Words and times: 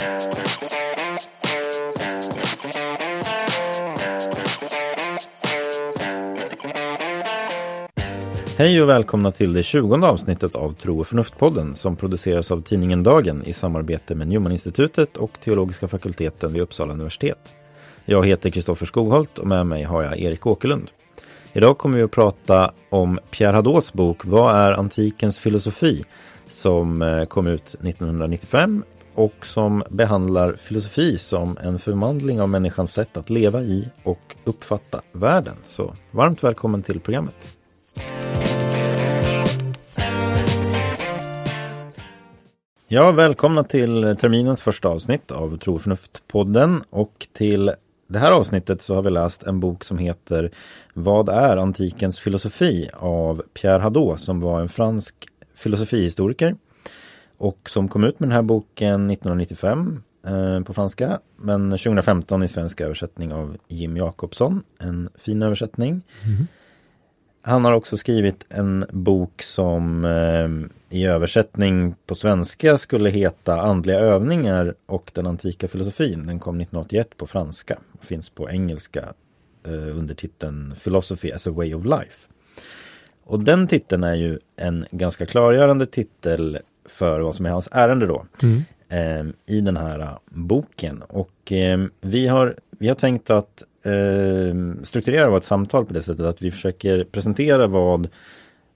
Hej 0.00 0.18
och 8.82 8.88
välkomna 8.88 9.32
till 9.32 9.52
det 9.52 9.62
tjugonde 9.62 10.06
avsnittet 10.06 10.54
av 10.54 10.74
Tro 10.74 11.00
och 11.00 11.06
förnuft-podden 11.06 11.74
som 11.74 11.96
produceras 11.96 12.50
av 12.50 12.62
tidningen 12.62 13.02
Dagen 13.02 13.44
i 13.44 13.52
samarbete 13.52 14.14
med 14.14 14.28
Newman-institutet 14.28 15.16
och 15.16 15.40
Teologiska 15.40 15.88
fakulteten 15.88 16.52
vid 16.52 16.62
Uppsala 16.62 16.92
universitet. 16.92 17.52
Jag 18.04 18.26
heter 18.26 18.50
Kristoffer 18.50 18.86
Skogholt 18.86 19.38
och 19.38 19.46
med 19.46 19.66
mig 19.66 19.82
har 19.82 20.02
jag 20.02 20.20
Erik 20.20 20.46
Åkerlund. 20.46 20.90
Idag 21.52 21.78
kommer 21.78 21.96
vi 21.96 22.02
att 22.02 22.10
prata 22.10 22.72
om 22.90 23.18
Pierre 23.30 23.56
Hadot's 23.56 23.96
bok 23.96 24.24
Vad 24.24 24.54
är 24.54 24.72
antikens 24.72 25.38
filosofi? 25.38 26.04
som 26.50 27.02
eh, 27.02 27.24
kom 27.24 27.46
ut 27.46 27.66
1995 27.66 28.84
och 29.14 29.46
som 29.46 29.82
behandlar 29.90 30.52
filosofi 30.52 31.18
som 31.18 31.58
en 31.62 31.78
förvandling 31.78 32.40
av 32.40 32.48
människans 32.48 32.92
sätt 32.92 33.16
att 33.16 33.30
leva 33.30 33.60
i 33.60 33.88
och 34.02 34.36
uppfatta 34.44 35.02
världen. 35.12 35.54
Så 35.66 35.94
varmt 36.10 36.44
välkommen 36.44 36.82
till 36.82 37.00
programmet. 37.00 37.56
Ja, 42.88 43.12
välkomna 43.12 43.64
till 43.64 44.16
terminens 44.20 44.62
första 44.62 44.88
avsnitt 44.88 45.30
av 45.30 45.58
Tro 45.58 45.74
och 45.74 45.80
förnuft-podden 45.80 46.82
och 46.90 47.28
till 47.32 47.72
det 48.08 48.18
här 48.18 48.32
avsnittet 48.32 48.82
så 48.82 48.94
har 48.94 49.02
vi 49.02 49.10
läst 49.10 49.42
en 49.42 49.60
bok 49.60 49.84
som 49.84 49.98
heter 49.98 50.50
Vad 50.94 51.28
är 51.28 51.56
antikens 51.56 52.18
filosofi? 52.18 52.90
av 52.94 53.42
Pierre 53.54 53.82
Hadot 53.82 54.20
som 54.20 54.40
var 54.40 54.60
en 54.60 54.68
fransk 54.68 55.14
filosofihistoriker 55.54 56.54
och 57.40 57.70
som 57.70 57.88
kom 57.88 58.04
ut 58.04 58.20
med 58.20 58.28
den 58.28 58.34
här 58.34 58.42
boken 58.42 59.10
1995 59.10 60.02
eh, 60.26 60.60
på 60.60 60.74
franska 60.74 61.20
men 61.36 61.70
2015 61.70 62.42
i 62.42 62.48
svensk 62.48 62.80
översättning 62.80 63.32
av 63.32 63.56
Jim 63.68 63.96
Jakobsson, 63.96 64.62
en 64.78 65.08
fin 65.14 65.42
översättning. 65.42 66.02
Mm. 66.24 66.46
Han 67.42 67.64
har 67.64 67.72
också 67.72 67.96
skrivit 67.96 68.44
en 68.48 68.84
bok 68.90 69.42
som 69.42 70.04
eh, 70.04 70.98
i 70.98 71.06
översättning 71.06 71.94
på 72.06 72.14
svenska 72.14 72.78
skulle 72.78 73.10
heta 73.10 73.60
Andliga 73.60 73.98
övningar 73.98 74.74
och 74.86 75.10
den 75.14 75.26
antika 75.26 75.68
filosofin. 75.68 76.26
Den 76.26 76.38
kom 76.38 76.60
1981 76.60 77.16
på 77.16 77.26
franska 77.26 77.78
och 77.98 78.04
finns 78.04 78.30
på 78.30 78.50
engelska 78.50 79.12
eh, 79.66 79.98
under 79.98 80.14
titeln 80.14 80.74
Philosophy 80.84 81.32
as 81.32 81.46
a 81.46 81.50
way 81.50 81.74
of 81.74 81.84
life. 81.84 82.28
Och 83.24 83.40
den 83.40 83.66
titeln 83.66 84.04
är 84.04 84.14
ju 84.14 84.38
en 84.56 84.86
ganska 84.90 85.26
klargörande 85.26 85.86
titel 85.86 86.58
för 86.90 87.20
vad 87.20 87.34
som 87.34 87.46
är 87.46 87.50
hans 87.50 87.68
ärende 87.72 88.06
då. 88.06 88.24
Mm. 88.42 88.64
Eh, 88.88 89.54
I 89.56 89.60
den 89.60 89.76
här 89.76 90.00
uh, 90.00 90.18
boken. 90.24 91.02
Och 91.02 91.52
eh, 91.52 91.80
vi, 92.00 92.26
har, 92.26 92.54
vi 92.78 92.88
har 92.88 92.94
tänkt 92.94 93.30
att 93.30 93.62
eh, 93.82 94.82
strukturera 94.82 95.30
vårt 95.30 95.44
samtal 95.44 95.86
på 95.86 95.92
det 95.92 96.02
sättet 96.02 96.26
att 96.26 96.42
vi 96.42 96.50
försöker 96.50 97.04
presentera 97.04 97.66
vad 97.66 98.08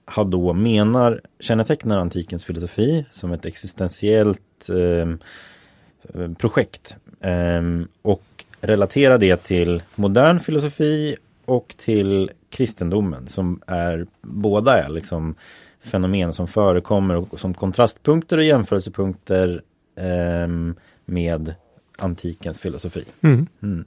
Hadot 0.05 0.55
menar 0.55 1.21
kännetecknar 1.39 1.97
antikens 1.97 2.45
filosofi 2.45 3.05
som 3.11 3.31
ett 3.31 3.45
existentiellt 3.45 4.69
eh, 4.69 5.17
projekt. 6.37 6.95
Eh, 7.21 7.61
och 8.01 8.23
relatera 8.61 9.17
det 9.17 9.43
till 9.43 9.83
modern 9.95 10.39
filosofi 10.39 11.15
och 11.45 11.75
till 11.77 12.31
kristendomen 12.49 13.27
som 13.27 13.61
är 13.67 14.07
båda 14.21 14.83
är 14.83 14.89
liksom 14.89 15.35
fenomen 15.85 16.33
som 16.33 16.47
förekommer 16.47 17.15
och 17.15 17.39
som 17.39 17.53
kontrastpunkter 17.53 18.37
och 18.37 18.43
jämförelsepunkter 18.43 19.61
eh, 19.97 20.47
med 21.05 21.53
antikens 21.97 22.59
filosofi. 22.59 23.03
Mm. 23.21 23.47
Mm. 23.63 23.85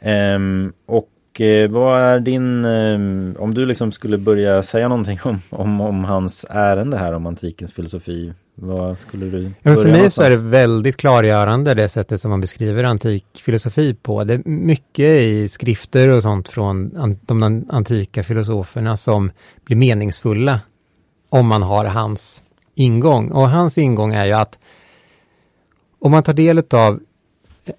Eh, 0.00 0.72
och 0.86 1.40
eh, 1.40 1.70
vad 1.70 2.00
är 2.00 2.20
din, 2.20 2.64
ehm, 2.64 3.36
om 3.38 3.54
du 3.54 3.66
liksom 3.66 3.92
skulle 3.92 4.18
börja 4.18 4.62
säga 4.62 4.88
någonting 4.88 5.18
om, 5.24 5.40
om, 5.50 5.80
om 5.80 6.04
hans 6.04 6.46
ärende 6.50 6.96
här 6.96 7.12
om 7.12 7.26
antikens 7.26 7.72
filosofi, 7.72 8.32
vad 8.54 8.98
skulle 8.98 9.26
du 9.26 9.42
ja, 9.42 9.74
För 9.74 9.82
mig 9.82 9.92
någonstans? 9.92 10.14
så 10.14 10.22
är 10.22 10.30
det 10.30 10.36
väldigt 10.36 10.96
klargörande 10.96 11.74
det 11.74 11.88
sättet 11.88 12.20
som 12.20 12.30
man 12.30 12.40
beskriver 12.40 12.84
antik 12.84 13.24
filosofi 13.34 13.94
på. 13.94 14.24
Det 14.24 14.34
är 14.34 14.42
mycket 14.44 15.22
i 15.22 15.48
skrifter 15.48 16.08
och 16.08 16.22
sånt 16.22 16.48
från 16.48 16.90
de 17.22 17.64
antika 17.68 18.22
filosoferna 18.22 18.96
som 18.96 19.30
blir 19.64 19.76
meningsfulla 19.76 20.60
om 21.32 21.46
man 21.46 21.62
har 21.62 21.84
hans 21.84 22.42
ingång. 22.74 23.30
Och 23.30 23.50
hans 23.50 23.78
ingång 23.78 24.14
är 24.14 24.24
ju 24.24 24.32
att 24.32 24.58
om 25.98 26.10
man 26.10 26.22
tar 26.22 26.32
del 26.32 26.62
av 26.70 27.00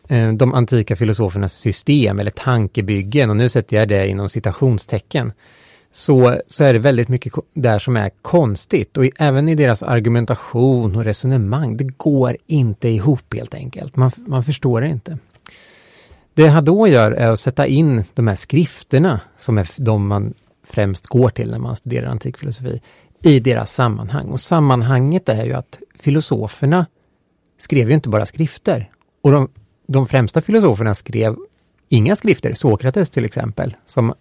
eh, 0.08 0.34
de 0.34 0.54
antika 0.54 0.96
filosofernas 0.96 1.54
system 1.54 2.20
eller 2.20 2.32
tankebyggen, 2.32 3.30
och 3.30 3.38
nu 3.38 3.50
sätter 3.50 3.78
jag 3.78 3.88
det 3.88 4.08
inom 4.08 4.30
citationstecken, 4.30 5.34
så, 5.92 6.40
så 6.48 6.64
är 6.64 6.74
det 6.74 6.80
väldigt 6.80 7.10
mycket 7.10 7.34
där 7.54 7.80
som 7.80 7.98
är 7.98 8.12
konstigt 8.22 8.98
och 8.98 9.06
även 9.20 9.50
i 9.50 9.56
deras 9.56 9.84
argumentation 9.84 10.96
och 10.96 11.04
resonemang. 11.04 11.78
Det 11.78 11.98
går 11.98 12.38
inte 12.48 12.90
ihop 12.90 13.34
helt 13.34 13.54
enkelt. 13.54 13.96
Man, 13.96 14.12
man 14.18 14.44
förstår 14.44 14.82
det 14.82 14.88
inte. 14.88 15.18
Det 16.34 16.48
Hadot 16.48 16.90
gör 16.90 17.12
är 17.12 17.30
att 17.30 17.40
sätta 17.40 17.68
in 17.68 18.04
de 18.14 18.28
här 18.28 18.36
skrifterna, 18.36 19.20
som 19.38 19.58
är 19.58 19.70
de 19.78 20.08
man 20.08 20.34
främst 20.64 21.08
går 21.08 21.30
till 21.30 21.52
när 21.52 21.60
man 21.60 21.76
studerar 21.76 22.08
antik 22.08 22.38
filosofi, 22.38 22.82
i 23.24 23.40
deras 23.40 23.74
sammanhang. 23.74 24.26
Och 24.26 24.40
sammanhanget 24.40 25.30
är 25.30 25.46
ju 25.46 25.54
att 25.54 25.80
filosoferna 26.00 26.86
skrev 27.58 27.90
ju 27.90 27.94
inte 27.94 28.10
bara 28.10 28.26
skrifter. 28.26 28.90
Och 29.22 29.32
de, 29.32 29.50
de 29.88 30.08
främsta 30.08 30.42
filosoferna 30.42 30.96
skrev 30.96 31.36
inga 31.90 32.16
skrifter. 32.16 32.54
Sokrates 32.54 33.10
till 33.10 33.26
exempel, 33.26 33.76
som 33.86 34.14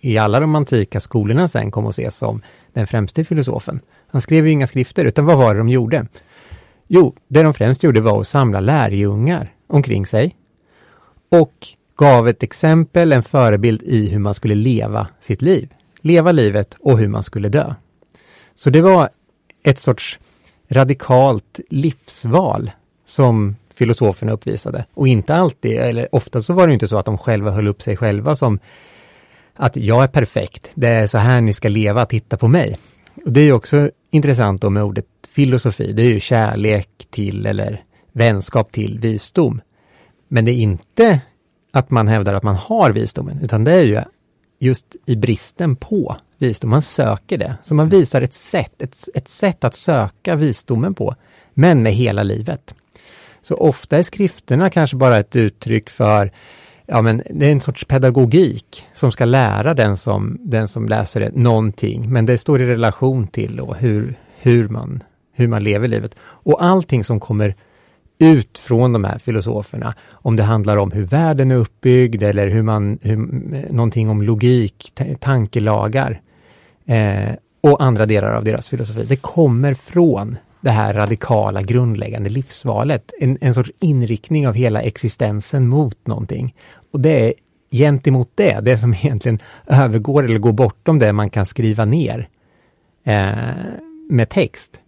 i 0.00 0.18
alla 0.18 0.40
de 0.40 0.54
antika 0.54 1.00
skolorna 1.00 1.48
sen 1.48 1.70
kom 1.70 1.86
att 1.86 1.92
ses 1.92 2.16
som 2.16 2.42
den 2.72 2.86
främste 2.86 3.24
filosofen. 3.24 3.80
Han 4.06 4.20
skrev 4.20 4.46
ju 4.46 4.52
inga 4.52 4.66
skrifter, 4.66 5.04
utan 5.04 5.26
vad 5.26 5.38
var 5.38 5.54
det 5.54 5.60
de 5.60 5.68
gjorde? 5.68 6.06
Jo, 6.88 7.14
det 7.28 7.42
de 7.42 7.54
främst 7.54 7.82
gjorde 7.82 8.00
var 8.00 8.20
att 8.20 8.26
samla 8.26 8.60
lärjungar 8.60 9.52
omkring 9.66 10.06
sig 10.06 10.36
och 11.28 11.68
gav 11.96 12.28
ett 12.28 12.42
exempel, 12.42 13.12
en 13.12 13.22
förebild 13.22 13.82
i 13.82 14.08
hur 14.08 14.18
man 14.18 14.34
skulle 14.34 14.54
leva 14.54 15.08
sitt 15.20 15.42
liv. 15.42 15.68
Leva 16.00 16.32
livet 16.32 16.76
och 16.80 16.98
hur 16.98 17.08
man 17.08 17.22
skulle 17.22 17.48
dö. 17.48 17.74
Så 18.54 18.70
det 18.70 18.82
var 18.82 19.08
ett 19.62 19.78
sorts 19.78 20.18
radikalt 20.68 21.60
livsval 21.70 22.70
som 23.06 23.56
filosoferna 23.74 24.32
uppvisade. 24.32 24.84
Och 24.94 25.08
inte 25.08 25.34
alltid, 25.34 25.78
eller 25.78 26.14
ofta 26.14 26.42
så 26.42 26.52
var 26.52 26.66
det 26.66 26.72
inte 26.72 26.88
så 26.88 26.98
att 26.98 27.06
de 27.06 27.18
själva 27.18 27.50
höll 27.50 27.68
upp 27.68 27.82
sig 27.82 27.96
själva 27.96 28.36
som 28.36 28.58
att 29.54 29.76
jag 29.76 30.02
är 30.02 30.08
perfekt, 30.08 30.70
det 30.74 30.88
är 30.88 31.06
så 31.06 31.18
här 31.18 31.40
ni 31.40 31.52
ska 31.52 31.68
leva, 31.68 32.06
titta 32.06 32.36
på 32.36 32.48
mig. 32.48 32.76
Och 33.24 33.32
Det 33.32 33.40
är 33.40 33.52
också 33.52 33.90
intressant 34.10 34.62
då 34.62 34.70
med 34.70 34.82
ordet 34.82 35.06
filosofi, 35.28 35.92
det 35.92 36.02
är 36.02 36.08
ju 36.08 36.20
kärlek 36.20 36.88
till 37.10 37.46
eller 37.46 37.84
vänskap 38.12 38.72
till 38.72 38.98
visdom. 38.98 39.60
Men 40.28 40.44
det 40.44 40.52
är 40.52 40.56
inte 40.56 41.20
att 41.72 41.90
man 41.90 42.08
hävdar 42.08 42.34
att 42.34 42.42
man 42.42 42.54
har 42.56 42.90
visdomen, 42.90 43.40
utan 43.42 43.64
det 43.64 43.74
är 43.74 43.82
ju 43.82 44.00
just 44.58 44.96
i 45.06 45.16
bristen 45.16 45.76
på 45.76 46.16
visdom. 46.42 46.70
Man 46.70 46.82
söker 46.82 47.38
det. 47.38 47.54
Så 47.62 47.74
man 47.74 47.88
visar 47.88 48.22
ett 48.22 48.34
sätt, 48.34 48.82
ett, 48.82 49.08
ett 49.14 49.28
sätt 49.28 49.64
att 49.64 49.74
söka 49.74 50.34
visdomen 50.34 50.94
på, 50.94 51.14
men 51.54 51.82
med 51.82 51.92
hela 51.92 52.22
livet. 52.22 52.74
Så 53.42 53.54
ofta 53.54 53.98
är 53.98 54.02
skrifterna 54.02 54.70
kanske 54.70 54.96
bara 54.96 55.18
ett 55.18 55.36
uttryck 55.36 55.90
för 55.90 56.30
ja, 56.86 57.02
men 57.02 57.22
det 57.30 57.46
är 57.46 57.52
en 57.52 57.60
sorts 57.60 57.84
pedagogik 57.84 58.84
som 58.94 59.12
ska 59.12 59.24
lära 59.24 59.74
den 59.74 59.96
som, 59.96 60.38
den 60.40 60.68
som 60.68 60.88
läser 60.88 61.20
det 61.20 61.30
någonting, 61.34 62.12
men 62.12 62.26
det 62.26 62.38
står 62.38 62.62
i 62.62 62.66
relation 62.66 63.26
till 63.26 63.56
då 63.56 63.74
hur, 63.74 64.18
hur, 64.38 64.68
man, 64.68 65.02
hur 65.32 65.48
man 65.48 65.64
lever 65.64 65.88
livet. 65.88 66.16
Och 66.22 66.64
allting 66.64 67.04
som 67.04 67.20
kommer 67.20 67.54
ut 68.18 68.58
från 68.58 68.92
de 68.92 69.04
här 69.04 69.18
filosoferna, 69.18 69.94
om 70.10 70.36
det 70.36 70.42
handlar 70.42 70.76
om 70.76 70.92
hur 70.92 71.04
världen 71.04 71.50
är 71.50 71.56
uppbyggd 71.56 72.22
eller 72.22 72.48
hur 72.48 72.62
man, 72.62 72.98
hur, 73.02 73.12
eh, 73.54 73.72
någonting 73.72 74.10
om 74.10 74.22
logik, 74.22 74.92
tankelagar 75.20 76.20
eh, 76.86 77.34
och 77.60 77.82
andra 77.82 78.06
delar 78.06 78.32
av 78.32 78.44
deras 78.44 78.68
filosofi. 78.68 79.04
Det 79.08 79.16
kommer 79.16 79.74
från 79.74 80.36
det 80.60 80.70
här 80.70 80.94
radikala 80.94 81.62
grundläggande 81.62 82.30
livsvalet, 82.30 83.12
en, 83.20 83.38
en 83.40 83.54
sorts 83.54 83.70
inriktning 83.80 84.48
av 84.48 84.54
hela 84.54 84.82
existensen 84.82 85.68
mot 85.68 86.06
någonting. 86.06 86.54
Och 86.92 87.00
det 87.00 87.28
är 87.28 87.34
gentemot 87.70 88.30
det, 88.34 88.60
det 88.60 88.78
som 88.78 88.94
egentligen 89.02 89.38
övergår 89.66 90.24
eller 90.24 90.38
går 90.38 90.52
bortom 90.52 90.98
det 90.98 91.12
man 91.12 91.30
kan 91.30 91.46
skriva 91.46 91.84
ner 91.84 92.28
eh, 93.04 93.32
med 94.08 94.28
text. 94.28 94.80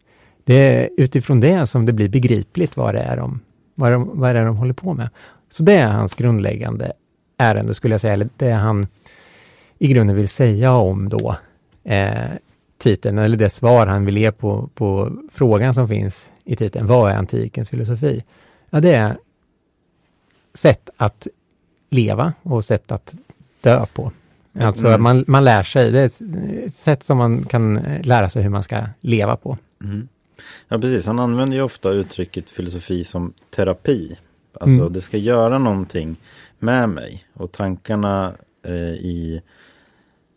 Det 0.44 0.54
är 0.54 0.88
utifrån 0.96 1.40
det 1.40 1.66
som 1.66 1.86
det 1.86 1.92
blir 1.92 2.08
begripligt 2.08 2.76
vad 2.76 2.94
det 2.94 3.00
är 3.00 3.16
de, 3.16 3.40
vad 3.74 3.92
de, 3.92 4.10
vad 4.20 4.34
det 4.34 4.40
är 4.40 4.46
de 4.46 4.56
håller 4.56 4.74
på 4.74 4.94
med. 4.94 5.08
Så 5.50 5.62
det 5.62 5.74
är 5.74 5.86
hans 5.86 6.14
grundläggande 6.14 6.92
ärende 7.38 7.74
skulle 7.74 7.94
jag 7.94 8.00
säga, 8.00 8.12
eller 8.12 8.28
det 8.36 8.50
han 8.50 8.86
i 9.78 9.88
grunden 9.88 10.16
vill 10.16 10.28
säga 10.28 10.72
om 10.72 11.08
då 11.08 11.36
eh, 11.84 12.30
titeln, 12.78 13.18
eller 13.18 13.36
det 13.36 13.50
svar 13.50 13.86
han 13.86 14.04
vill 14.04 14.16
ge 14.16 14.32
på, 14.32 14.68
på 14.74 15.12
frågan 15.32 15.74
som 15.74 15.88
finns 15.88 16.30
i 16.44 16.56
titeln, 16.56 16.86
vad 16.86 17.10
är 17.10 17.14
antikens 17.16 17.70
filosofi? 17.70 18.24
Ja, 18.70 18.80
det 18.80 18.92
är 18.94 19.16
sätt 20.54 20.90
att 20.96 21.26
leva 21.90 22.32
och 22.42 22.64
sätt 22.64 22.92
att 22.92 23.14
dö 23.60 23.86
på. 23.94 24.12
Alltså 24.60 24.86
Mm. 24.88 25.02
man, 25.02 25.24
man 25.26 25.44
lär 25.44 25.62
sig, 25.62 25.90
det 25.90 26.00
är 26.00 26.06
ett 26.66 26.74
sätt 26.74 27.02
som 27.02 27.18
man 27.18 27.44
kan 27.44 27.74
lära 28.02 28.30
sig 28.30 28.42
hur 28.42 28.50
man 28.50 28.62
ska 28.62 28.84
leva 29.00 29.36
på. 29.36 29.56
Mm. 29.84 30.08
Ja 30.68 30.78
precis, 30.78 31.06
han 31.06 31.18
använder 31.18 31.56
ju 31.56 31.62
ofta 31.62 31.90
uttrycket 31.90 32.50
filosofi 32.50 33.04
som 33.04 33.32
terapi. 33.56 34.18
Alltså 34.60 34.80
Mm. 34.80 34.92
det 34.92 35.00
ska 35.00 35.16
göra 35.16 35.58
någonting 35.58 36.16
med 36.58 36.88
mig. 36.88 37.24
Och 37.34 37.52
tankarna 37.52 38.32
eh, 38.62 38.72
i 38.94 39.42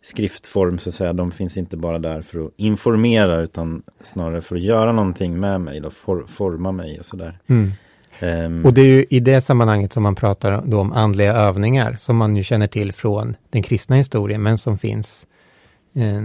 skriftform 0.08 0.78
så 0.78 0.88
att 0.88 0.94
säga, 0.94 1.12
de 1.12 1.30
finns 1.30 1.56
inte 1.56 1.76
bara 1.76 1.98
där 1.98 2.22
för 2.22 2.46
att 2.46 2.52
informera 2.56 3.40
utan 3.40 3.82
snarare 4.02 4.40
för 4.40 4.56
att 4.56 4.62
göra 4.62 4.92
någonting 4.92 5.40
med 5.40 5.60
mig, 5.60 5.80
då, 5.80 5.90
for, 5.90 6.24
forma 6.28 6.72
mig 6.72 6.98
och 6.98 7.04
sådär. 7.04 7.38
Ehm, 8.20 8.64
Och 8.64 8.74
det 8.74 8.80
är 8.80 8.86
ju 8.86 9.06
i 9.10 9.20
det 9.20 9.40
sammanhanget 9.40 9.92
som 9.92 10.02
man 10.02 10.14
pratar 10.14 10.74
om 10.74 10.92
andliga 10.92 11.32
övningar, 11.32 11.96
som 11.98 12.16
man 12.16 12.36
ju 12.36 12.42
känner 12.42 12.66
till 12.66 12.92
från 12.92 13.36
den 13.50 13.62
kristna 13.62 13.96
historien, 13.96 14.42
men 14.42 14.58
som 14.58 14.78
finns 14.78 15.26
eh, 15.94 16.22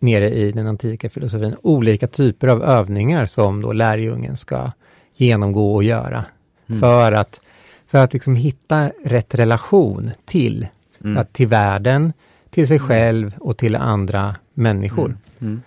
nere 0.00 0.30
i 0.30 0.52
den 0.52 0.66
antika 0.66 1.10
filosofin. 1.10 1.54
Olika 1.62 2.06
typer 2.06 2.48
av 2.48 2.62
övningar 2.62 3.26
som 3.26 3.62
då 3.62 3.72
lärjungen 3.72 4.36
ska 4.36 4.70
genomgå 5.16 5.74
och 5.74 5.84
göra. 5.84 6.24
Mm. 6.66 6.80
För 6.80 7.12
att, 7.12 7.40
för 7.86 7.98
att 7.98 8.12
liksom 8.12 8.36
hitta 8.36 8.90
rätt 9.04 9.34
relation 9.34 10.10
till, 10.24 10.66
mm, 11.04 11.16
att, 11.16 11.32
till 11.32 11.48
världen, 11.48 12.12
till 12.54 12.68
sig 12.68 12.78
själv 12.78 13.34
och 13.40 13.56
till 13.56 13.76
andra 13.76 14.34
människor. 14.54 15.16
mm. 15.40 15.62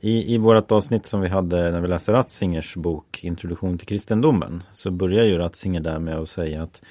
I, 0.00 0.34
I 0.34 0.38
vårt 0.38 0.72
avsnitt 0.72 1.06
som 1.06 1.20
vi 1.20 1.28
hade 1.28 1.70
när 1.70 1.80
vi 1.80 1.88
läste 1.88 2.12
Ratzingers 2.12 2.74
bok 2.76 3.20
Introduktion 3.24 3.78
till 3.78 3.86
kristendomen 3.88 4.62
så 4.72 4.90
börjar 4.90 5.24
ju 5.24 5.38
Ratzinger 5.38 5.80
där 5.80 5.98
med 5.98 6.14
att 6.18 6.28
säga 6.28 6.62
att 6.62 6.82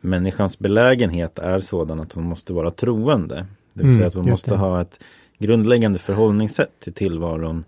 människans 0.00 0.58
belägenhet 0.58 1.38
är 1.38 1.60
sådan 1.60 2.00
att 2.00 2.12
hon 2.12 2.24
måste 2.24 2.52
vara 2.52 2.70
troende. 2.70 3.46
Det 3.72 3.82
vill 3.82 3.86
Mm, 3.86 3.96
säga 3.96 4.08
att 4.08 4.14
hon 4.14 4.30
måste 4.30 4.50
det. 4.50 4.56
ha 4.56 4.80
ett 4.80 5.00
grundläggande 5.38 5.98
förhållningssätt 5.98 6.80
till 6.80 6.92
tillvaron 6.92 7.64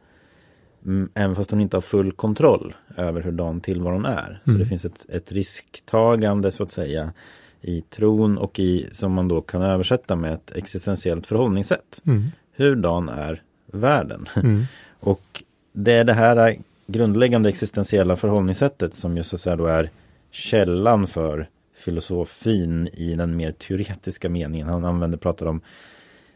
mm, 0.86 1.08
även 1.14 1.36
fast 1.36 1.50
hon 1.50 1.60
inte 1.60 1.76
har 1.76 1.82
full 1.82 2.12
kontroll 2.12 2.74
över 2.96 3.20
hurdan 3.22 3.60
tillvaron 3.60 4.04
är. 4.04 4.40
Så 4.44 4.50
Mm. 4.50 4.62
det 4.62 4.66
finns 4.66 4.84
ett, 4.84 5.06
ett 5.08 5.32
risktagande 5.32 6.50
så 6.52 6.62
att 6.62 6.70
säga 6.70 7.12
i 7.60 7.80
tron 7.80 8.38
och 8.38 8.58
i 8.58 8.88
som 8.92 9.12
man 9.12 9.28
då 9.28 9.40
kan 9.40 9.62
översätta 9.62 10.16
med 10.16 10.32
ett 10.32 10.56
existentiellt 10.56 11.26
förhållningssätt. 11.26 12.02
Mm. 12.06 12.24
Hurdan 12.56 13.08
är 13.08 13.42
världen? 13.66 14.26
Mm. 14.36 14.62
Och 15.00 15.42
det 15.72 15.92
är 15.92 16.04
det 16.04 16.12
här 16.12 16.56
grundläggande 16.86 17.48
existentiella 17.48 18.16
förhållningssättet 18.16 18.94
som 18.94 19.16
just 19.16 19.30
så 19.30 19.36
att 19.36 19.40
säga 19.40 19.56
då 19.56 19.66
är 19.66 19.90
källan 20.30 21.06
för 21.06 21.48
filosofin 21.74 22.88
i 22.92 23.14
den 23.14 23.36
mer 23.36 23.52
teoretiska 23.52 24.28
meningen. 24.28 24.68
Han 24.68 24.84
använder, 24.84 25.18
pratar 25.18 25.46
om 25.46 25.60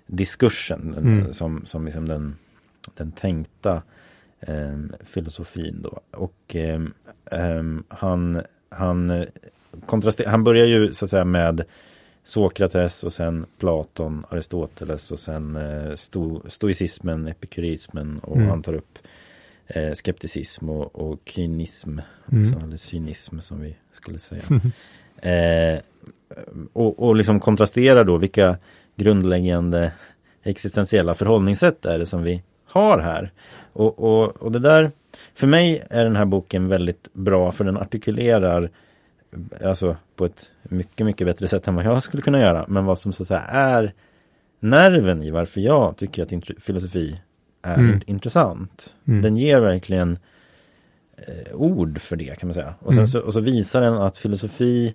diskursen 0.06 0.94
Mm. 0.98 1.32
som, 1.32 1.66
som 1.66 1.84
liksom 1.84 2.08
den, 2.08 2.36
den 2.96 3.12
tänkta 3.12 3.82
eh, 4.40 4.78
filosofin 5.04 5.82
då. 5.82 6.00
Och 6.10 6.56
eh, 6.56 6.80
ehm, 7.30 7.84
han, 7.88 8.42
han, 8.68 9.10
eh, 9.10 9.24
kontraster, 9.86 10.26
han 10.26 10.44
börjar 10.44 10.66
ju 10.66 10.94
så 10.94 11.04
att 11.04 11.10
säga 11.10 11.24
med 11.24 11.64
Sokrates 12.24 13.04
och 13.04 13.12
sen 13.12 13.46
Platon, 13.58 14.24
Aristoteles 14.30 15.10
och 15.10 15.18
sen 15.18 15.56
eh, 15.56 15.94
sto, 15.94 16.42
stoicismen, 16.48 17.28
epikurismen 17.28 18.18
och 18.18 18.36
Mm. 18.36 18.48
han 18.48 18.62
tar 18.62 18.72
upp 18.74 18.98
eh, 19.66 19.92
skepticism 19.92 20.70
och, 20.70 20.96
och 20.96 21.18
kynism, 21.24 21.98
Mm. 22.32 22.42
också, 22.54 22.66
eller 22.66 22.76
cynism 22.76 23.38
som 23.40 23.60
vi 23.60 23.76
skulle 23.92 24.18
säga. 24.18 24.42
Eh, 25.16 25.78
och, 26.72 27.02
och 27.02 27.16
liksom 27.16 27.40
kontrasterar 27.40 28.04
då 28.04 28.16
vilka 28.16 28.56
grundläggande 28.96 29.92
existentiella 30.42 31.14
förhållningssätt 31.14 31.84
är 31.84 31.98
det 31.98 32.06
som 32.06 32.22
vi 32.22 32.42
har 32.66 32.98
här. 32.98 33.30
Och, 33.72 33.98
och, 33.98 34.36
och 34.42 34.52
det 34.52 34.58
där, 34.58 34.90
för 35.34 35.46
mig 35.46 35.82
är 35.90 36.04
den 36.04 36.16
här 36.16 36.24
boken 36.24 36.68
väldigt 36.68 37.08
bra 37.12 37.52
för 37.52 37.64
den 37.64 37.76
artikulerar 37.76 38.70
alltså 39.64 39.96
på 40.16 40.24
ett 40.24 40.52
mycket, 40.62 41.06
mycket 41.06 41.26
bättre 41.26 41.48
sätt 41.48 41.68
än 41.68 41.74
vad 41.74 41.84
jag 41.84 42.02
skulle 42.02 42.22
kunna 42.22 42.40
göra. 42.40 42.64
Men 42.68 42.84
vad 42.84 42.98
som 42.98 43.12
så 43.12 43.22
att 43.22 43.26
säga 43.26 43.40
är 43.48 43.92
nerven 44.60 45.22
i 45.22 45.30
varför 45.30 45.60
jag 45.60 45.96
tycker 45.96 46.22
att 46.22 46.30
int- 46.32 46.60
filosofi 46.60 47.20
är 47.62 47.74
Mm. 47.78 48.00
intressant. 48.06 48.94
Mm. 49.08 49.22
Den 49.22 49.36
ger 49.36 49.60
verkligen 49.60 50.18
eh, 51.16 51.54
ord 51.54 51.98
för 52.00 52.16
det 52.16 52.38
kan 52.38 52.46
man 52.48 52.54
säga. 52.54 52.74
Och, 52.80 52.92
sen 52.92 52.98
Mm. 52.98 53.06
så, 53.06 53.20
och 53.20 53.32
så 53.32 53.40
visar 53.40 53.80
den 53.80 53.94
att 53.94 54.18
filosofi 54.18 54.94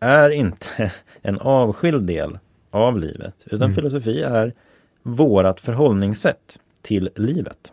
är 0.00 0.30
inte 0.30 0.92
en 1.22 1.38
avskild 1.38 2.06
del 2.06 2.38
av 2.70 2.98
livet. 2.98 3.34
Utan 3.46 3.62
Mm. 3.62 3.74
filosofi 3.74 4.22
är 4.22 4.52
vårat 5.02 5.60
förhållningssätt 5.60 6.58
till 6.82 7.10
livet. 7.16 7.72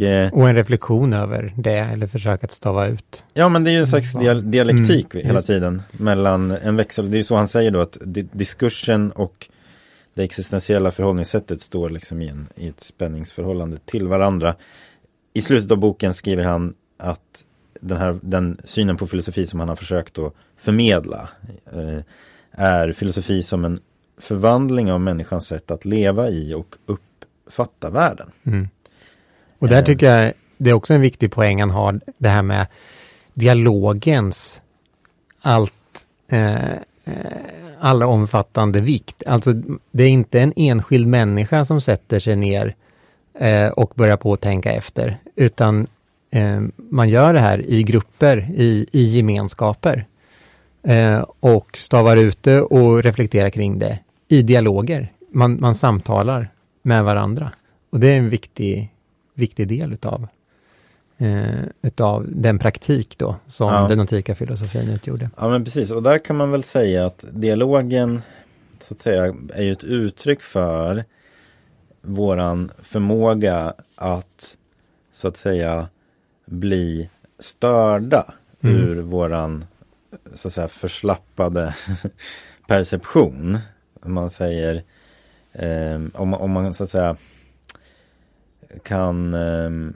Och 0.00 0.02
eh, 0.02 0.32
Och 0.32 0.48
en 0.48 0.54
reflektion 0.54 1.12
över 1.12 1.52
det, 1.56 1.70
eller 1.78 2.06
försök 2.06 2.44
att 2.44 2.50
stava 2.50 2.86
ut. 2.86 3.24
ja 3.34 3.48
men 3.48 3.64
det 3.64 3.70
är 3.70 3.72
ju 3.72 3.78
en 3.80 3.86
slags 3.86 4.14
Mm. 4.14 4.24
dial- 4.26 4.50
dialektik 4.50 5.14
Mm, 5.14 5.26
hela 5.26 5.40
tiden. 5.42 5.82
Mellan 5.92 6.50
en 6.50 6.76
växel, 6.76 7.10
det 7.10 7.16
är 7.16 7.18
ju 7.18 7.24
så 7.24 7.36
han 7.36 7.48
säger 7.48 7.70
då 7.70 7.80
att 7.80 7.98
di- 8.00 8.28
diskursen 8.32 9.12
och 9.12 9.48
det 10.14 10.22
existentiella 10.22 10.90
förhållningssättet 10.90 11.60
står 11.60 11.90
liksom 11.90 12.22
i, 12.22 12.28
en, 12.28 12.48
i 12.56 12.68
ett 12.68 12.80
spänningsförhållande 12.80 13.78
till 13.84 14.08
varandra. 14.08 14.54
I 15.34 15.42
slutet 15.42 15.70
av 15.70 15.78
boken 15.78 16.14
skriver 16.14 16.44
han 16.44 16.74
att 16.98 17.44
den, 17.80 17.98
här, 17.98 18.18
den 18.22 18.58
synen 18.64 18.96
på 18.96 19.06
filosofi 19.06 19.46
som 19.46 19.60
han 19.60 19.68
har 19.68 19.76
försökt 19.76 20.18
att 20.18 20.34
förmedla 20.56 21.28
eh, 21.72 22.00
är 22.50 22.92
filosofi 22.92 23.42
som 23.42 23.64
en 23.64 23.80
förvandling 24.20 24.92
av 24.92 25.00
människans 25.00 25.46
sätt 25.46 25.70
att 25.70 25.84
leva 25.84 26.28
i 26.28 26.54
och 26.54 26.74
uppfatta 26.86 27.90
världen. 27.90 28.30
Mm. 28.44 28.68
Och 29.58 29.68
där 29.68 29.78
Eh. 29.78 29.84
tycker 29.84 30.06
jag 30.06 30.32
det 30.56 30.70
är 30.70 30.74
också 30.74 30.94
en 30.94 31.00
viktig 31.00 31.32
poäng 31.32 31.60
han 31.60 31.70
har, 31.70 32.00
det 32.18 32.28
här 32.28 32.42
med 32.42 32.66
dialogens 33.34 34.62
allt 35.42 35.72
eh, 36.28 36.72
eh, 36.72 36.78
alla 37.80 38.06
omfattande 38.06 38.80
vikt. 38.80 39.22
Alltså 39.26 39.52
det 39.90 40.04
är 40.04 40.08
inte 40.08 40.40
en 40.40 40.52
enskild 40.56 41.08
människa 41.08 41.64
som 41.64 41.80
sätter 41.80 42.18
sig 42.18 42.36
ner 42.36 42.74
eh, 43.38 43.68
och 43.68 43.92
börjar 43.94 44.16
på 44.16 44.32
att 44.32 44.40
tänka 44.40 44.72
efter, 44.72 45.16
utan 45.36 45.86
eh, 46.30 46.60
man 46.76 47.08
gör 47.08 47.34
det 47.34 47.40
här 47.40 47.70
i 47.70 47.82
grupper, 47.82 48.50
i, 48.54 48.86
i 48.92 49.02
gemenskaper 49.02 50.04
eh, 50.82 51.24
och 51.40 51.78
stavar 51.78 52.16
ut 52.16 52.42
det 52.42 52.60
och 52.60 53.02
reflekterar 53.02 53.50
kring 53.50 53.78
det 53.78 53.98
i 54.28 54.42
dialoger. 54.42 55.12
Man, 55.32 55.60
man 55.60 55.74
samtalar 55.74 56.48
med 56.82 57.04
varandra. 57.04 57.52
Och 57.90 58.00
det 58.00 58.08
är 58.08 58.18
en 58.18 58.30
viktig, 58.30 58.90
viktig 59.38 59.68
del 59.68 59.92
utav, 59.92 60.28
eh, 61.18 61.64
utav 61.82 62.26
den 62.28 62.58
praktik 62.58 63.18
då 63.18 63.36
som 63.46 63.68
Ja. 63.72 63.88
den 63.88 64.00
antika 64.00 64.34
filosofin 64.34 64.90
utgjorde. 64.90 65.30
Ja 65.36 65.48
men 65.48 65.64
precis 65.64 65.90
och 65.90 66.02
där 66.02 66.18
kan 66.18 66.36
man 66.36 66.50
väl 66.50 66.62
säga 66.64 67.06
att 67.06 67.24
dialogen 67.32 68.22
så 68.80 68.94
att 68.94 69.00
säga 69.00 69.34
är 69.54 69.62
ju 69.62 69.72
ett 69.72 69.84
uttryck 69.84 70.42
för 70.42 71.04
våran 72.02 72.70
förmåga 72.82 73.74
att 73.94 74.56
så 75.12 75.28
att 75.28 75.36
säga 75.36 75.88
bli 76.46 77.10
störda 77.38 78.34
Mm. 78.62 78.76
ur 78.76 79.02
våran 79.02 79.64
så 80.34 80.48
att 80.48 80.54
säga 80.54 80.68
förslappade 80.68 81.74
perception. 82.66 83.58
Man 84.02 84.30
säger 84.30 84.82
ehm, 85.52 86.10
om, 86.14 86.34
om 86.34 86.50
man 86.50 86.74
så 86.74 86.84
att 86.84 86.90
säga 86.90 87.16
kan 88.82 89.34
ehm, 89.34 89.94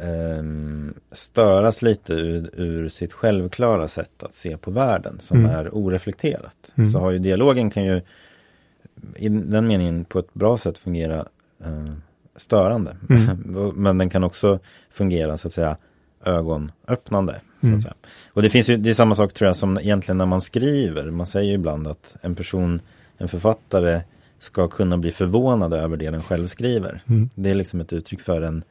ehm, 0.00 0.94
störas 1.12 1.82
lite 1.82 2.12
ur, 2.12 2.50
ur 2.60 2.88
sitt 2.88 3.12
självklara 3.12 3.88
sätt 3.88 4.22
att 4.22 4.34
se 4.34 4.56
på 4.56 4.70
världen 4.70 5.20
som 5.20 5.38
Mm. 5.38 5.50
är 5.50 5.68
oreflekterat. 5.74 6.72
Mm. 6.74 6.90
Så 6.90 6.98
har 6.98 7.10
ju 7.10 7.18
dialogen 7.18 7.70
kan 7.70 7.84
ju 7.84 8.00
i 9.16 9.28
den 9.28 9.66
meningen 9.66 10.04
på 10.04 10.18
ett 10.18 10.34
bra 10.34 10.58
sätt 10.58 10.78
fungera 10.78 11.26
eh, 11.64 11.92
störande. 12.36 12.96
Mm. 13.10 13.36
Men 13.76 13.98
den 13.98 14.10
kan 14.10 14.24
också 14.24 14.58
fungera 14.90 15.36
så 15.38 15.48
att 15.48 15.52
säga 15.52 15.76
ögonöppnande. 16.24 17.40
Så 17.60 17.66
Mm. 17.66 17.76
att 17.76 17.82
säga. 17.82 17.94
Och 18.32 18.42
det 18.42 18.50
finns 18.50 18.68
ju, 18.68 18.76
det 18.76 18.90
är 18.90 18.94
samma 18.94 19.14
sak 19.14 19.32
tror 19.32 19.46
jag 19.46 19.56
som 19.56 19.78
egentligen 19.78 20.18
när 20.18 20.26
man 20.26 20.40
skriver. 20.40 21.10
Man 21.10 21.26
säger 21.26 21.48
ju 21.48 21.54
ibland 21.54 21.86
att 21.88 22.16
en 22.20 22.34
person, 22.34 22.80
en 23.18 23.28
författare 23.28 24.00
ska 24.40 24.68
kunna 24.68 24.98
bli 24.98 25.10
förvånad 25.10 25.74
över 25.74 25.96
det 25.96 26.10
den 26.10 26.22
själv 26.22 26.46
skriver. 26.46 27.02
Mm. 27.06 27.30
Det 27.34 27.50
är 27.50 27.54
liksom 27.54 27.80
ett 27.80 27.92
uttryck 27.92 28.20
för 28.20 28.42
en, 28.42 28.64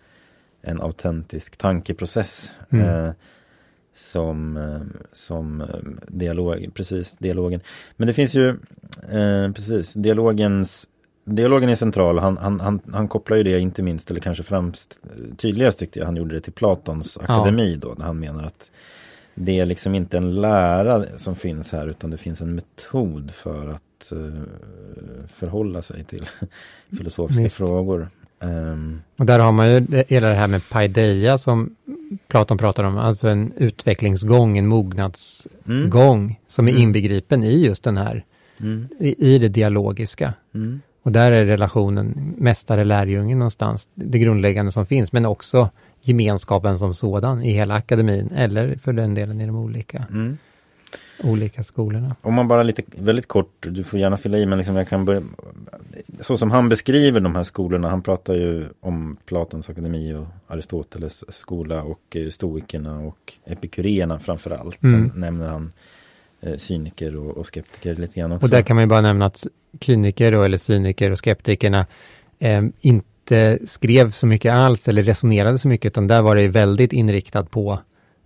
en 0.61 0.81
autentisk 0.81 1.57
tankeprocess. 1.57 2.51
Mm. 2.69 2.85
Eh, 2.85 3.11
som, 3.95 4.57
eh, 4.57 5.01
som 5.11 5.61
eh, 5.61 5.67
dialog, 6.07 6.71
precis, 6.73 7.17
dialogen. 7.17 7.61
Men 7.97 8.07
det 8.07 8.13
finns 8.13 8.35
ju, 8.35 8.49
eh, 9.09 9.51
precis, 9.51 9.93
dialogens 9.93 10.87
Dialogen 11.25 11.69
är 11.69 11.75
central, 11.75 12.19
han, 12.19 12.37
han, 12.37 12.59
han, 12.59 12.79
han 12.93 13.07
kopplar 13.07 13.37
ju 13.37 13.43
det 13.43 13.59
inte 13.59 13.83
minst, 13.83 14.11
eller 14.11 14.21
kanske 14.21 14.43
främst 14.43 15.01
eh, 15.03 15.35
tydligast 15.35 15.79
tyckte 15.79 15.99
jag, 15.99 16.05
han 16.05 16.15
gjorde 16.15 16.35
det 16.35 16.41
till 16.41 16.53
Platons 16.53 17.17
akademi 17.17 17.75
då, 17.75 17.95
när 17.97 18.05
han 18.05 18.19
menar 18.19 18.43
att 18.43 18.71
det 19.39 19.59
är 19.59 19.65
liksom 19.65 19.95
inte 19.95 20.17
en 20.17 20.41
lära 20.41 21.05
som 21.17 21.35
finns 21.35 21.71
här 21.71 21.87
utan 21.87 22.09
det 22.09 22.17
finns 22.17 22.41
en 22.41 22.55
metod 22.55 23.31
för 23.31 23.67
att 23.67 24.11
uh, 24.13 24.43
förhålla 25.27 25.81
sig 25.81 26.03
till 26.03 26.25
filosofiska 26.97 27.43
Visst. 27.43 27.55
frågor. 27.55 28.09
Um, 28.39 29.01
och 29.17 29.25
där 29.25 29.39
har 29.39 29.51
man 29.51 29.69
ju 29.71 30.03
hela 30.07 30.27
det 30.27 30.33
här 30.33 30.47
med 30.47 30.69
paideia 30.69 31.37
som 31.37 31.75
Platon 32.27 32.57
pratar 32.57 32.83
om, 32.83 32.97
alltså 32.97 33.27
en 33.27 33.53
utvecklingsgång, 33.57 34.57
en 34.57 34.67
mognadsgång 34.67 36.23
mm. 36.23 36.35
som 36.47 36.67
är 36.67 36.71
mm. 36.71 36.83
inbegripen 36.83 37.43
i 37.43 37.65
just 37.65 37.83
den 37.83 37.97
här, 37.97 38.25
mm. 38.59 38.87
i, 38.99 39.33
i, 39.33 39.37
det 39.37 39.47
dialogiska. 39.47 40.33
Mm. 40.55 40.81
Och 41.03 41.11
där 41.11 41.31
är 41.31 41.45
relationen 41.45 42.35
mästare-lärjunge 42.37 43.35
någonstans, 43.35 43.89
det 43.93 44.19
grundläggande 44.19 44.71
som 44.71 44.85
finns, 44.85 45.11
men 45.11 45.25
också 45.25 45.69
gemenskapen 46.01 46.79
som 46.79 46.93
sådan 46.93 47.43
i 47.43 47.51
hela 47.51 47.73
akademin, 47.73 48.31
eller 48.35 48.75
för 48.75 48.93
den 48.93 49.15
delen 49.15 49.41
i 49.41 49.45
de 49.45 49.55
olika, 49.55 50.05
mm. 50.09 50.37
olika 51.23 51.63
skolorna. 51.63 52.15
Om 52.21 52.33
man 52.33 52.47
bara 52.47 52.63
lite, 52.63 52.83
väldigt 52.87 53.27
kort, 53.27 53.67
du 53.69 53.83
får 53.83 53.99
gärna 53.99 54.17
fylla 54.17 54.37
i, 54.37 54.45
men 54.45 54.57
liksom 54.57 54.75
jag 54.75 54.87
kan 54.89 55.05
börja, 55.05 55.21
så 56.19 56.37
som 56.37 56.51
han 56.51 56.69
beskriver 56.69 57.19
de 57.19 57.35
här 57.35 57.43
skolorna, 57.43 57.89
han 57.89 58.01
pratar 58.01 58.33
ju 58.33 58.65
om 58.79 59.17
Platons 59.25 59.69
akademi 59.69 60.13
och 60.13 60.27
Aristoteles 60.47 61.35
skola 61.35 61.83
och 61.83 62.15
eh, 62.15 62.29
stoikerna 62.29 62.99
och 62.99 63.33
epikureerna 63.45 64.19
framför 64.19 64.51
allt. 64.51 64.83
Mm. 64.83 65.09
Sen 65.09 65.21
nämner 65.21 65.47
han 65.47 65.71
eh, 66.41 66.57
cyniker 66.57 67.15
och, 67.15 67.37
och, 67.37 67.47
skeptiker 67.47 67.95
lite 67.95 68.19
grann 68.19 68.31
också. 68.31 68.45
Och 68.45 68.49
där 68.49 68.61
kan 68.61 68.75
man 68.75 68.83
ju 68.83 68.87
bara 68.87 69.01
nämna 69.01 69.25
att 69.25 69.47
kliniker 69.79 70.31
då, 70.31 70.43
eller 70.43 70.57
cyniker 70.57 71.11
och 71.11 71.17
skeptikerna 71.17 71.85
eh, 72.39 72.63
inte 72.81 73.07
skrev 73.65 74.11
så 74.11 74.27
mycket 74.27 74.53
alls 74.53 74.87
eller 74.87 75.03
resonerade 75.03 75.57
så 75.57 75.67
mycket, 75.67 75.91
utan 75.91 76.07
där 76.07 76.21
var 76.21 76.35
det 76.35 76.47
väldigt 76.47 76.93
inriktat 76.93 77.51
på 77.51 77.79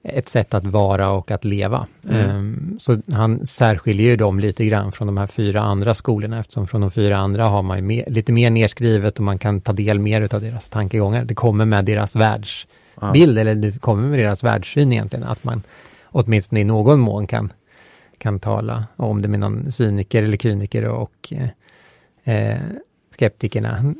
ett 0.04 0.30
sätt 0.30 0.54
att 0.54 0.66
vara 0.66 1.10
och 1.10 1.32
att 1.32 1.46
leva. 1.46 1.88
Mm. 2.10 2.36
Um, 2.36 2.78
så 2.80 3.02
han 3.12 3.48
särskiljer 3.48 4.08
ju 4.08 4.16
dem 4.16 4.40
lite 4.40 4.66
grann 4.66 4.92
från 4.92 5.08
de 5.08 5.18
här 5.18 5.28
fyra 5.28 5.62
andra 5.62 5.94
skolorna 5.94 6.40
eftersom 6.40 6.68
från 6.68 6.82
de 6.82 6.92
fyra 6.92 7.18
andra 7.18 7.46
har 7.46 7.62
man 7.62 7.88
mer, 7.88 8.06
lite 8.08 8.32
mer 8.32 8.50
nedskrivet 8.50 9.18
och 9.18 9.24
man 9.24 9.40
kan 9.40 9.62
ta 9.62 9.74
del 9.74 10.00
mer 10.00 10.36
av 10.36 10.42
deras 10.42 10.70
tankegångar. 10.70 11.26
Det 11.26 11.36
kommer 11.36 11.66
med 11.66 11.86
deras 11.86 12.16
världsbild 12.16 13.38
ja. 13.38 13.42
eller 13.42 13.56
det 13.56 13.82
kommer 13.82 14.08
med 14.08 14.20
deras 14.20 14.44
världssyn 14.44 14.94
egentligen 14.94 15.26
att 15.26 15.44
man 15.44 15.62
åtminstone 16.04 16.62
i 16.62 16.64
någon 16.64 17.00
mån 17.00 17.28
kan, 17.28 17.54
kan 18.18 18.40
tala 18.40 18.86
om 18.96 19.22
det 19.22 19.28
med 19.28 19.40
någon 19.40 19.72
cyniker 19.72 20.24
eller 20.24 20.38
kyniker 20.38 20.88
och 20.88 21.34
eh, 21.34 21.50
eh 22.36 22.58
skeptikerna 23.14 23.94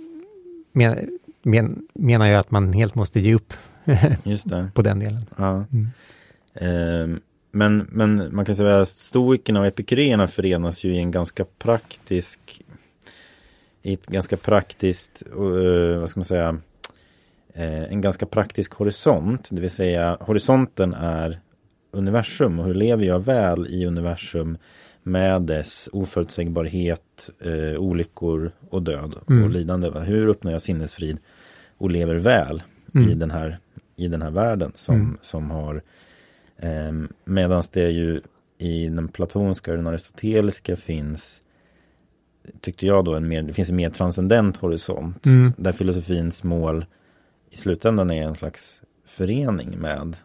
men, 0.74 1.20
men, 1.44 1.88
menar 1.94 2.28
jag 2.28 2.40
att 2.40 2.52
man 2.52 2.74
helt 2.74 2.96
måste 2.96 3.20
ge 3.20 3.34
upp 3.34 3.54
på 4.74 4.82
den 4.82 5.00
delen. 5.00 5.26
Ja. 5.38 5.66
Mm. 5.72 5.88
Eh, 6.54 7.20
men, 7.52 7.88
men 7.90 8.36
man 8.36 8.46
kan 8.46 8.56
säga 8.56 8.82
att 8.82 8.90
stoikerna 8.90 9.60
och 9.60 9.66
epikureerna 9.66 10.28
förenas 10.28 10.84
ju 10.84 10.96
i 10.96 10.98
en 10.98 11.12
ganska 11.12 11.46
praktisk 11.46 12.64
i 13.84 13.94
ett 13.94 14.06
ganska 14.06 14.38
praktiskt, 14.38 15.24
uh, 15.38 16.00
vad 16.00 16.10
ska 16.10 16.20
man 16.20 16.26
säga, 16.26 16.50
uh, 17.58 17.84
en 17.92 18.02
ganska 18.02 18.26
praktisk 18.26 18.74
horisont. 18.74 19.48
Det 19.52 19.62
vill 19.62 19.70
säga 19.70 20.18
horisonten 20.20 20.94
är 20.94 21.40
universum 21.92 22.60
och 22.60 22.66
hur 22.66 22.74
lever 22.74 23.06
jag 23.06 23.20
väl 23.20 23.68
i 23.68 23.86
universum 23.86 24.58
med 25.04 25.42
dess 25.42 25.90
oförutsägbarhet, 25.92 27.30
uh, 27.46 27.76
olyckor 27.78 28.52
och 28.70 28.84
död 28.84 29.16
mm. 29.30 29.44
och 29.44 29.50
lidande. 29.50 30.00
Hur 30.00 30.28
uppnår 30.28 30.52
jag 30.52 30.62
sinnesfrid 30.62 31.18
och 31.78 31.92
lever 31.92 32.16
väl 32.16 32.64
mm. 32.94 33.10
i 33.10 33.14
den 33.14 33.32
här 33.32 33.60
i 33.96 34.08
den 34.08 34.22
här 34.22 34.32
världen 34.32 34.72
som, 34.76 34.96
mm. 34.96 35.18
som 35.22 35.52
har 35.52 35.82
eh, 36.58 36.92
Medan 37.26 37.64
det 37.72 37.90
ju 37.90 38.22
i 38.58 38.88
den 38.88 39.08
platonska 39.08 39.72
och 39.72 39.78
den 39.78 39.88
aristoteliska 39.88 40.76
finns 40.76 41.44
Tyckte 42.62 42.86
jag 42.86 43.06
då 43.06 43.16
en 43.16 43.28
mer, 43.28 43.44
det 43.44 43.54
finns 43.54 43.70
en 43.70 43.76
mer 43.76 43.90
transcendent 43.90 44.58
horisont 44.58 45.26
mm. 45.26 45.54
Där 45.58 45.72
filosofins 45.72 46.44
mål 46.44 46.86
I 47.50 47.58
slutändan 47.58 48.12
är 48.12 48.24
en 48.24 48.36
slags 48.36 48.82
förening 49.06 49.80
med 49.80 50.18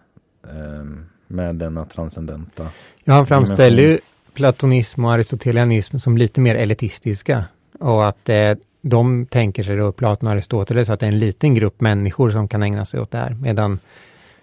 eh, 0.47 0.85
Med 1.27 1.57
denna 1.57 1.85
transcendenta 1.85 2.69
Ja 3.05 3.13
han 3.13 3.27
framställer 3.27 3.83
ju 3.83 3.99
platonism 4.39 5.05
och 5.05 5.13
aristotelianism 5.13 5.99
som 5.99 6.19
lite 6.19 6.41
mer 6.41 6.55
elitistiska 6.55 7.45
och 7.81 8.09
att 8.09 8.29
eh, 8.29 8.55
de 8.83 9.27
tänker 9.27 9.63
sig 9.63 9.77
då, 9.77 9.93
Platon 9.93 10.27
och 10.27 10.33
Aristoteles, 10.33 10.91
att 10.91 11.01
det 11.01 11.07
är 11.07 11.13
en 11.13 11.19
liten 11.19 11.55
grupp 11.55 11.81
människor 11.81 12.31
som 12.31 12.49
kan 12.49 12.63
ägna 12.63 12.85
sig 12.85 13.01
åt 13.01 13.11
det 13.11 13.19
här, 13.19 13.37
medan 13.41 13.79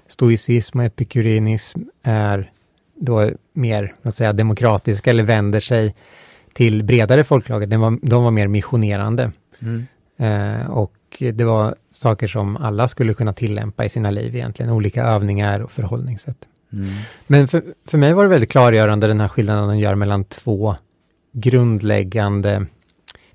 stoicism 0.08 0.80
och 0.80 0.86
epikureanism 0.86 1.80
är 2.04 2.52
då 2.96 3.30
mer, 3.54 3.94
att 4.02 4.16
säga, 4.16 4.34
demokratiska 4.34 5.10
eller 5.10 5.24
vänder 5.24 5.60
sig 5.60 5.96
till 6.54 6.84
bredare 6.84 7.24
folklager. 7.24 7.66
De 7.66 7.82
var, 7.82 8.00
de 8.02 8.24
var 8.24 8.32
mer 8.32 8.48
missionerande. 8.48 9.32
Mm. 9.60 9.86
Eh, 10.18 10.70
och 10.70 10.94
det 11.34 11.44
var 11.44 11.76
saker 11.92 12.28
som 12.28 12.58
alla 12.58 12.88
skulle 12.88 13.14
kunna 13.14 13.34
tillämpa 13.34 13.86
i 13.86 13.90
sina 13.90 14.12
liv 14.12 14.36
egentligen, 14.36 14.72
olika 14.72 15.04
övningar 15.04 15.60
och 15.60 15.72
förhållningssätt. 15.72 16.38
Mm. 16.74 16.94
Men 17.28 17.48
för, 17.48 17.64
för 17.86 17.98
mig 17.98 18.14
var 18.14 18.24
det 18.24 18.30
väldigt 18.30 18.52
klargörande 18.52 19.08
den 19.08 19.22
här 19.22 19.28
skillnaden 19.28 19.68
den 19.68 19.80
gör 19.80 19.96
mellan 19.96 20.24
två 20.24 20.76
grundläggande 21.32 22.66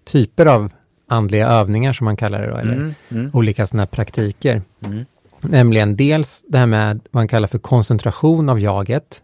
typer 0.05 0.47
av 0.47 0.73
andliga 1.09 1.49
övningar 1.49 1.93
som 1.93 2.05
man 2.05 2.17
kallar 2.17 2.41
det 2.41 2.51
då, 2.51 2.57
eller 2.57 2.73
mm, 2.73 2.95
mm. 3.09 3.31
olika 3.35 3.67
sådana 3.67 3.83
här 3.83 3.87
praktiker. 3.87 4.63
Mm. 4.85 5.05
Nämligen 5.41 5.97
dels 5.97 6.45
det 6.49 6.59
här 6.59 6.67
med 6.67 7.01
vad 7.11 7.21
man 7.21 7.29
kallar 7.29 7.49
för 7.49 7.59
koncentration 7.59 8.49
av 8.49 8.61
jaget. 8.61 9.23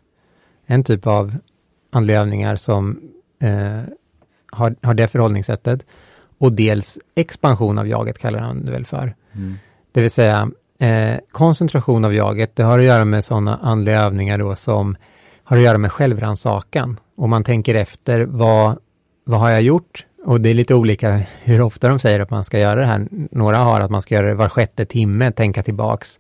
En 0.67 0.85
typ 0.85 1.07
av 1.07 1.35
andliga 1.91 2.21
övningar 2.21 2.57
som 2.57 3.01
eh, 3.41 3.81
har, 4.53 4.77
har 4.83 4.95
det 4.95 5.09
förhållningssättet. 5.09 5.87
Och 6.39 6.53
dels 6.53 6.99
expansion 7.15 7.79
av 7.79 7.89
jaget 7.89 8.19
kallar 8.19 8.39
han 8.39 8.65
det 8.65 8.71
väl 8.73 8.87
för. 8.87 9.15
Mm. 9.33 9.57
Det 9.93 10.01
vill 10.01 10.11
säga 10.11 10.51
eh, 10.79 11.17
koncentration 11.33 12.05
av 12.05 12.15
jaget, 12.15 12.57
det 12.57 12.63
har 12.63 12.79
att 12.79 12.85
göra 12.85 13.05
med 13.05 13.25
sådana 13.25 13.57
andliga 13.63 14.01
övningar 14.01 14.39
då 14.39 14.55
som 14.55 14.97
har 15.45 15.57
att 15.57 15.63
göra 15.63 15.79
med 15.79 15.93
självrannsakan. 15.93 17.01
Och 17.17 17.29
man 17.29 17.45
tänker 17.45 17.75
efter, 17.75 18.21
vad, 18.21 18.79
vad 19.25 19.41
har 19.41 19.51
jag 19.51 19.63
gjort? 19.63 20.07
Och 20.25 20.41
det 20.41 20.49
är 20.49 20.55
lite 20.55 20.75
olika 20.75 21.21
hur 21.43 21.61
ofta 21.61 21.89
de 21.89 21.99
säger 21.99 22.21
att 22.21 22.31
man 22.31 22.45
ska 22.45 22.59
göra 22.59 22.81
det 22.81 22.87
här. 22.87 23.07
Några 23.11 23.57
har 23.57 23.81
att 23.81 23.91
man 23.91 24.03
ska 24.03 24.15
göra 24.15 24.29
det 24.29 24.35
var 24.35 24.49
sjätte 24.49 24.87
timme, 24.87 25.33
tänka 25.33 25.63
tillbaks. 25.63 26.19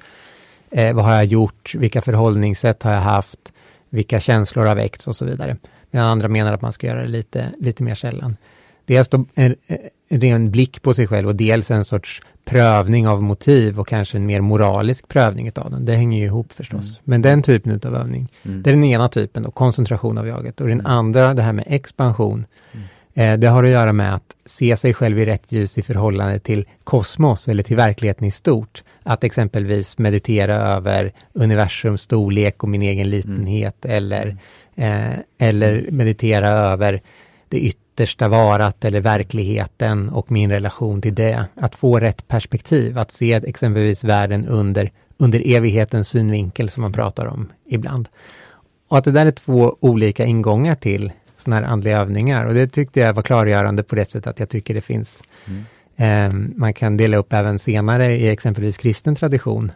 Eh, 0.71 0.95
vad 0.95 1.05
har 1.05 1.15
jag 1.15 1.25
gjort? 1.25 1.75
Vilka 1.75 2.01
förhållningssätt 2.01 2.83
har 2.83 2.93
jag 2.93 3.01
haft? 3.01 3.53
Vilka 3.91 4.21
känslor 4.21 4.67
har 4.67 4.75
väckts 4.75 5.09
och 5.09 5.17
så 5.17 5.25
vidare. 5.25 5.57
Medan 5.91 6.07
andra 6.07 6.29
menar 6.29 6.53
att 6.53 6.63
man 6.63 6.73
ska 6.73 6.87
göra 6.87 7.03
det 7.03 7.09
lite, 7.09 7.53
lite 7.59 7.83
mer 7.83 7.95
sällan. 7.95 8.37
Dels 8.87 9.09
då 9.09 9.25
en, 9.35 9.57
en 10.09 10.21
ren 10.21 10.51
blick 10.51 10.83
på 10.83 10.95
sig 10.95 11.07
själv 11.07 11.29
och 11.29 11.37
dels 11.37 11.71
en 11.71 11.85
sorts 11.85 12.23
prövning 12.45 13.09
av 13.09 13.23
motiv 13.23 13.81
och 13.81 13.89
kanske 13.89 14.17
en 14.17 14.27
mer 14.27 14.41
moralisk 14.41 15.09
prövning 15.09 15.51
av 15.55 15.71
den. 15.71 15.85
Det 15.85 15.97
hänger 15.97 16.19
ju 16.19 16.25
ihop 16.25 16.53
förstås. 16.53 16.87
Mm. 16.87 17.01
Men 17.05 17.23
den 17.23 17.43
typen 17.43 17.81
av 17.85 17.97
övning, 17.97 18.29
mm. 18.43 18.63
det 18.63 18.71
är 18.71 18.75
den 18.75 18.85
ena 18.85 19.09
typen, 19.09 19.43
då, 19.43 19.51
koncentration 19.51 20.19
av 20.19 20.27
jaget. 20.27 20.61
Och 20.61 20.69
den 20.69 20.81
mm. 20.81 20.93
andra, 20.93 21.35
det 21.35 21.43
här 21.43 21.53
med 21.53 21.65
expansion, 21.67 22.47
mm. 22.73 22.87
Eh, 23.19 23.39
det 23.39 23.47
har 23.47 23.65
att 23.65 23.71
göra 23.71 23.93
med 23.93 24.15
att 24.15 24.37
se 24.45 24.77
sig 24.77 24.95
själv 24.95 25.19
i 25.19 25.27
rätt 25.27 25.53
ljus 25.53 25.79
i 25.79 25.83
förhållande 25.83 26.39
till 26.39 26.67
kosmos 26.85 27.49
eller 27.49 27.63
till 27.63 27.77
verkligheten 27.77 28.27
i 28.27 28.31
stort. 28.31 28.83
Att 29.03 29.25
exempelvis 29.25 29.99
meditera 29.99 30.55
över 30.55 31.13
universums 31.33 32.03
storlek 32.03 32.63
och 32.63 32.69
min 32.69 32.83
egen 32.83 33.11
litenhet 33.11 33.85
mm. 33.85 33.97
eller, 33.97 34.37
eh, 34.75 35.19
eller 35.39 35.89
meditera 35.91 36.49
över 36.49 37.01
det 37.49 37.67
yttersta 37.97 38.29
varat 38.29 38.85
eller 38.85 39.01
verkligheten 39.01 40.09
och 40.09 40.31
min 40.33 40.51
relation 40.51 41.03
till 41.03 41.15
det. 41.15 41.45
Att 41.55 41.75
få 41.75 41.99
rätt 42.01 42.29
perspektiv, 42.29 42.99
att 42.99 43.13
se 43.13 43.33
exempelvis 43.33 44.05
världen 44.05 44.47
under, 44.47 44.91
under 45.17 45.43
evighetens 45.55 46.09
synvinkel 46.09 46.71
som 46.71 46.81
man 46.83 46.93
pratar 46.93 47.27
om 47.27 47.53
ibland. 47.67 48.09
Och 48.89 48.99
att 48.99 49.05
det 49.05 49.11
där 49.11 49.27
är 49.27 49.31
två 49.31 49.77
olika 49.81 50.25
ingångar 50.25 50.75
till 50.75 51.13
sådana 51.37 51.67
här 51.67 51.73
andliga 51.73 51.99
övningar 51.99 52.47
och 52.47 52.55
det 52.55 52.69
tyckte 52.69 53.01
jag 53.01 53.13
var 53.13 53.23
klargörande 53.23 53.83
på 53.83 53.95
det 53.95 54.05
sättet 54.05 54.27
att 54.27 54.41
jag 54.41 54.49
tycker 54.49 54.75
det 54.75 54.81
finns 54.81 55.23
mm. 55.47 55.65
eh, 55.97 56.57
man 56.57 56.75
kan 56.75 56.97
dela 56.97 57.17
upp 57.17 57.33
även 57.33 57.59
senare 57.59 58.17
i 58.17 58.29
exempelvis 58.29 58.77
kristen 58.77 59.15
tradition 59.15 59.73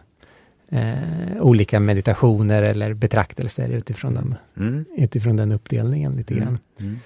eh, 0.69 1.39
olika 1.39 1.79
meditationer 1.79 2.63
eller 2.63 2.93
betraktelser 2.93 3.69
utifrån, 3.69 4.13
dem, 4.13 4.35
mm. 4.57 4.85
utifrån 4.97 5.35
den 5.35 5.51
uppdelningen 5.51 6.13
lite 6.13 6.33
mm. 6.33 6.45
grann. 6.45 6.59
Mm. 6.79 6.99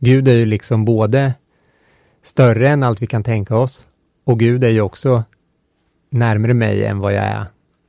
Gud 0.00 0.28
är 0.28 0.36
ju 0.36 0.46
liksom 0.46 0.84
både 0.84 1.34
större 2.22 2.68
än 2.68 2.82
allt 2.82 3.02
vi 3.02 3.06
kan 3.06 3.22
tänka 3.22 3.56
oss 3.56 3.86
och 4.24 4.38
Gud 4.38 4.64
är 4.64 4.68
ju 4.68 4.80
också 4.80 5.24
närmare 6.10 6.54
mig 6.54 6.84
än 6.84 6.98
vad 6.98 7.12
jag 7.12 7.24
är 7.24 7.44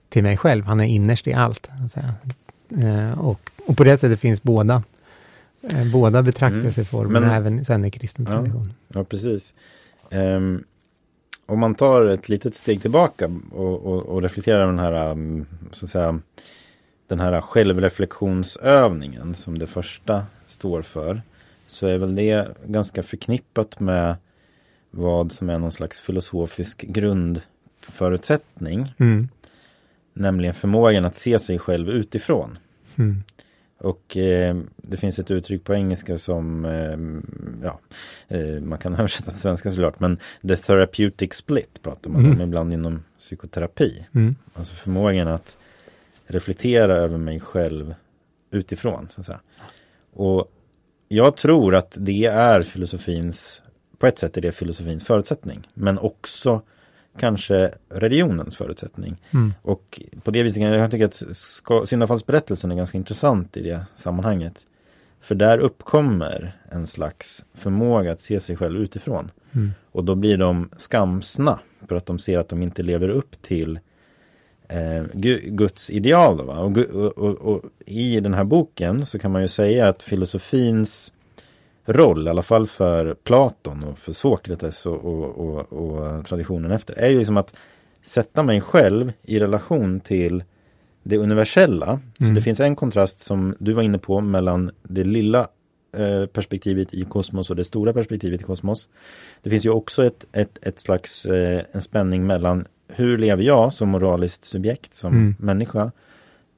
till 0.10 0.24
mig 0.24 0.38
själv. 0.38 0.65
Han 0.65 0.80
är 0.80 0.86
innerst 0.86 1.27
i 1.27 1.34
allt. 1.34 1.70
Eh, 2.82 3.20
och, 3.20 3.51
och 3.68 3.77
på 3.77 3.84
det 3.84 3.98
sättet 3.98 4.20
finns 4.20 4.44
båda 4.44 4.84
Eh, 5.70 5.91
båda 5.91 6.24
betraktelseformerna, 6.24 7.25
mm. 7.25 7.38
även 7.38 7.65
sen 7.65 7.86
i 7.86 7.91
kristen 7.91 8.25
tradition. 8.25 8.74
Ja, 8.88 9.00
ja 9.00 9.03
precis. 9.03 9.53
Um, 10.10 10.63
om 11.46 11.60
man 11.60 11.75
tar 11.75 12.06
ett 12.06 12.30
litet 12.30 12.56
steg 12.56 12.82
tillbaka 12.82 13.32
och, 13.51 13.86
och, 13.86 14.06
och 14.06 14.22
reflekterar 14.22 14.65
den 14.65 14.80
här, 14.80 15.12
um, 15.12 15.46
så 15.72 15.86
att 15.86 15.91
säga, 15.91 16.20
den 17.08 17.20
här 17.20 17.41
självreflektionsövningen 17.41 19.36
som 19.36 19.60
det 19.60 19.68
första 19.68 20.25
står 20.48 20.82
för 20.82 21.22
så 21.72 21.88
är 21.88 21.98
väl 21.98 22.16
det 22.16 22.48
ganska 22.66 23.04
förknippat 23.04 23.80
med 23.80 24.16
vad 24.90 25.32
som 25.32 25.50
är 25.50 25.60
någon 25.60 25.72
slags 25.72 26.00
filosofisk 26.00 26.82
grundförutsättning. 26.82 28.94
Mm. 28.98 29.30
Nämligen 30.13 30.54
förmågan 30.54 31.06
att 31.06 31.16
se 31.16 31.40
sig 31.40 31.60
själv 31.60 31.90
utifrån. 31.90 32.58
Mm. 32.96 33.24
Och 33.78 34.18
eh, 34.18 34.58
det 34.78 34.98
finns 34.98 35.20
ett 35.20 35.32
uttryck 35.32 35.63
på 35.63 35.74
engelska 35.74 36.18
som, 36.18 36.66
eh, 36.66 36.98
ja, 37.63 37.80
eh, 38.28 38.62
man 38.62 38.80
kan 38.80 38.96
översätta 39.00 39.32
till 39.32 39.40
svenska 39.40 39.72
såklart, 39.72 40.00
men 40.00 40.20
the 40.48 40.58
therapeutic 40.58 41.34
split 41.34 41.82
pratar 41.82 42.10
man 42.10 42.25
Mm. 42.25 42.34
om 42.34 42.42
ibland 42.48 42.74
inom 42.74 43.04
psykoterapi. 43.20 44.08
Mm. 44.16 44.36
Alltså 44.54 44.75
förmågan 44.75 45.28
att 45.28 45.58
reflektera 46.25 46.96
över 46.96 47.18
mig 47.18 47.40
själv 47.40 47.96
utifrån. 48.51 49.08
Så 49.08 49.22
att 49.22 49.25
säga. 49.28 49.40
Och 50.13 50.51
jag 51.13 51.38
tror 51.38 51.75
att 51.75 51.96
det 51.98 52.25
är 52.25 52.62
filosofins, 52.62 53.62
på 53.98 54.08
ett 54.08 54.18
sätt 54.18 54.38
är 54.38 54.41
det 54.41 54.51
filosofins 54.51 55.03
förutsättning, 55.03 55.68
men 55.74 56.00
också 56.00 56.62
kanske 57.20 57.72
religionens 57.89 58.58
förutsättning. 58.58 59.22
Mm. 59.34 59.53
Och 59.62 60.01
på 60.24 60.32
det 60.32 60.44
viset 60.44 60.62
jag 60.62 60.91
tycka 60.91 61.06
att 61.06 61.89
syndafallsberättelsen 61.89 62.72
är 62.72 62.75
ganska 62.75 62.98
intressant 62.98 63.58
i 63.58 63.63
det 63.63 63.86
sammanhanget. 63.96 64.65
För 65.22 65.36
där 65.36 65.58
uppkommer 65.58 66.58
en 66.70 66.88
slags 66.88 67.46
förmåga 67.53 68.12
att 68.12 68.20
se 68.20 68.39
sig 68.39 68.56
själv 68.56 68.80
utifrån. 68.80 69.32
Mm. 69.51 69.72
Och 69.91 70.03
då 70.03 70.15
blir 70.15 70.38
de 70.38 70.70
skamsna 70.77 71.60
för 71.88 71.96
att 71.96 72.06
de 72.06 72.20
ser 72.20 72.39
att 72.39 72.50
de 72.50 72.62
inte 72.62 72.84
lever 72.84 73.10
upp 73.10 73.41
till 73.41 73.80
eh, 74.72 75.04
Gu- 75.13 75.50
Guds 75.50 75.90
ideal. 75.90 76.38
Då? 76.38 76.44
Och, 76.44 76.78
och, 77.18 77.54
och, 77.54 77.62
i 77.86 78.20
den 78.20 78.34
här 78.34 78.44
boken 78.44 79.06
så 79.06 79.20
kan 79.20 79.32
man 79.32 79.42
ju 79.42 79.48
säga 79.48 79.88
att 79.88 80.04
filosofins 80.04 81.13
roll, 81.86 82.28
i 82.28 82.30
alla 82.30 82.44
fall 82.44 82.68
för 82.68 83.13
Platon 83.13 83.84
och 83.84 83.98
för 83.98 84.13
Sokrates 84.13 84.86
och, 84.86 85.06
och, 85.06 85.74
och, 85.74 86.25
traditionen 86.25 86.72
efter, 86.72 86.94
är 86.94 87.10
ju 87.10 87.18
liksom 87.18 87.38
att 87.38 87.54
sätta 88.04 88.44
mig 88.44 88.62
själv 88.62 89.13
i 89.24 89.40
relation 89.40 90.00
till 90.00 90.44
det 91.04 91.18
universella. 91.18 92.00
Så 92.18 92.24
Mm. 92.24 92.36
det 92.36 92.42
finns 92.42 92.60
en 92.60 92.75
kontrast 92.75 93.20
som 93.20 93.56
du 93.60 93.74
var 93.74 93.84
inne 93.84 93.98
på 93.98 94.22
mellan 94.22 94.72
det 94.84 95.04
lilla 95.04 95.48
eh, 95.98 96.25
perspektivet 96.25 96.94
i 96.94 97.04
kosmos 97.04 97.50
och 97.50 97.56
det 97.56 97.63
stora 97.63 97.94
perspektivet 97.94 98.42
i 98.42 98.44
kosmos. 98.44 98.90
Det 99.44 99.50
finns 99.50 99.66
ju 99.66 99.70
också 99.70 100.06
ett, 100.06 100.25
ett, 100.32 100.58
ett 100.62 100.80
slags 100.80 101.25
eh, 101.25 101.62
en 101.72 101.82
spänning 101.82 102.28
mellan 102.28 102.66
hur 102.95 103.17
lever 103.17 103.43
jag 103.43 103.74
som 103.74 103.89
moraliskt 103.89 104.43
subjekt, 104.45 104.95
som 104.95 105.13
Mm. 105.13 105.36
människa, 105.39 105.91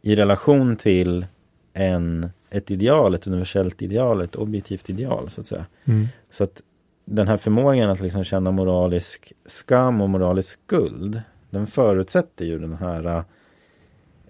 i 0.01 0.15
relation 0.15 0.75
till 0.75 1.25
en, 1.73 2.29
ett 2.49 2.71
ideal, 2.71 3.15
ett 3.15 3.27
universellt 3.27 3.81
ideal, 3.81 4.21
ett 4.21 4.35
objektivt 4.35 4.89
ideal 4.89 5.29
så 5.29 5.41
att 5.41 5.47
säga. 5.47 5.65
Mm. 5.85 6.07
Så 6.29 6.43
att 6.43 6.61
den 7.05 7.27
här 7.27 7.37
förmågan 7.37 7.89
att 7.89 7.99
liksom 7.99 8.23
känna 8.23 8.51
moralisk 8.51 9.33
skam 9.45 10.01
och 10.01 10.09
moralisk 10.09 10.59
skuld, 10.65 11.21
den 11.49 11.67
förutsätter 11.67 12.45
ju 12.45 12.59
den 12.59 12.73
här 12.73 13.23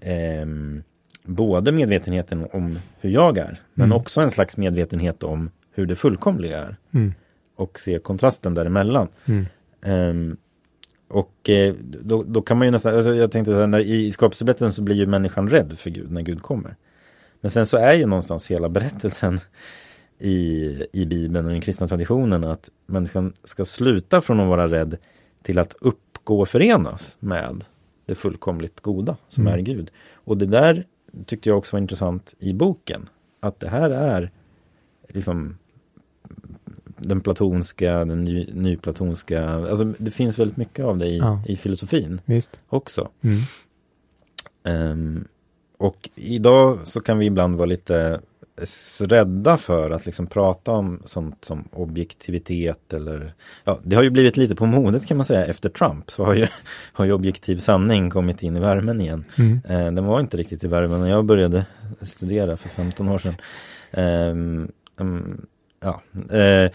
ehm, 0.01 0.83
både 1.23 1.71
medvetenheten 1.71 2.47
om 2.53 2.79
hur 2.99 3.09
jag 3.09 3.37
är, 3.37 3.61
men 3.73 3.85
Mm. 3.85 3.97
också 3.97 4.21
en 4.21 4.31
slags 4.31 4.57
medvetenhet 4.57 5.23
om 5.23 5.49
hur 5.71 5.85
det 5.85 5.95
fullkomliga 5.95 6.57
är 6.59 6.75
Mm. 6.93 7.13
och 7.55 7.79
se 7.79 7.99
kontrasten 7.99 8.53
däremellan. 8.53 9.07
Mm. 9.25 9.45
Ehm, 9.81 10.37
och 11.13 11.49
eh, 11.49 11.75
då, 12.01 12.23
då 12.23 12.41
kan 12.41 12.57
man 12.57 12.67
ju 12.67 12.71
nästan, 12.71 12.95
alltså 12.95 13.13
jag 13.13 13.31
tänkte 13.31 13.51
så 13.51 13.59
här, 13.59 13.67
när, 13.67 13.79
i 13.79 14.11
skapelseberättelsen 14.11 14.73
så 14.73 14.81
blir 14.81 14.95
ju 14.95 15.05
människan 15.05 15.49
rädd 15.49 15.79
för 15.79 15.89
Gud 15.89 16.11
när 16.11 16.21
Gud 16.21 16.41
kommer. 16.41 16.75
Men 17.41 17.51
sen 17.51 17.65
så 17.65 17.77
är 17.77 17.93
ju 17.93 18.05
någonstans 18.05 18.47
hela 18.51 18.69
berättelsen 18.69 19.39
i, 20.19 20.33
i 20.91 21.05
Bibeln 21.05 21.45
och 21.45 21.51
den 21.51 21.61
kristna 21.61 21.87
traditionen 21.87 22.43
att 22.43 22.69
människan 22.85 23.33
ska 23.43 23.65
sluta 23.65 24.21
från 24.21 24.39
att 24.39 24.47
vara 24.47 24.67
rädd 24.67 24.97
till 25.41 25.59
att 25.59 25.75
uppgå 25.81 26.41
och 26.41 26.49
förenas 26.49 27.17
med 27.19 27.65
det 28.05 28.15
fullkomligt 28.15 28.79
goda 28.81 29.17
som 29.27 29.47
Mm. 29.47 29.59
är 29.59 29.63
Gud. 29.63 29.91
Och 30.13 30.37
det 30.37 30.45
där 30.45 30.85
tyckte 31.25 31.49
jag 31.49 31.57
också 31.57 31.75
var 31.75 31.81
intressant 31.81 32.35
i 32.39 32.53
boken. 32.53 33.09
Att 33.39 33.59
det 33.59 33.69
här 33.69 33.89
är 33.89 34.31
liksom 35.09 35.57
den 37.03 37.21
platonska, 37.21 38.05
den 38.05 38.23
ny, 38.23 38.49
nyplatonska, 38.53 39.49
alltså 39.49 39.85
det 39.97 40.11
finns 40.11 40.39
väldigt 40.39 40.57
mycket 40.57 40.85
av 40.85 40.97
det 40.97 41.07
i, 41.07 41.17
Ja. 41.17 41.41
i 41.47 41.55
filosofin 41.55 42.21
Visst. 42.25 42.61
också. 42.69 43.09
Mm. 43.21 43.37
Ehm, 44.63 45.27
och 45.77 46.09
idag 46.15 46.79
så 46.83 47.01
kan 47.01 47.17
vi 47.17 47.25
ibland 47.25 47.55
vara 47.55 47.65
lite 47.65 48.19
rädda 48.99 49.57
för 49.57 49.91
att 49.91 50.05
liksom 50.05 50.27
prata 50.27 50.71
om 50.71 51.01
sånt 51.05 51.45
som 51.45 51.67
objektivitet 51.71 52.93
eller 52.93 53.33
ja, 53.63 53.79
det 53.83 53.95
har 53.95 54.03
ju 54.03 54.09
blivit 54.09 54.37
lite 54.37 54.55
på 54.55 54.65
modet 54.65 55.05
kan 55.07 55.17
man 55.17 55.25
säga 55.25 55.45
efter 55.45 55.69
Trump 55.69 56.11
så 56.11 56.25
har 56.25 56.33
ju, 56.33 56.47
har 56.93 57.05
ju 57.05 57.11
objektiv 57.11 57.57
sanning 57.57 58.09
kommit 58.09 58.43
in 58.43 58.57
i 58.57 58.59
värmen 58.59 59.01
igen. 59.01 59.25
Mm. 59.37 59.61
Eh, 59.69 59.91
den 59.91 60.05
var 60.05 60.19
inte 60.19 60.37
riktigt 60.37 60.63
i 60.63 60.67
värmen 60.67 60.99
när 60.99 61.09
jag 61.09 61.25
började 61.25 61.65
studera 62.01 62.57
för 62.57 62.69
15 62.69 63.09
år 63.09 63.19
sedan. 63.19 63.35
Mm, 63.91 64.71
ja, 65.83 66.01
eh, 66.37 66.71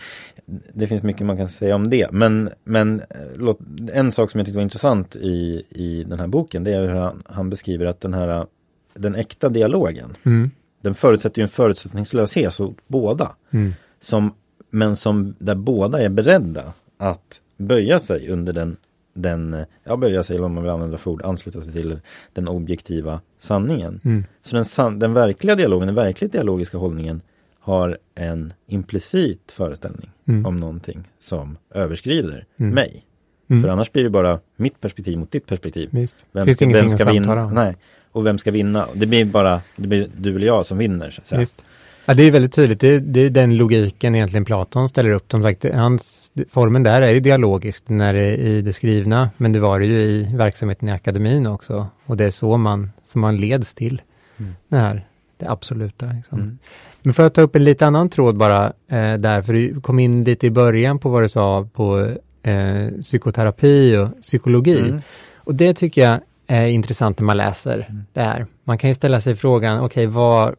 det 0.73 0.87
finns 0.87 1.03
mycket 1.03 1.27
man 1.27 1.37
kan 1.37 1.49
säga 1.49 1.75
om 1.75 1.91
det. 1.91 2.13
Men, 2.13 2.51
men 2.65 3.01
eh, 3.01 3.07
låt, 3.37 3.59
en 3.93 4.13
sak 4.13 4.31
som 4.31 4.39
jag 4.39 4.47
tyckte 4.47 4.59
var 4.59 4.63
intressant 4.63 5.17
i, 5.17 5.63
i 5.71 6.05
den 6.05 6.21
här 6.21 6.27
boken 6.27 6.65
det 6.65 6.73
är 6.73 6.81
hur 6.81 6.95
han, 6.95 7.23
han 7.27 7.51
beskriver 7.51 7.87
att 7.87 8.01
den 8.01 8.15
här 8.15 8.47
den 8.95 9.15
äkta 9.15 9.49
dialogen 9.49 10.17
Mm. 10.23 10.51
den 10.83 10.95
förutsätter 10.95 11.39
ju 11.39 11.43
en 11.43 11.49
förutsättningslöshet 11.49 12.57
hos 12.57 12.77
båda. 12.87 13.35
Mm. 13.51 13.73
Som, 14.01 14.35
men 14.71 14.97
som 14.97 15.35
där 15.39 15.55
båda 15.55 16.03
är 16.03 16.09
beredda 16.09 16.73
att 16.99 17.41
böja 17.57 18.01
sig 18.01 18.29
under 18.29 18.53
den, 18.53 18.77
den 19.15 19.65
ja 19.85 19.97
böja 19.97 20.23
sig 20.23 20.37
eller 20.37 20.47
om 20.47 20.55
man 20.55 20.63
vill 20.63 20.73
använda 20.73 20.99
för 20.99 21.11
ord, 21.11 21.23
ansluta 21.25 21.61
sig 21.61 21.73
till 21.73 22.01
den 22.33 22.49
objektiva 22.49 23.21
sanningen. 23.41 24.01
Mm. 24.05 24.25
Så 24.43 24.57
den, 24.57 24.99
den 24.99 25.13
verkliga 25.13 25.55
dialogen, 25.55 25.87
den 25.87 25.95
verkligt 25.95 26.33
dialogiska 26.33 26.79
hållningen 26.79 27.21
har 27.69 27.99
en 28.15 28.53
implicit 28.67 29.53
föreställning 29.53 30.11
Mm. 30.29 30.47
om 30.47 30.57
någonting 30.57 31.05
som 31.19 31.59
överskrider 31.75 32.45
Mm. 32.61 32.75
mig. 32.75 33.05
Mm. 33.51 33.63
För 33.63 33.69
annars 33.71 33.93
blir 33.93 34.05
det 34.05 34.11
bara 34.11 34.41
mitt 34.57 34.81
perspektiv 34.81 35.19
mot 35.19 35.31
ditt 35.31 35.47
perspektiv. 35.47 35.89
Visst. 35.93 36.25
Vem 36.33 36.45
Finns 36.45 36.59
det 36.59 36.65
vem 36.65 36.71
ingenting 36.71 36.99
ska 36.99 37.09
att 37.09 37.15
vinna? 37.15 37.45
om? 37.45 37.55
Nej. 37.55 37.77
Och 38.13 38.27
vem 38.27 38.39
ska 38.39 38.51
vinna? 38.51 38.89
Det 38.95 39.07
blir 39.07 39.25
bara 39.25 39.61
det 39.77 39.87
blir 39.89 40.09
du 40.17 40.37
eller 40.37 40.47
jag 40.47 40.67
som 40.67 40.79
vinner. 40.79 41.19
Så. 41.23 41.37
Visst. 41.37 41.65
Ja, 42.05 42.15
det 42.15 42.23
är 42.23 42.31
väldigt 42.31 42.53
tydligt. 42.53 42.81
Det 42.81 42.89
är, 42.89 43.01
det 43.01 43.21
är 43.21 43.31
den 43.31 43.57
logiken 43.57 44.15
egentligen 44.15 44.45
Platon 44.45 44.89
ställer 44.89 45.11
upp. 45.11 45.31
Som 45.31 45.43
sagt, 45.43 45.65
hans, 45.75 46.33
formen 46.49 46.83
där 46.83 47.03
är 47.03 47.11
ju 47.11 47.21
dialogisk 47.21 47.89
när 47.89 48.13
det 48.15 48.21
är 48.21 48.37
i 48.39 48.63
det 48.63 48.73
skrivna, 48.73 49.31
men 49.37 49.53
det 49.53 49.61
var 49.61 49.81
det 49.81 49.87
ju 49.87 50.03
i 50.03 50.23
verksamheten 50.37 50.89
i 50.89 50.93
akademin 50.93 51.47
också. 51.47 51.87
Och 52.05 52.17
det 52.17 52.25
är 52.25 52.31
så 52.31 52.57
man, 52.57 52.91
som 53.05 53.21
man 53.21 53.37
leds 53.37 53.75
till 53.75 54.03
Mm. 54.37 54.53
det 54.69 54.77
här, 54.77 55.07
det 55.37 55.49
absoluta. 55.51 56.07
Liksom. 56.17 56.39
Mm. 56.41 56.59
Men 57.09 57.15
för 57.15 57.27
att 57.27 57.35
ta 57.35 57.41
upp 57.41 57.57
en 57.57 57.65
lite 57.65 57.87
annan 57.87 58.09
tråd 58.09 58.37
bara 58.37 58.67
eh, 58.67 59.15
där, 59.15 59.43
för 59.43 59.53
du 59.53 59.81
kom 59.81 59.99
in 59.99 60.25
lite 60.25 60.47
i 60.47 60.51
början 60.51 60.99
på 60.99 61.09
vad 61.09 61.23
du 61.23 61.29
sa 61.29 61.69
på 61.73 62.11
eh, 62.43 62.89
psykoterapi 63.01 63.97
och 63.97 64.21
psykologi. 64.23 64.79
Mm. 64.79 65.01
Och 65.37 65.55
det 65.55 65.75
tycker 65.75 66.03
jag 66.03 66.21
är 66.47 66.67
intressant 66.67 67.19
när 67.19 67.25
man 67.25 67.37
läser 67.37 67.87
Mm. 67.91 68.05
det 68.13 68.21
här. 68.21 68.47
Man 68.65 68.79
kan 68.79 68.91
ju 68.91 68.95
ställa 68.95 69.21
sig 69.21 69.37
frågan, 69.37 69.81
okej, 69.81 70.07
vad, 70.07 70.55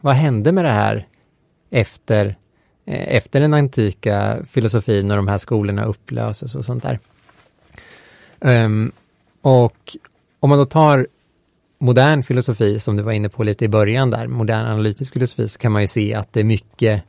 vad 0.00 0.14
hände 0.14 0.52
med 0.52 0.64
det 0.64 0.70
här 0.70 1.06
efter, 1.70 2.36
eh, 2.86 3.16
efter 3.16 3.40
den 3.40 3.54
antika 3.54 4.36
filosofin 4.50 5.10
och 5.10 5.16
de 5.16 5.28
här 5.28 5.38
skolorna 5.38 5.84
upplöses 5.84 6.54
och 6.54 6.64
sånt 6.64 6.82
där? 6.82 6.98
Ehm, 8.40 8.92
och 9.42 9.96
om 10.40 10.48
man 10.48 10.58
då 10.58 10.64
tar 10.64 11.06
modern 11.82 12.22
filosofi, 12.22 12.80
som 12.80 12.96
du 12.96 13.02
var 13.02 13.12
inne 13.12 13.28
på 13.28 13.42
lite 13.42 13.64
i 13.64 13.68
början 13.68 14.10
där, 14.10 14.26
modern 14.26 14.66
analytisk 14.66 15.12
filosofi, 15.12 15.48
så 15.48 15.58
kan 15.58 15.72
man 15.72 15.82
ju 15.82 15.88
se 15.88 16.14
att 16.14 16.32
det 16.32 16.40
är 16.40 16.44
mycket 16.44 17.02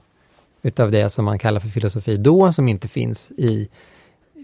utav 0.61 0.91
det 0.91 1.09
som 1.09 1.25
man 1.25 1.39
kallar 1.39 1.59
för 1.59 1.69
filosofi 1.69 2.17
då, 2.17 2.51
som 2.51 2.67
inte 2.67 2.87
finns 2.87 3.31
i 3.31 3.69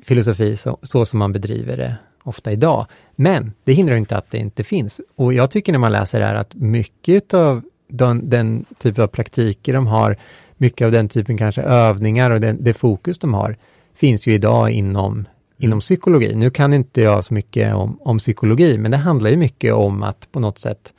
filosofi 0.04 0.58
så, 0.58 0.78
så 0.82 1.06
som 1.06 1.20
man 1.20 1.32
bedriver 1.32 1.78
det 1.78 1.96
ofta 2.24 2.52
idag. 2.52 2.86
Men 3.16 3.54
det 3.64 3.74
hindrar 3.74 3.96
inte 3.96 4.18
att 4.18 4.32
det 4.32 4.38
inte 4.38 4.64
finns. 4.64 5.02
Och 5.16 5.34
jag 5.34 5.52
tycker 5.52 5.72
när 5.72 5.80
man 5.80 5.92
läser 5.92 6.20
det 6.20 6.26
här 6.26 6.36
att 6.36 6.54
mycket 6.54 7.34
av 7.34 7.62
den, 7.88 8.30
den 8.30 8.66
typ 8.80 9.00
av 9.00 9.08
praktiker 9.08 9.74
de 9.74 9.88
har, 9.88 10.18
mycket 10.58 10.86
av 10.86 10.92
den 10.92 11.10
typen 11.10 11.38
kanske 11.38 11.62
övningar 11.62 12.32
och 12.32 12.40
den, 12.40 12.64
det 12.64 12.74
fokus 12.74 13.20
de 13.20 13.34
har, 13.34 13.56
finns 13.96 14.28
ju 14.28 14.34
idag 14.34 14.72
inom, 14.72 15.26
inom 15.60 15.80
psykologi. 15.80 16.36
Nu 16.36 16.50
kan 16.50 16.74
inte 16.74 17.02
jag 17.02 17.24
så 17.24 17.34
mycket 17.34 17.74
om, 17.76 17.98
om 18.02 18.18
psykologi, 18.18 18.78
men 18.78 18.92
det 18.92 18.98
handlar 18.98 19.30
ju 19.30 19.38
mycket 19.38 19.74
om 19.74 20.04
att 20.04 20.32
på 20.32 20.40
något 20.40 20.60
sätt 20.60 20.94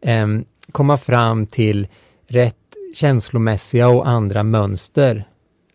em, 0.00 0.44
komma 0.72 0.96
fram 0.96 1.46
till 1.46 1.88
rätt 2.26 2.56
känslomässiga 2.94 3.88
och 3.88 4.08
andra 4.08 4.42
mönster 4.42 5.24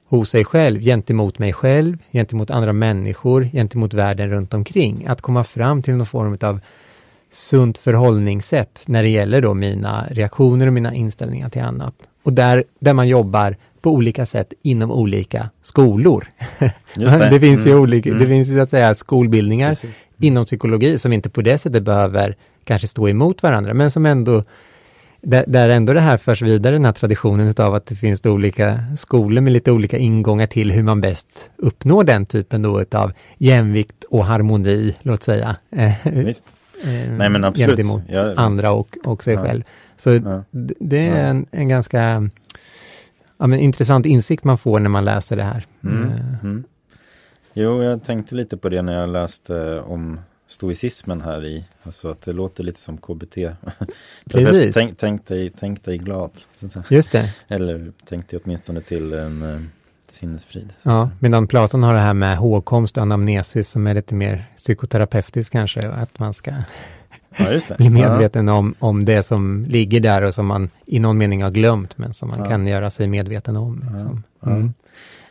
hos 0.08 0.30
sig 0.30 0.46
själv, 0.46 0.82
gentemot 0.82 1.40
mig 1.40 1.54
själv, 1.54 1.98
gentemot 2.12 2.50
andra 2.50 2.74
människor, 2.74 3.50
gentemot 3.54 3.94
världen 3.94 4.30
runt 4.30 4.54
omkring. 4.54 5.06
Att 5.08 5.22
komma 5.22 5.44
fram 5.44 5.82
till 5.82 5.94
någon 5.96 6.06
form 6.06 6.38
av 6.42 6.60
sunt 7.32 7.78
förhållningssätt 7.78 8.84
när 8.88 9.04
det 9.04 9.10
gäller 9.10 9.42
då 9.42 9.54
mina 9.54 10.08
reaktioner 10.10 10.68
och 10.68 10.74
mina 10.74 10.94
inställningar 10.94 11.50
till 11.50 11.62
annat. 11.62 11.96
Och 12.24 12.34
där, 12.34 12.64
där 12.80 12.94
man 12.94 13.08
jobbar 13.08 13.56
på 13.82 13.92
olika 13.92 14.26
sätt 14.26 14.54
inom 14.62 14.92
olika 14.92 15.50
skolor. 15.62 16.28
det. 16.60 17.30
det. 17.32 17.40
finns 17.40 17.66
ju 17.66 17.72
mm. 17.72 17.84
olika, 17.84 18.10
mm. 18.10 18.22
det 18.22 18.28
finns 18.28 18.50
ju 18.50 18.54
så 18.54 18.60
att 18.60 18.70
säga 18.70 18.96
skolbildningar 18.96 19.70
Precis. 19.70 19.96
inom 20.20 20.46
psykologi 20.46 20.98
som 20.98 21.14
inte 21.14 21.30
på 21.30 21.42
det 21.42 21.58
sättet 21.58 21.84
behöver 21.84 22.36
kanske 22.64 22.88
stå 22.88 23.10
emot 23.10 23.44
varandra, 23.44 23.74
men 23.74 23.92
som 23.92 24.06
ändå 24.06 24.44
där, 25.22 25.46
där 25.48 25.70
ändå 25.70 25.94
det 25.94 26.00
här 26.00 26.18
förs 26.18 26.42
vidare, 26.42 26.76
den 26.76 26.86
här 26.86 26.92
traditionen 26.92 27.48
utav 27.48 27.76
att 27.76 27.86
det 27.86 27.96
finns 27.96 28.26
olika 28.26 28.80
skolor 28.98 29.42
med 29.42 29.54
lite 29.54 29.72
olika 29.72 29.98
ingångar 29.98 30.48
till 30.48 30.72
hur 30.72 30.84
man 30.84 31.02
bäst 31.02 31.52
uppnår 31.58 32.04
den 32.04 32.26
typen 32.26 32.62
då 32.62 32.82
utav 32.82 33.14
jämvikt 33.38 34.04
och 34.04 34.26
harmoni, 34.26 34.96
låt 35.02 35.24
säga. 35.24 35.56
Visst. 36.04 36.46
Eh, 36.84 37.12
Nej 37.18 37.30
men 37.30 37.44
absolut. 37.44 37.70
Gentemot 37.70 38.02
ja. 38.08 38.34
andra 38.36 38.72
och, 38.72 38.98
och 39.06 39.24
sig 39.24 39.34
ja. 39.34 39.44
själv. 39.44 39.64
Så 39.98 40.10
ja. 40.10 40.44
det 40.80 41.08
är 41.08 41.24
en, 41.24 41.46
en 41.52 41.70
ganska 41.70 42.30
ja, 43.42 43.48
men 43.48 43.60
intressant 43.60 44.06
insikt 44.06 44.44
man 44.44 44.58
får 44.58 44.80
när 44.80 44.90
man 44.90 45.06
läser 45.06 45.36
det 45.36 45.44
här. 45.44 45.66
Mm. 45.84 46.04
Eh. 46.04 46.44
Mm. 46.44 46.64
Jo, 47.54 47.84
jag 47.84 48.04
tänkte 48.04 48.36
lite 48.36 48.58
på 48.58 48.70
det 48.70 48.82
när 48.82 49.00
jag 49.00 49.10
läste 49.10 49.80
om 49.80 50.20
stoicismen 50.48 51.22
här 51.22 51.46
i. 51.46 51.66
Alltså 51.84 52.10
att 52.10 52.22
det 52.22 52.34
låter 52.34 52.64
lite 52.64 52.80
som 52.80 52.98
KBT. 52.98 53.36
Precis. 54.26 54.74
tänk, 54.74 54.98
tänk, 54.98 55.28
dig, 55.28 55.52
tänk 55.60 55.84
dig 55.84 55.98
glad. 55.98 56.32
Just 56.90 57.12
det. 57.12 57.34
Eller 57.48 57.92
tänk 58.06 58.30
dig 58.30 58.40
åtminstone 58.44 58.82
till 58.82 59.14
en 59.14 59.44
uh, 59.44 59.62
sinnesfrid. 60.10 60.74
Ja, 60.84 61.10
medan 61.20 61.48
Platon 61.48 61.84
har 61.84 61.94
det 61.94 62.00
här 62.00 62.14
med 62.14 62.38
hågkomst 62.38 62.98
och 62.98 63.04
anamnesis 63.04 63.70
som 63.70 63.88
är 63.88 63.94
lite 63.94 64.16
mer 64.16 64.46
psykoterapeutiskt 64.58 65.52
kanske. 65.52 65.90
Att 65.90 66.20
man 66.20 66.34
ska 66.34 66.54
ja, 67.38 67.60
bli 67.78 67.90
medveten 67.90 68.48
ja. 68.48 68.54
om, 68.54 68.74
om 68.80 69.06
det 69.06 69.24
som 69.24 69.66
ligger 69.66 70.00
där 70.00 70.22
och 70.22 70.34
som 70.34 70.46
man 70.46 70.70
i 70.86 71.00
någon 71.00 71.18
mening 71.18 71.44
har 71.44 71.52
glömt 71.52 71.98
men 71.98 72.14
som 72.14 72.30
man 72.30 72.40
ja. 72.40 72.46
kan 72.46 72.68
göra 72.68 72.90
sig 72.90 73.08
medveten 73.08 73.58
om. 73.58 73.84
Liksom. 73.92 74.24
Mm. 74.46 74.74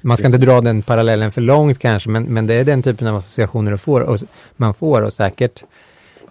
Man 0.00 0.16
ska 0.16 0.26
inte 0.26 0.38
dra 0.38 0.60
den 0.60 0.82
parallellen 0.82 1.32
för 1.32 1.40
långt 1.40 1.78
kanske, 1.78 2.08
men, 2.08 2.22
men 2.22 2.46
det 2.46 2.54
är 2.54 2.64
den 2.64 2.82
typen 2.82 3.06
av 3.06 3.16
associationer 3.16 3.76
får, 3.76 4.00
och 4.00 4.18
man 4.56 4.74
får 4.74 5.02
och 5.02 5.12
säkert 5.12 5.64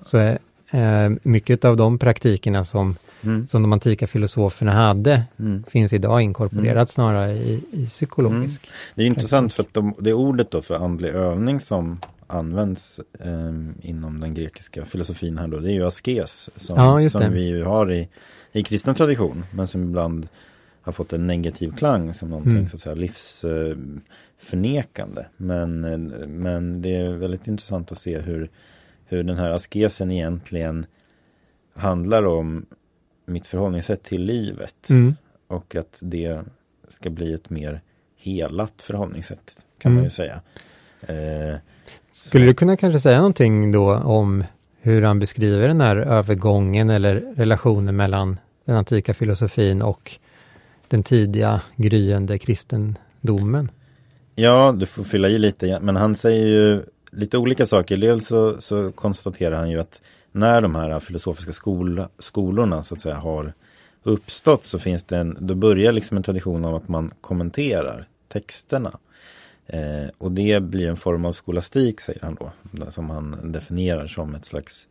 så 0.01 0.17
är 0.17 0.39
eh, 0.71 1.11
mycket 1.23 1.65
av 1.65 1.77
de 1.77 1.99
praktikerna 1.99 2.63
som, 2.63 2.95
mm. 3.21 3.47
som 3.47 3.61
de 3.61 3.73
antika 3.73 4.07
filosoferna 4.07 4.71
hade 4.71 5.23
mm. 5.39 5.63
finns 5.67 5.93
idag 5.93 6.21
inkorporerat 6.21 6.75
mm. 6.75 6.87
snarare 6.87 7.31
i, 7.31 7.63
i 7.71 7.85
psykologisk. 7.85 8.61
Mm. 8.65 8.73
Det 8.95 9.03
är 9.03 9.07
intressant 9.07 9.53
för 9.53 9.63
att 9.63 9.73
de, 9.73 9.95
det 9.99 10.13
ordet 10.13 10.51
då 10.51 10.61
för 10.61 10.75
andlig 10.75 11.09
övning 11.09 11.59
som 11.59 11.99
används 12.29 12.99
eh, 13.19 13.53
inom 13.81 14.19
den 14.19 14.33
grekiska 14.33 14.85
filosofin 14.85 15.37
här 15.37 15.47
då, 15.47 15.59
det 15.59 15.71
är 15.71 15.73
ju 15.73 15.87
askes 15.87 16.49
som, 16.55 16.77
ja, 16.77 17.09
som 17.09 17.33
vi 17.33 17.61
har 17.61 17.91
i, 17.91 18.09
i 18.51 18.63
kristen 18.63 18.95
tradition, 18.95 19.45
men 19.51 19.67
som 19.67 19.83
ibland 19.83 20.27
har 20.81 20.91
fått 20.91 21.13
en 21.13 21.27
negativ 21.27 21.71
klang 21.71 22.13
som 22.13 22.29
någonting 22.29 22.51
mm. 22.51 22.67
så 22.67 22.75
att 22.75 22.81
säga 22.81 22.95
livsförnekande. 22.95 25.25
Men, 25.37 25.81
men 26.27 26.81
det 26.81 26.95
är 26.95 27.11
väldigt 27.11 27.47
intressant 27.47 27.91
att 27.91 27.97
se 27.97 28.19
hur, 28.19 28.49
hur 29.05 29.23
den 29.23 29.37
här 29.37 29.49
askesen 29.49 30.11
egentligen 30.11 30.85
handlar 31.75 32.25
om 32.25 32.65
mitt 33.25 33.47
förhållningssätt 33.47 34.03
till 34.03 34.21
livet. 34.21 34.89
Mm. 34.89 35.15
Och 35.47 35.75
att 35.75 35.99
det 36.03 36.41
ska 36.87 37.09
bli 37.09 37.33
ett 37.33 37.49
mer 37.49 37.81
helat 38.17 38.81
förhållningssätt 38.81 39.65
kan 39.77 39.91
mm. 39.91 39.95
man 39.95 40.03
ju 40.03 40.09
säga. 40.09 40.41
Eh, 41.01 41.55
skulle 42.11 42.45
du 42.45 42.53
kunna 42.53 42.77
kanske 42.77 42.99
säga 42.99 43.17
någonting 43.17 43.71
då 43.71 43.95
om 43.95 44.43
hur 44.81 45.01
han 45.01 45.19
beskriver 45.19 45.67
den 45.67 45.81
här 45.81 45.97
övergången 45.97 46.89
eller 46.89 47.15
relationen 47.35 47.95
mellan 47.95 48.37
den 48.65 48.75
antika 48.75 49.13
filosofin 49.13 49.81
och 49.81 50.19
den 50.87 51.03
tidiga 51.03 51.61
gryende 51.75 52.39
kristendomen. 52.39 53.71
Ja, 54.35 54.75
du 54.77 54.85
får 54.85 55.03
fylla 55.03 55.29
i 55.29 55.37
lite, 55.37 55.79
men 55.81 55.95
han 55.95 56.15
säger 56.15 56.47
ju 56.47 56.83
lite 57.11 57.37
olika 57.37 57.65
saker. 57.65 57.97
Dels 57.97 58.27
så, 58.27 58.61
så 58.61 58.91
konstaterar 58.91 59.57
han 59.57 59.69
ju 59.69 59.79
att 59.79 60.01
när 60.31 60.61
de 60.61 60.75
här 60.75 60.99
filosofiska 60.99 61.53
skol, 61.53 62.03
skolorna 62.19 62.83
så 62.83 62.95
att 62.95 63.01
säga 63.01 63.15
har 63.15 63.53
uppstått 64.03 64.65
så 64.65 64.79
finns 64.79 65.05
det 65.05 65.17
en, 65.17 65.37
då 65.39 65.55
börjar 65.55 65.91
liksom 65.91 66.17
en 66.17 66.23
tradition 66.23 66.65
av 66.65 66.75
att 66.75 66.87
man 66.87 67.11
kommenterar 67.21 68.07
texterna. 68.27 68.91
Eh, 69.69 70.09
och 70.17 70.31
det 70.31 70.63
blir 70.63 70.87
en 70.87 70.97
form 70.97 71.25
av 71.25 71.33
skolastik 71.33 72.01
säger 72.01 72.21
han 72.21 72.35
då, 72.35 72.51
som 72.91 73.09
han 73.09 73.51
definierar 73.51 74.07
som 74.07 74.35
ett 74.35 74.45
slags 74.45 74.87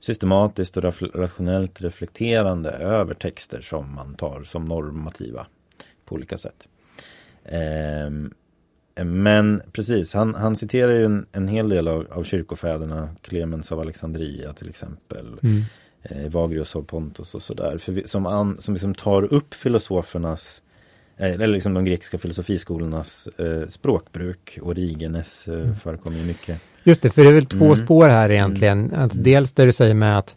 systematiskt 0.00 0.76
och 0.76 0.84
rationellt 1.14 1.80
reflekterande 1.80 2.70
över 2.70 3.14
texter 3.14 3.60
som 3.60 3.94
man 3.94 4.14
tar 4.14 4.42
som 4.44 4.64
normativa 4.64 5.46
på 6.04 6.14
olika 6.14 6.38
sätt. 6.38 6.68
Eh, 7.44 8.10
men 9.04 9.62
precis, 9.72 10.14
han, 10.14 10.34
han 10.34 10.56
citerar 10.56 10.92
ju 10.92 11.04
en, 11.04 11.26
en 11.32 11.48
hel 11.48 11.68
del 11.68 11.88
av, 11.88 12.06
av 12.10 12.24
kyrkofäderna, 12.24 13.08
Clemens 13.22 13.72
av 13.72 13.80
Alexandria 13.80 14.52
till 14.52 14.68
exempel, 14.68 15.38
mm. 15.42 15.62
eh, 16.02 16.32
Vagrius 16.32 16.76
av 16.76 16.82
Pontus 16.82 17.34
och 17.34 17.42
sådär, 17.42 18.06
som, 18.06 18.26
an, 18.26 18.56
som 18.60 18.74
liksom 18.74 18.94
tar 18.94 19.34
upp 19.34 19.54
filosofernas 19.54 20.62
eller 21.26 21.46
liksom 21.46 21.74
de 21.74 21.84
grekiska 21.84 22.18
filosofiskolornas 22.18 23.28
eh, 23.38 23.68
språkbruk. 23.68 24.58
Origenes 24.62 25.48
eh, 25.48 25.54
mm. 25.54 25.76
förekommer 25.76 26.18
ju 26.18 26.24
mycket. 26.24 26.60
Just 26.82 27.02
det, 27.02 27.10
för 27.10 27.22
det 27.22 27.28
är 27.28 27.34
väl 27.34 27.46
två 27.46 27.64
mm. 27.64 27.76
spår 27.76 28.08
här 28.08 28.30
egentligen. 28.30 28.84
Mm. 28.84 29.02
Alltså 29.02 29.20
dels 29.20 29.52
det 29.52 29.64
du 29.64 29.72
säger 29.72 29.94
med 29.94 30.18
att 30.18 30.36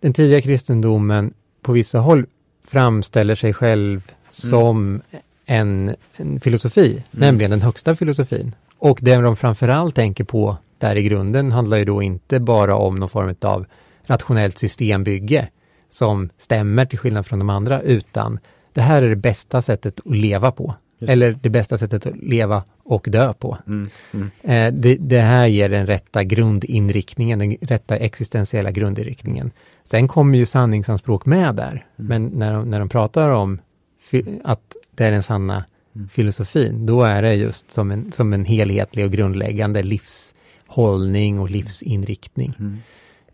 den 0.00 0.12
tidiga 0.12 0.40
kristendomen 0.40 1.34
på 1.62 1.72
vissa 1.72 1.98
håll 1.98 2.26
framställer 2.64 3.34
sig 3.34 3.52
själv 3.52 3.90
mm. 3.90 4.02
som 4.30 5.02
en, 5.44 5.96
en 6.16 6.40
filosofi, 6.40 6.90
mm. 6.90 7.04
nämligen 7.10 7.50
den 7.50 7.62
högsta 7.62 7.96
filosofin. 7.96 8.54
Och 8.78 8.98
det 9.02 9.16
de 9.16 9.36
framförallt 9.36 9.94
tänker 9.94 10.24
på 10.24 10.56
där 10.78 10.96
i 10.96 11.02
grunden 11.02 11.52
handlar 11.52 11.76
ju 11.76 11.84
då 11.84 12.02
inte 12.02 12.40
bara 12.40 12.76
om 12.76 12.96
någon 12.96 13.08
form 13.08 13.34
av 13.40 13.66
rationellt 14.06 14.58
systembygge 14.58 15.48
som 15.90 16.30
stämmer 16.38 16.86
till 16.86 16.98
skillnad 16.98 17.26
från 17.26 17.38
de 17.38 17.50
andra, 17.50 17.80
utan 17.80 18.38
det 18.72 18.80
här 18.80 19.02
är 19.02 19.08
det 19.08 19.16
bästa 19.16 19.62
sättet 19.62 20.00
att 20.00 20.16
leva 20.16 20.50
på. 20.50 20.74
Eller 21.00 21.38
det 21.42 21.48
bästa 21.48 21.78
sättet 21.78 22.06
att 22.06 22.16
leva 22.16 22.64
och 22.84 23.06
dö 23.10 23.32
på. 23.32 23.56
Mm, 23.66 23.88
mm. 24.12 24.30
Eh, 24.42 24.80
det, 24.80 24.96
det, 24.96 25.20
här 25.20 25.46
ger 25.46 25.68
den 25.68 25.86
rätta 25.86 26.24
grundinriktningen, 26.24 27.38
den 27.38 27.56
rätta 27.60 27.96
existentiella 27.96 28.70
grundinriktningen. 28.70 29.50
Sen 29.84 30.08
kommer 30.08 30.38
ju 30.38 30.46
sanningsanspråk 30.46 31.26
med 31.26 31.54
där, 31.54 31.70
mm. 31.70 31.82
men 31.96 32.26
när 32.26 32.52
de, 32.52 32.70
när 32.70 32.78
de 32.78 32.88
pratar 32.88 33.30
om 33.30 33.58
att 34.44 34.76
det 34.94 35.04
är 35.04 35.10
den 35.10 35.22
sanna 35.22 35.64
mm. 35.96 36.08
filosofin, 36.08 36.86
då 36.86 37.02
är 37.02 37.22
det 37.22 37.34
just 37.34 37.70
som 37.70 37.90
en, 37.90 38.12
som 38.12 38.32
en 38.32 38.44
helhetlig 38.44 39.04
och 39.04 39.12
grundläggande 39.12 39.82
livshållning 39.82 41.38
och 41.38 41.50
livsinriktning. 41.50 42.54
Mm. 42.58 42.78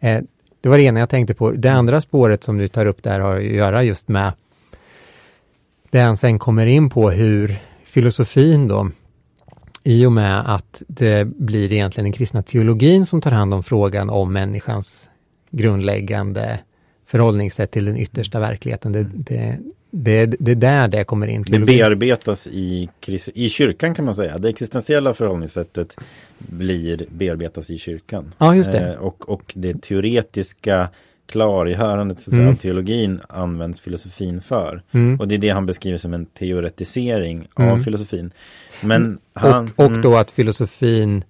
Eh, 0.00 0.24
det 0.60 0.68
var 0.68 0.76
det 0.76 0.82
ena 0.82 1.00
jag 1.00 1.10
tänkte 1.10 1.34
på. 1.34 1.50
Det 1.50 1.68
andra 1.68 2.00
spåret 2.00 2.44
som 2.44 2.58
du 2.58 2.68
tar 2.68 2.86
upp 2.86 3.02
där 3.02 3.20
har 3.20 3.36
att 3.36 3.44
göra 3.44 3.82
just 3.82 4.08
med 4.08 4.32
där 5.96 6.04
han 6.04 6.16
sen 6.16 6.38
kommer 6.38 6.66
in 6.66 6.90
på 6.90 7.10
hur 7.10 7.56
filosofin 7.84 8.68
då, 8.68 8.90
i 9.82 10.06
och 10.06 10.12
med 10.12 10.54
att 10.54 10.82
det 10.86 11.24
blir 11.24 11.72
egentligen 11.72 12.04
den 12.04 12.12
kristna 12.12 12.42
teologin 12.42 13.06
som 13.06 13.20
tar 13.20 13.30
hand 13.30 13.54
om 13.54 13.62
frågan 13.62 14.10
om 14.10 14.32
människans 14.32 15.08
grundläggande 15.50 16.58
förhållningssätt 17.06 17.70
till 17.70 17.84
den 17.84 17.96
yttersta 17.96 18.40
verkligheten. 18.40 18.92
Det, 18.92 19.06
det, 19.14 19.58
det, 19.90 20.26
det 20.26 20.50
är 20.50 20.54
där 20.54 20.88
det 20.88 21.04
kommer 21.04 21.26
in. 21.26 21.44
Det 21.48 21.58
bearbetas 21.58 22.46
i, 22.46 22.88
i 23.34 23.48
kyrkan 23.48 23.94
kan 23.94 24.04
man 24.04 24.14
säga. 24.14 24.38
Det 24.38 24.48
existentiella 24.48 25.14
förhållningssättet 25.14 25.96
blir 26.38 27.06
bearbetas 27.10 27.70
i 27.70 27.78
kyrkan. 27.78 28.34
Ja, 28.38 28.54
just 28.54 28.72
det. 28.72 28.92
Eh, 28.92 28.94
och, 28.94 29.28
och 29.28 29.52
det 29.54 29.82
teoretiska 29.82 30.88
klargörandet 31.26 32.20
så 32.20 32.34
mm. 32.34 32.48
av 32.48 32.54
teologin 32.54 33.20
används 33.28 33.80
filosofin 33.80 34.40
för. 34.40 34.82
Mm. 34.92 35.20
Och 35.20 35.28
det 35.28 35.34
är 35.34 35.38
det 35.38 35.48
han 35.48 35.66
beskriver 35.66 35.98
som 35.98 36.14
en 36.14 36.26
teoretisering 36.26 37.48
mm. 37.58 37.72
av 37.72 37.78
filosofin. 37.78 38.30
Men 38.80 39.18
han, 39.32 39.70
och, 39.76 39.84
och 39.84 39.90
då 39.90 40.08
mm. 40.08 40.20
att 40.20 40.30
filosofin, 40.30 41.24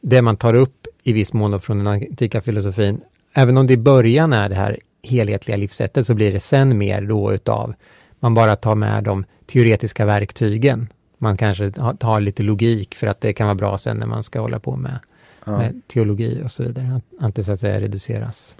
det 0.00 0.22
man 0.22 0.36
tar 0.36 0.54
upp 0.54 0.86
i 1.02 1.12
viss 1.12 1.32
mån 1.32 1.60
från 1.60 1.78
den 1.78 1.86
antika 1.86 2.40
filosofin, 2.40 3.00
även 3.34 3.56
om 3.56 3.66
det 3.66 3.72
i 3.72 3.76
början 3.76 4.32
är 4.32 4.48
det 4.48 4.54
här 4.54 4.78
helhetliga 5.02 5.56
livssättet 5.56 6.06
så 6.06 6.14
blir 6.14 6.32
det 6.32 6.40
sen 6.40 6.78
mer 6.78 7.02
då 7.02 7.32
utav, 7.32 7.74
man 8.20 8.34
bara 8.34 8.56
tar 8.56 8.74
med 8.74 9.04
de 9.04 9.24
teoretiska 9.46 10.06
verktygen. 10.06 10.88
Man 11.18 11.36
kanske 11.36 11.72
tar 11.98 12.20
lite 12.20 12.42
logik 12.42 12.94
för 12.94 13.06
att 13.06 13.20
det 13.20 13.32
kan 13.32 13.46
vara 13.46 13.54
bra 13.54 13.78
sen 13.78 13.96
när 13.96 14.06
man 14.06 14.22
ska 14.22 14.40
hålla 14.40 14.58
på 14.58 14.76
med, 14.76 14.98
ja. 15.44 15.58
med 15.58 15.80
teologi 15.88 16.40
och 16.44 16.50
så 16.50 16.62
vidare. 16.62 16.96
Att, 16.96 17.24
att 17.24 17.34
det 17.34 17.44
så 17.44 17.52
att 17.52 17.60
säga 17.60 17.80
reduceras 17.80 18.54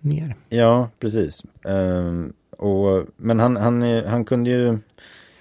ner. 0.00 0.34
Ja, 0.48 0.90
precis. 0.98 1.42
Ehm, 1.64 2.32
och, 2.50 3.06
men 3.16 3.40
han, 3.40 3.56
han, 3.56 3.82
han 4.06 4.24
kunde 4.24 4.50
ju 4.50 4.78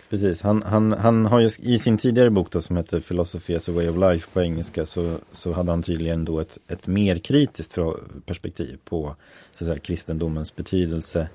Precis, 0.10 0.42
han, 0.42 0.64
han, 0.64 0.92
han 0.92 1.26
har 1.26 1.40
ju 1.40 1.50
i 1.60 1.80
sin 1.80 1.98
tidigare 1.98 2.30
bok 2.30 2.52
då, 2.52 2.62
som 2.62 2.78
heter 2.78 3.00
Philosophy 3.00 3.56
as 3.56 3.70
a 3.70 3.72
way 3.72 3.90
of 3.90 3.98
life 3.98 4.28
på 4.34 4.42
engelska 4.42 4.86
så, 4.86 5.18
så 5.32 5.52
hade 5.52 5.72
han 5.72 5.84
tydligen 5.84 6.26
då 6.26 6.40
ett, 6.40 6.58
ett 6.68 6.88
mer 6.88 7.18
kritiskt 7.18 7.78
perspektiv 8.26 8.78
på 8.86 9.16
så 9.54 9.64
att 9.64 9.68
säga, 9.68 9.80
kristendomens 9.80 10.56
betydelse. 10.56 11.30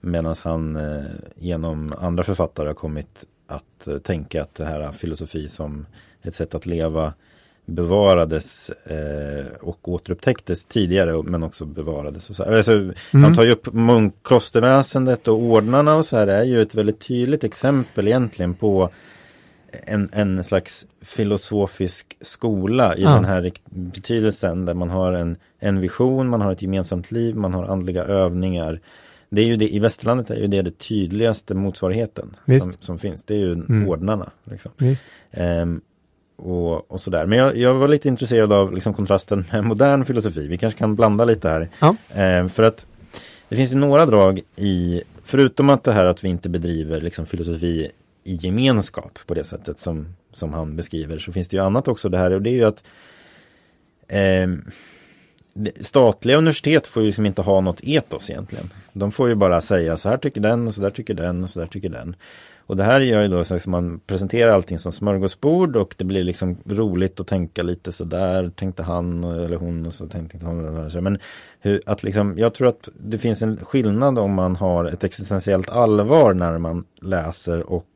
Medan 0.00 0.34
han 0.42 0.76
eh, 0.76 1.04
genom 1.36 1.94
andra 1.98 2.22
författare 2.22 2.66
har 2.66 2.74
kommit 2.74 3.26
att 3.46 3.86
eh, 3.86 3.98
tänka 3.98 4.42
att 4.42 4.54
det 4.54 4.64
här 4.64 4.92
filosofi 4.92 5.48
som 5.48 5.86
ett 6.22 6.34
sätt 6.34 6.54
att 6.54 6.66
leva 6.66 7.14
bevarades 7.66 8.70
eh, 8.70 9.46
och 9.60 9.88
återupptäcktes 9.88 10.66
tidigare 10.66 11.22
men 11.22 11.42
också 11.42 11.64
bevarades. 11.64 12.30
Och 12.30 12.36
så 12.36 12.42
alltså, 12.42 12.72
mm. 12.72 12.94
Han 13.10 13.34
tar 13.34 13.42
ju 13.42 13.50
upp 13.50 13.72
munkklosterväsendet 13.72 15.28
och 15.28 15.38
ordnarna 15.38 15.96
och 15.96 16.06
så 16.06 16.16
här. 16.16 16.26
Det 16.26 16.34
är 16.34 16.44
ju 16.44 16.62
ett 16.62 16.74
väldigt 16.74 17.00
tydligt 17.00 17.44
exempel 17.44 18.08
egentligen 18.08 18.54
på 18.54 18.90
en, 19.86 20.08
en 20.12 20.44
slags 20.44 20.86
filosofisk 21.00 22.16
skola 22.20 22.96
i 22.96 23.02
ja. 23.02 23.14
den 23.14 23.24
här 23.24 23.52
betydelsen 23.64 24.64
där 24.64 24.74
man 24.74 24.90
har 24.90 25.12
en, 25.12 25.36
en 25.58 25.80
vision, 25.80 26.28
man 26.28 26.40
har 26.40 26.52
ett 26.52 26.62
gemensamt 26.62 27.10
liv, 27.10 27.36
man 27.36 27.54
har 27.54 27.64
andliga 27.64 28.04
övningar. 28.04 28.80
Det 29.28 29.42
är 29.42 29.46
ju 29.46 29.56
det, 29.56 29.74
I 29.74 29.78
västerlandet 29.78 30.30
är 30.30 30.36
ju 30.36 30.46
det 30.46 30.62
det 30.62 30.78
tydligaste 30.78 31.54
motsvarigheten 31.54 32.36
som, 32.60 32.72
som, 32.72 32.98
finns. 32.98 33.24
Det 33.24 33.34
är 33.34 33.38
ju 33.38 33.52
mm. 33.52 33.88
ordnarna. 33.88 34.30
Liksom. 34.44 34.72
Um, 35.36 35.80
och, 36.36 36.90
och 36.90 37.00
sådär. 37.00 37.26
Men 37.26 37.38
jag, 37.38 37.56
jag, 37.56 37.74
var 37.74 37.88
lite 37.88 38.08
intresserad 38.08 38.52
av 38.52 38.72
liksom, 38.72 38.94
kontrasten 38.94 39.44
med 39.52 39.64
modern 39.64 40.04
filosofi. 40.04 40.46
Vi 40.46 40.58
kanske 40.58 40.78
kan 40.78 40.96
blanda 40.96 41.24
lite 41.24 41.48
här. 41.48 41.68
Ja. 41.80 41.96
Eh, 42.22 42.48
för 42.48 42.62
att 42.62 42.86
det 43.48 43.56
finns 43.56 43.72
ju 43.72 43.76
några 43.76 44.06
drag 44.06 44.40
i, 44.56 45.02
förutom 45.24 45.70
att 45.70 45.84
det 45.84 45.92
här 45.92 46.04
att 46.04 46.24
vi 46.24 46.28
inte 46.28 46.48
bedriver 46.48 47.00
liksom, 47.00 47.26
filosofi 47.26 47.90
i 48.24 48.34
gemenskap 48.34 49.18
på 49.26 49.34
det 49.34 49.44
sättet 49.44 49.78
som, 49.78 50.14
som 50.32 50.52
han 50.52 50.76
beskriver, 50.76 51.18
så 51.18 51.32
finns 51.32 51.48
det 51.48 51.56
ju 51.56 51.62
annat 51.62 51.88
också 51.88 52.08
det 52.08 52.18
här 52.18 52.30
och 52.30 52.42
det 52.42 52.50
är 52.50 52.54
ju 52.54 52.64
att 52.64 52.84
eh, 54.08 54.48
statliga 55.80 56.36
universitet 56.36 56.86
får 56.86 57.02
ju 57.02 57.06
liksom 57.06 57.26
inte 57.26 57.42
ha 57.42 57.60
något 57.60 57.80
etos 57.82 58.30
egentligen. 58.30 58.70
De 58.92 59.12
får 59.12 59.28
ju 59.28 59.34
bara 59.34 59.60
säga 59.60 59.96
så 59.96 60.08
här 60.08 60.16
tycker 60.16 60.40
den 60.40 60.68
och 60.68 60.74
så 60.74 60.80
där 60.80 60.90
tycker 60.90 61.14
den 61.14 61.44
och 61.44 61.50
så 61.50 61.60
där 61.60 61.66
tycker 61.66 61.88
den. 61.88 62.16
Och 62.66 62.76
det 62.76 62.84
här 62.84 63.00
gör 63.00 63.22
ju 63.22 63.28
då 63.28 63.44
så 63.44 63.54
att 63.54 63.66
man 63.66 64.00
presenterar 64.06 64.52
allting 64.52 64.78
som 64.78 64.92
smörgåsbord 64.92 65.76
och 65.76 65.94
det 65.98 66.04
blir 66.04 66.24
liksom 66.24 66.56
roligt 66.66 67.20
att 67.20 67.26
tänka 67.26 67.62
lite 67.62 67.92
sådär 67.92 68.50
tänkte 68.56 68.82
han 68.82 69.24
eller 69.24 69.56
hon 69.56 69.86
och 69.86 69.94
så 69.94 70.06
tänkte 70.06 70.38
hon. 70.42 70.90
Men 71.00 71.18
hur, 71.60 71.82
att 71.86 72.02
liksom, 72.02 72.38
jag 72.38 72.54
tror 72.54 72.68
att 72.68 72.88
det 73.00 73.18
finns 73.18 73.42
en 73.42 73.56
skillnad 73.56 74.18
om 74.18 74.34
man 74.34 74.56
har 74.56 74.84
ett 74.84 75.04
existentiellt 75.04 75.70
allvar 75.70 76.34
när 76.34 76.58
man 76.58 76.84
läser 77.02 77.70
och 77.70 77.86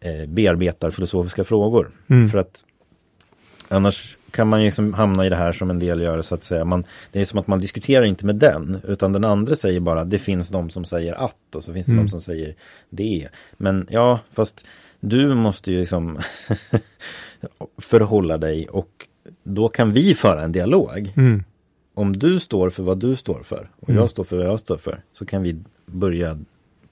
eh, 0.00 0.28
bearbetar 0.28 0.90
filosofiska 0.90 1.44
frågor. 1.44 1.90
Mm. 2.08 2.28
För 2.28 2.38
att 2.38 2.64
annars 3.68 4.16
kan 4.30 4.48
man 4.48 4.60
ju 4.60 4.66
liksom 4.66 4.94
hamna 4.94 5.26
i 5.26 5.28
det 5.28 5.36
här 5.36 5.52
som 5.52 5.70
en 5.70 5.78
del 5.78 6.00
gör 6.00 6.22
så 6.22 6.34
att 6.34 6.44
säga. 6.44 6.64
Man, 6.64 6.84
det 7.12 7.20
är 7.20 7.24
som 7.24 7.38
att 7.38 7.46
man 7.46 7.60
diskuterar 7.60 8.04
inte 8.04 8.26
med 8.26 8.36
den 8.36 8.80
utan 8.88 9.12
den 9.12 9.24
andra 9.24 9.56
säger 9.56 9.80
bara 9.80 10.04
det 10.04 10.18
finns 10.18 10.48
de 10.48 10.70
som 10.70 10.84
säger 10.84 11.14
att 11.14 11.54
och 11.54 11.64
så 11.64 11.72
finns 11.72 11.86
det 11.86 11.92
mm. 11.92 12.04
de 12.04 12.10
som 12.10 12.20
säger 12.20 12.54
det. 12.90 13.28
Men 13.52 13.86
ja, 13.90 14.18
fast 14.32 14.66
du 15.00 15.34
måste 15.34 15.72
ju 15.72 15.80
liksom 15.80 16.18
förhålla 17.78 18.38
dig 18.38 18.68
och 18.68 19.06
då 19.42 19.68
kan 19.68 19.92
vi 19.92 20.14
föra 20.14 20.42
en 20.42 20.52
dialog. 20.52 21.12
Mm. 21.16 21.44
Om 21.94 22.16
du 22.16 22.40
står 22.40 22.70
för 22.70 22.82
vad 22.82 22.98
du 22.98 23.16
står 23.16 23.42
för 23.42 23.70
och 23.80 23.90
mm. 23.90 24.00
jag 24.00 24.10
står 24.10 24.24
för 24.24 24.36
vad 24.36 24.46
jag 24.46 24.60
står 24.60 24.76
för 24.76 25.02
så 25.12 25.26
kan 25.26 25.42
vi 25.42 25.56
börja 25.86 26.38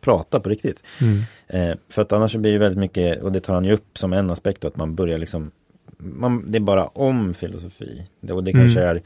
prata 0.00 0.40
på 0.40 0.48
riktigt. 0.48 0.84
Mm. 1.00 1.22
Eh, 1.46 1.76
för 1.88 2.02
att 2.02 2.12
annars 2.12 2.36
blir 2.36 2.52
det 2.52 2.58
väldigt 2.58 2.78
mycket, 2.78 3.22
och 3.22 3.32
det 3.32 3.40
tar 3.40 3.54
han 3.54 3.64
ju 3.64 3.72
upp 3.72 3.98
som 3.98 4.12
en 4.12 4.30
aspekt, 4.30 4.64
att 4.64 4.76
man 4.76 4.94
börjar 4.94 5.18
liksom 5.18 5.50
man, 5.98 6.44
det 6.46 6.58
är 6.58 6.60
bara 6.60 6.86
om 6.86 7.34
filosofi. 7.34 8.06
Det, 8.20 8.32
och 8.32 8.44
det 8.44 8.50
mm. 8.50 8.66
kanske 8.66 8.80
är 8.80 9.02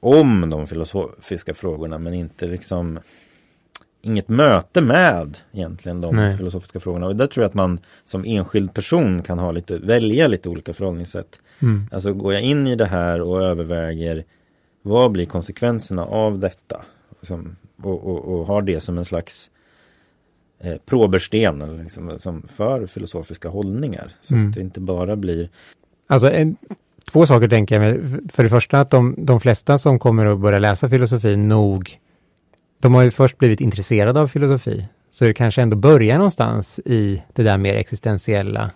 om 0.00 0.50
de 0.50 0.66
filosofiska 0.66 1.54
frågorna 1.54 1.98
men 1.98 2.14
inte 2.14 2.46
liksom 2.46 2.98
inget 4.02 4.28
möte 4.28 4.80
med 4.80 5.38
egentligen 5.52 6.00
de 6.00 6.16
Nej. 6.16 6.36
filosofiska 6.36 6.80
frågorna. 6.80 7.06
Och 7.06 7.16
där 7.16 7.26
tror 7.26 7.42
jag 7.42 7.48
att 7.48 7.54
man 7.54 7.80
som 8.04 8.24
enskild 8.24 8.74
person 8.74 9.22
kan 9.22 9.38
ha 9.38 9.52
lite, 9.52 9.78
välja 9.78 10.28
lite 10.28 10.48
olika 10.48 10.72
förhållningssätt. 10.72 11.40
Mm. 11.58 11.86
Alltså 11.92 12.14
går 12.14 12.32
jag 12.32 12.42
in 12.42 12.66
i 12.66 12.76
det 12.76 12.86
här 12.86 13.20
och 13.20 13.42
överväger 13.42 14.24
vad 14.82 15.12
blir 15.12 15.26
konsekvenserna 15.26 16.04
av 16.04 16.38
detta? 16.38 16.84
Liksom, 17.20 17.56
och, 17.82 18.04
och, 18.04 18.24
och, 18.24 18.46
har 18.46 18.62
det 18.62 18.80
som 18.80 18.98
en 18.98 19.04
slags 19.04 19.50
eh, 20.58 20.76
probersten 20.86 21.62
eller 21.62 21.82
liksom, 21.82 22.18
som 22.18 22.42
för 22.48 22.86
filosofiska 22.86 23.48
hållningar. 23.48 24.12
Så 24.20 24.34
mm. 24.34 24.48
att 24.48 24.54
det 24.54 24.60
inte 24.60 24.80
bara 24.80 25.16
blir 25.16 25.48
Alltså, 26.12 26.30
en, 26.30 26.56
två 27.12 27.26
saker 27.26 27.48
tänker 27.48 27.82
jag. 27.82 27.96
För 28.32 28.42
det 28.42 28.48
första 28.48 28.80
att 28.80 28.90
de, 28.90 29.14
de 29.18 29.40
flesta 29.40 29.78
som 29.78 29.98
kommer 29.98 30.26
att 30.26 30.38
börja 30.38 30.58
läsa 30.58 30.88
filosofi 30.88 31.36
nog, 31.36 31.98
de 32.80 32.94
har 32.94 33.02
ju 33.02 33.10
först 33.10 33.38
blivit 33.38 33.60
intresserade 33.60 34.20
av 34.20 34.28
filosofi. 34.28 34.88
Så 35.10 35.24
det 35.24 35.34
kanske 35.34 35.62
ändå 35.62 35.76
börjar 35.76 36.16
någonstans 36.16 36.80
i 36.84 37.22
det 37.32 37.42
där 37.42 37.58
mer 37.58 37.74
existentiella 37.74 38.70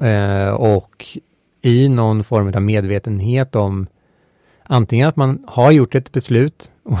eh, 0.00 0.48
och 0.48 1.06
i 1.62 1.88
någon 1.88 2.24
form 2.24 2.52
av 2.54 2.62
medvetenhet 2.62 3.56
om 3.56 3.86
antingen 4.62 5.08
att 5.08 5.16
man 5.16 5.44
har 5.46 5.70
gjort 5.70 5.94
ett 5.94 6.12
beslut 6.12 6.72
och, 6.82 6.98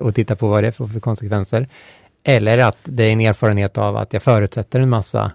och 0.06 0.14
tittar 0.14 0.34
på 0.34 0.48
vad 0.48 0.64
det 0.64 0.72
får 0.72 0.86
för 0.86 1.00
konsekvenser, 1.00 1.68
eller 2.24 2.58
att 2.58 2.78
det 2.82 3.04
är 3.04 3.12
en 3.12 3.20
erfarenhet 3.20 3.78
av 3.78 3.96
att 3.96 4.12
jag 4.12 4.22
förutsätter 4.22 4.80
en 4.80 4.88
massa 4.88 5.32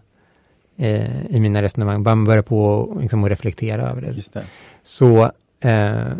eh, 0.78 1.26
i 1.26 1.40
mina 1.40 1.62
resonemang. 1.62 2.04
Man 2.04 2.24
börjar 2.24 2.42
på 2.42 2.94
liksom, 3.02 3.24
att 3.24 3.30
reflektera 3.30 3.90
över 3.90 4.02
det. 4.02 4.34
det. 4.34 4.46
Så 4.84 5.32
eh, 5.60 6.12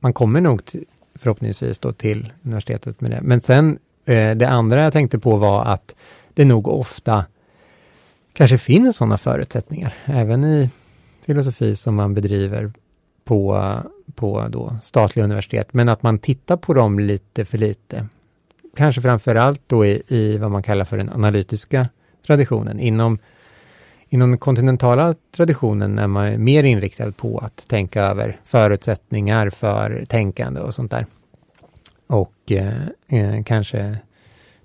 man 0.00 0.12
kommer 0.12 0.40
nog 0.40 0.64
till, 0.64 0.84
förhoppningsvis 1.14 1.78
då 1.78 1.92
till 1.92 2.32
universitetet 2.42 3.00
med 3.00 3.10
det. 3.10 3.20
Men 3.22 3.40
sen 3.40 3.78
eh, 4.04 4.36
det 4.36 4.48
andra 4.48 4.82
jag 4.82 4.92
tänkte 4.92 5.18
på 5.18 5.36
var 5.36 5.64
att 5.64 5.94
det 6.34 6.44
nog 6.44 6.68
ofta 6.68 7.24
kanske 8.32 8.58
finns 8.58 8.96
sådana 8.96 9.18
förutsättningar, 9.18 9.94
även 10.04 10.44
i 10.44 10.70
filosofi 11.26 11.76
som 11.76 11.94
man 11.94 12.14
bedriver 12.14 12.72
på, 13.24 13.74
på 14.14 14.46
då 14.48 14.76
statliga 14.82 15.24
universitet, 15.24 15.74
men 15.74 15.88
att 15.88 16.02
man 16.02 16.18
tittar 16.18 16.56
på 16.56 16.74
dem 16.74 16.98
lite 16.98 17.44
för 17.44 17.58
lite. 17.58 18.06
Kanske 18.76 19.02
framför 19.02 19.34
allt 19.34 19.62
då 19.66 19.86
i, 19.86 20.02
i 20.06 20.38
vad 20.38 20.50
man 20.50 20.62
kallar 20.62 20.84
för 20.84 20.96
den 20.96 21.12
analytiska 21.12 21.88
traditionen. 22.26 22.80
Inom 22.80 23.18
Inom 24.12 24.30
den 24.30 24.38
kontinentala 24.38 25.14
traditionen 25.36 25.98
är 25.98 26.06
man 26.06 26.44
mer 26.44 26.64
inriktad 26.64 27.12
på 27.12 27.38
att 27.38 27.68
tänka 27.68 28.02
över 28.02 28.40
förutsättningar 28.44 29.50
för 29.50 30.04
tänkande 30.08 30.60
och 30.60 30.74
sånt 30.74 30.90
där. 30.90 31.06
Och 32.06 32.34
eh, 32.50 32.82
eh, 33.08 33.42
kanske 33.44 33.98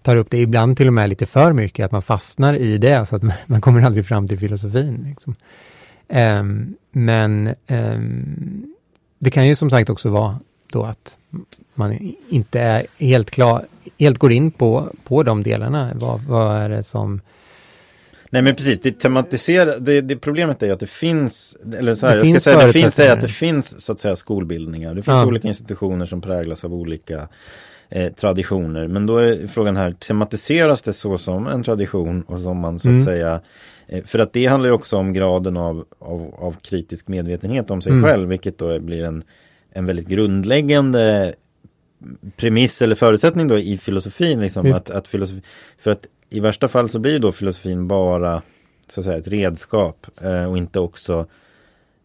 tar 0.01 0.15
upp 0.15 0.29
det 0.29 0.37
ibland 0.37 0.77
till 0.77 0.87
och 0.87 0.93
med 0.93 1.09
lite 1.09 1.25
för 1.25 1.53
mycket, 1.53 1.85
att 1.85 1.91
man 1.91 2.01
fastnar 2.01 2.53
i 2.53 2.77
det 2.77 3.05
så 3.05 3.15
att 3.15 3.23
man 3.45 3.61
kommer 3.61 3.81
aldrig 3.81 4.05
fram 4.05 4.27
till 4.27 4.39
filosofin. 4.39 5.05
Liksom. 5.09 5.35
Um, 6.07 6.75
men 6.91 7.55
um, 7.67 8.75
det 9.19 9.31
kan 9.31 9.47
ju 9.47 9.55
som 9.55 9.69
sagt 9.69 9.89
också 9.89 10.09
vara 10.09 10.39
då 10.71 10.83
att 10.83 11.17
man 11.73 12.15
inte 12.29 12.59
är 12.59 12.85
helt 12.97 13.31
klar, 13.31 13.65
helt 13.99 14.17
går 14.17 14.31
in 14.31 14.51
på, 14.51 14.89
på 15.03 15.23
de 15.23 15.43
delarna. 15.43 15.91
Vad, 15.95 16.21
vad 16.21 16.57
är 16.57 16.69
det 16.69 16.83
som 16.83 17.21
Nej 18.35 18.41
men 18.41 18.55
precis, 18.55 18.79
det 18.79 18.99
tematiserar, 18.99 19.79
det, 19.79 20.01
det 20.01 20.15
problemet 20.15 20.63
är 20.63 20.71
att 20.71 20.79
det 20.79 20.89
finns, 20.89 21.57
eller 21.77 21.95
så 21.95 22.07
här, 22.07 22.17
det 22.17 22.27
jag 22.27 22.41
ska 22.41 22.51
säga, 22.51 22.67
det 22.67 22.73
finns, 22.73 22.95
säga 22.95 23.13
att 23.13 23.21
det 23.21 23.27
finns 23.27 23.81
så 23.81 23.91
att 23.91 23.99
säga 23.99 24.15
skolbildningar. 24.15 24.89
Det 24.89 25.03
finns 25.03 25.17
ja. 25.17 25.25
olika 25.25 25.47
institutioner 25.47 26.05
som 26.05 26.21
präglas 26.21 26.65
av 26.65 26.73
olika 26.73 27.27
eh, 27.89 28.13
traditioner. 28.13 28.87
Men 28.87 29.05
då 29.05 29.17
är 29.17 29.47
frågan 29.47 29.77
här, 29.77 29.91
tematiseras 29.91 30.83
det 30.83 30.93
så 30.93 31.17
som 31.17 31.47
en 31.47 31.63
tradition 31.63 32.21
och 32.21 32.39
som 32.39 32.57
man 32.57 32.79
så 32.79 32.87
att 32.87 32.93
mm. 32.93 33.05
säga 33.05 33.41
eh, 33.87 34.03
för 34.03 34.19
att 34.19 34.33
det 34.33 34.45
handlar 34.45 34.69
ju 34.69 34.73
också 34.73 34.97
om 34.97 35.13
graden 35.13 35.57
av, 35.57 35.85
av, 35.99 36.35
av 36.37 36.55
kritisk 36.61 37.07
medvetenhet 37.07 37.71
om 37.71 37.81
sig 37.81 37.91
mm. 37.91 38.03
själv, 38.03 38.29
vilket 38.29 38.57
då 38.57 38.79
blir 38.79 39.03
en, 39.03 39.23
en 39.71 39.85
väldigt 39.85 40.07
grundläggande 40.07 41.33
premiss 42.35 42.81
eller 42.81 42.95
förutsättning 42.95 43.47
då 43.47 43.59
i 43.59 43.77
filosofin. 43.77 44.41
Liksom, 44.41 44.71
att, 44.71 44.89
att 44.89 45.07
filosofi, 45.07 45.41
för 45.79 45.91
att 45.91 46.07
i 46.35 46.39
värsta 46.39 46.67
fall 46.67 46.89
så 46.89 46.99
blir 46.99 47.19
då 47.19 47.31
filosofin 47.31 47.87
bara 47.87 48.41
så 48.87 48.99
att 48.99 49.05
säga 49.05 49.17
ett 49.17 49.27
redskap 49.27 50.07
eh, 50.21 50.45
och 50.45 50.57
inte 50.57 50.79
också 50.79 51.27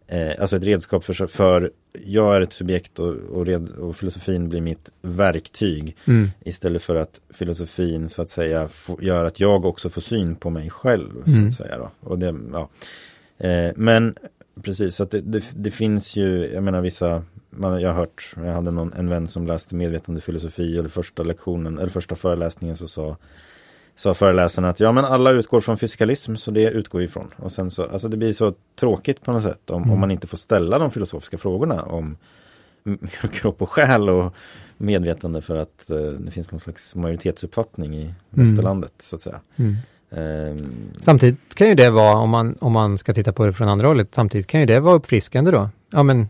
eh, 0.06 0.32
alltså 0.40 0.56
ett 0.56 0.64
redskap 0.64 1.04
för, 1.04 1.26
för 1.26 1.70
jag 1.92 2.36
är 2.36 2.40
ett 2.40 2.52
subjekt 2.52 2.98
och, 2.98 3.14
och, 3.14 3.46
red, 3.46 3.68
och 3.68 3.96
filosofin 3.96 4.48
blir 4.48 4.60
mitt 4.60 4.90
verktyg 5.02 5.96
mm. 6.04 6.30
istället 6.44 6.82
för 6.82 6.96
att 6.96 7.20
filosofin 7.30 8.08
så 8.08 8.22
att 8.22 8.30
säga 8.30 8.68
gör 9.00 9.24
att 9.24 9.40
jag 9.40 9.64
också 9.64 9.90
får 9.90 10.00
syn 10.00 10.36
på 10.36 10.50
mig 10.50 10.70
själv. 10.70 11.24
Så 11.24 11.30
mm. 11.30 11.48
att 11.48 11.54
säga 11.54 11.78
då. 11.78 11.90
Och 12.00 12.18
det, 12.18 12.34
ja. 12.52 12.68
Eh, 13.38 13.72
men 13.76 14.14
precis, 14.62 14.96
så 14.96 15.02
att 15.02 15.10
det, 15.10 15.20
det, 15.20 15.44
det, 15.54 15.70
finns 15.70 16.16
ju, 16.16 16.52
jag 16.54 16.62
menar 16.62 16.80
vissa 16.80 17.22
man, 17.50 17.80
jag 17.80 17.88
har 17.88 17.96
hört, 17.96 18.34
jag 18.36 18.52
hade 18.52 18.70
någon, 18.70 18.92
en 18.92 19.08
vän 19.08 19.28
som 19.28 19.46
läste 19.46 19.74
medvetande 19.74 20.20
filosofi 20.20 20.78
eller 20.78 20.88
första 20.88 21.22
lektionen, 21.22 21.78
eller 21.78 21.88
första 21.88 22.16
föreläsningen 22.16 22.76
så 22.76 22.88
sa 22.88 23.16
sa 23.96 24.14
föreläsaren 24.14 24.68
att 24.68 24.80
ja 24.80 24.92
men 24.92 25.04
alla 25.04 25.30
utgår 25.30 25.60
från 25.60 25.76
fysikalism 25.76 26.36
så 26.36 26.50
det 26.50 26.70
utgår 26.70 26.98
vi 26.98 27.04
ifrån. 27.04 27.28
Och 27.36 27.52
sen 27.52 27.70
så, 27.70 27.86
alltså 27.86 28.08
det 28.08 28.16
blir 28.16 28.32
så 28.32 28.54
tråkigt 28.80 29.22
på 29.22 29.32
något 29.32 29.42
sätt 29.42 29.70
om, 29.70 29.82
mm. 29.82 29.92
om 29.92 30.00
man 30.00 30.10
inte 30.10 30.26
får 30.26 30.36
ställa 30.36 30.78
de 30.78 30.90
filosofiska 30.90 31.38
frågorna 31.38 31.82
om 31.82 32.16
kropp 33.32 33.62
och 33.62 33.70
själ 33.70 34.08
och 34.08 34.34
medvetande 34.76 35.40
för 35.40 35.56
att 35.56 35.90
eh, 35.90 35.96
det 35.96 36.30
finns 36.30 36.50
någon 36.50 36.60
slags 36.60 36.94
majoritetsuppfattning 36.94 37.94
i 37.94 38.02
mm. 38.02 38.14
västerlandet 38.30 38.92
så 38.98 39.16
att 39.16 39.22
säga. 39.22 39.40
Mm. 39.56 39.76
Um, 40.12 40.72
samtidigt 41.00 41.54
kan 41.54 41.68
ju 41.68 41.74
det 41.74 41.90
vara, 41.90 42.16
om 42.16 42.30
man, 42.30 42.56
om 42.60 42.72
man 42.72 42.98
ska 42.98 43.14
titta 43.14 43.32
på 43.32 43.46
det 43.46 43.52
från 43.52 43.68
andra 43.68 43.86
hållet, 43.86 44.08
samtidigt 44.14 44.46
kan 44.46 44.60
ju 44.60 44.66
det 44.66 44.80
vara 44.80 44.94
uppfriskande 44.94 45.50
då. 45.50 45.68
Ja 45.90 46.02
men 46.02 46.28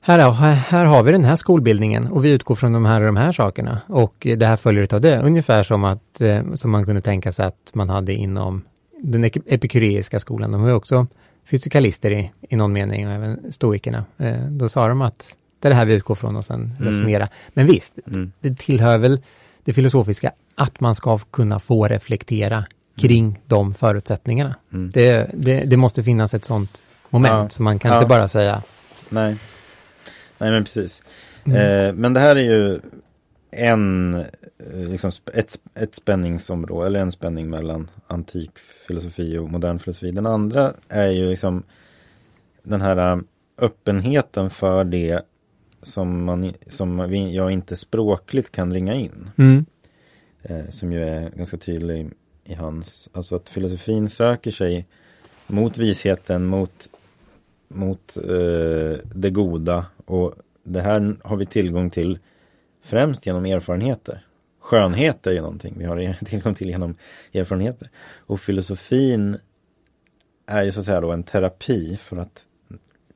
här, 0.00 0.52
här 0.52 0.84
har 0.84 1.02
vi 1.02 1.12
den 1.12 1.24
här 1.24 1.36
skolbildningen 1.36 2.06
och 2.06 2.24
vi 2.24 2.30
utgår 2.30 2.54
från 2.54 2.72
de 2.72 2.84
här 2.84 3.00
och 3.00 3.06
de 3.06 3.16
här 3.16 3.32
sakerna 3.32 3.80
och 3.86 4.26
det 4.36 4.46
här 4.46 4.56
följer 4.56 4.94
av 4.94 5.00
det. 5.00 5.18
Ungefär 5.18 5.62
som 5.62 5.84
att 5.84 6.20
eh, 6.20 6.54
som 6.54 6.70
man 6.70 6.84
kunde 6.84 7.00
tänka 7.00 7.32
sig 7.32 7.46
att 7.46 7.70
man 7.72 7.88
hade 7.88 8.12
inom 8.12 8.62
den 9.02 9.24
epikureiska 9.24 10.20
skolan. 10.20 10.52
De 10.52 10.62
var 10.62 10.72
också 10.72 11.06
fysikalister 11.44 12.10
i, 12.10 12.30
i 12.40 12.56
någon 12.56 12.72
mening 12.72 13.08
och 13.08 13.12
även 13.12 13.52
stoikerna. 13.52 14.04
Eh, 14.18 14.40
då 14.48 14.68
sa 14.68 14.88
de 14.88 15.02
att 15.02 15.36
det 15.60 15.68
är 15.68 15.70
det 15.70 15.76
här 15.76 15.84
vi 15.84 15.94
utgår 15.94 16.14
från 16.14 16.36
och 16.36 16.44
sen 16.44 16.76
mm. 16.78 16.92
resonera. 16.92 17.28
Men 17.48 17.66
visst, 17.66 17.94
mm. 18.06 18.32
det 18.40 18.58
tillhör 18.58 18.98
väl 18.98 19.20
det 19.64 19.72
filosofiska 19.72 20.32
att 20.54 20.80
man 20.80 20.94
ska 20.94 21.18
kunna 21.18 21.58
få 21.58 21.88
reflektera 21.88 22.64
kring 22.96 23.24
mm. 23.24 23.40
de 23.46 23.74
förutsättningarna. 23.74 24.54
Mm. 24.72 24.90
Det, 24.90 25.30
det, 25.34 25.64
det, 25.64 25.76
måste 25.76 26.02
finnas 26.02 26.34
ett 26.34 26.44
sånt 26.44 26.82
moment, 27.08 27.32
ja. 27.32 27.48
så 27.48 27.62
man 27.62 27.78
kan 27.78 27.90
ja. 27.90 27.96
inte 27.96 28.08
bara 28.08 28.28
säga 28.28 28.62
Nej. 29.08 29.36
Nej 30.40 30.50
men 30.50 30.64
precis. 30.64 31.02
Mm. 31.44 31.56
Eh, 31.56 31.94
men 31.94 32.14
det 32.14 32.20
här 32.20 32.36
är 32.36 32.40
ju 32.40 32.80
en, 33.50 34.14
eh, 34.14 34.88
liksom 34.88 35.10
ett, 35.34 35.58
ett 35.74 35.94
spänningsområde, 35.94 36.86
eller 36.86 37.00
en 37.00 37.12
spänning 37.12 37.50
mellan 37.50 37.90
antik 38.06 38.58
filosofi 38.58 39.38
och 39.38 39.50
modern 39.50 39.78
filosofi. 39.78 40.10
Den 40.10 40.26
andra 40.26 40.74
är 40.88 41.10
ju 41.10 41.30
liksom 41.30 41.62
den 42.62 42.80
här 42.80 43.12
eh, 43.12 43.20
öppenheten 43.58 44.50
för 44.50 44.84
det 44.84 45.22
som, 45.82 46.24
man, 46.24 46.52
som 46.66 47.12
jag 47.32 47.50
inte 47.50 47.76
språkligt 47.76 48.52
kan 48.52 48.72
ringa 48.72 48.94
in. 48.94 49.30
Mm. 49.36 49.64
Eh, 50.42 50.70
som 50.70 50.92
ju 50.92 51.04
är 51.04 51.30
ganska 51.30 51.56
tydlig 51.56 52.10
i 52.44 52.54
hans, 52.54 53.08
alltså 53.12 53.36
att 53.36 53.48
filosofin 53.48 54.10
söker 54.10 54.50
sig 54.50 54.86
mot 55.46 55.78
visheten, 55.78 56.44
mot 56.44 56.88
mot 57.74 58.16
eh, 58.16 58.98
det 59.14 59.30
goda 59.30 59.86
och 60.04 60.34
det 60.62 60.80
här 60.80 61.16
har 61.22 61.36
vi 61.36 61.46
tillgång 61.46 61.90
till 61.90 62.18
främst 62.82 63.26
genom 63.26 63.46
erfarenheter. 63.46 64.26
Skönhet 64.60 65.26
är 65.26 65.32
ju 65.32 65.40
någonting 65.40 65.74
vi 65.78 65.84
har 65.84 66.24
tillgång 66.24 66.54
till 66.54 66.68
genom 66.68 66.94
erfarenheter. 67.32 67.88
Och 68.16 68.40
filosofin 68.40 69.38
är 70.46 70.62
ju 70.62 70.72
så 70.72 70.80
att 70.80 70.86
säga 70.86 71.00
då 71.00 71.12
en 71.12 71.22
terapi 71.22 71.96
för 71.96 72.16
att 72.16 72.46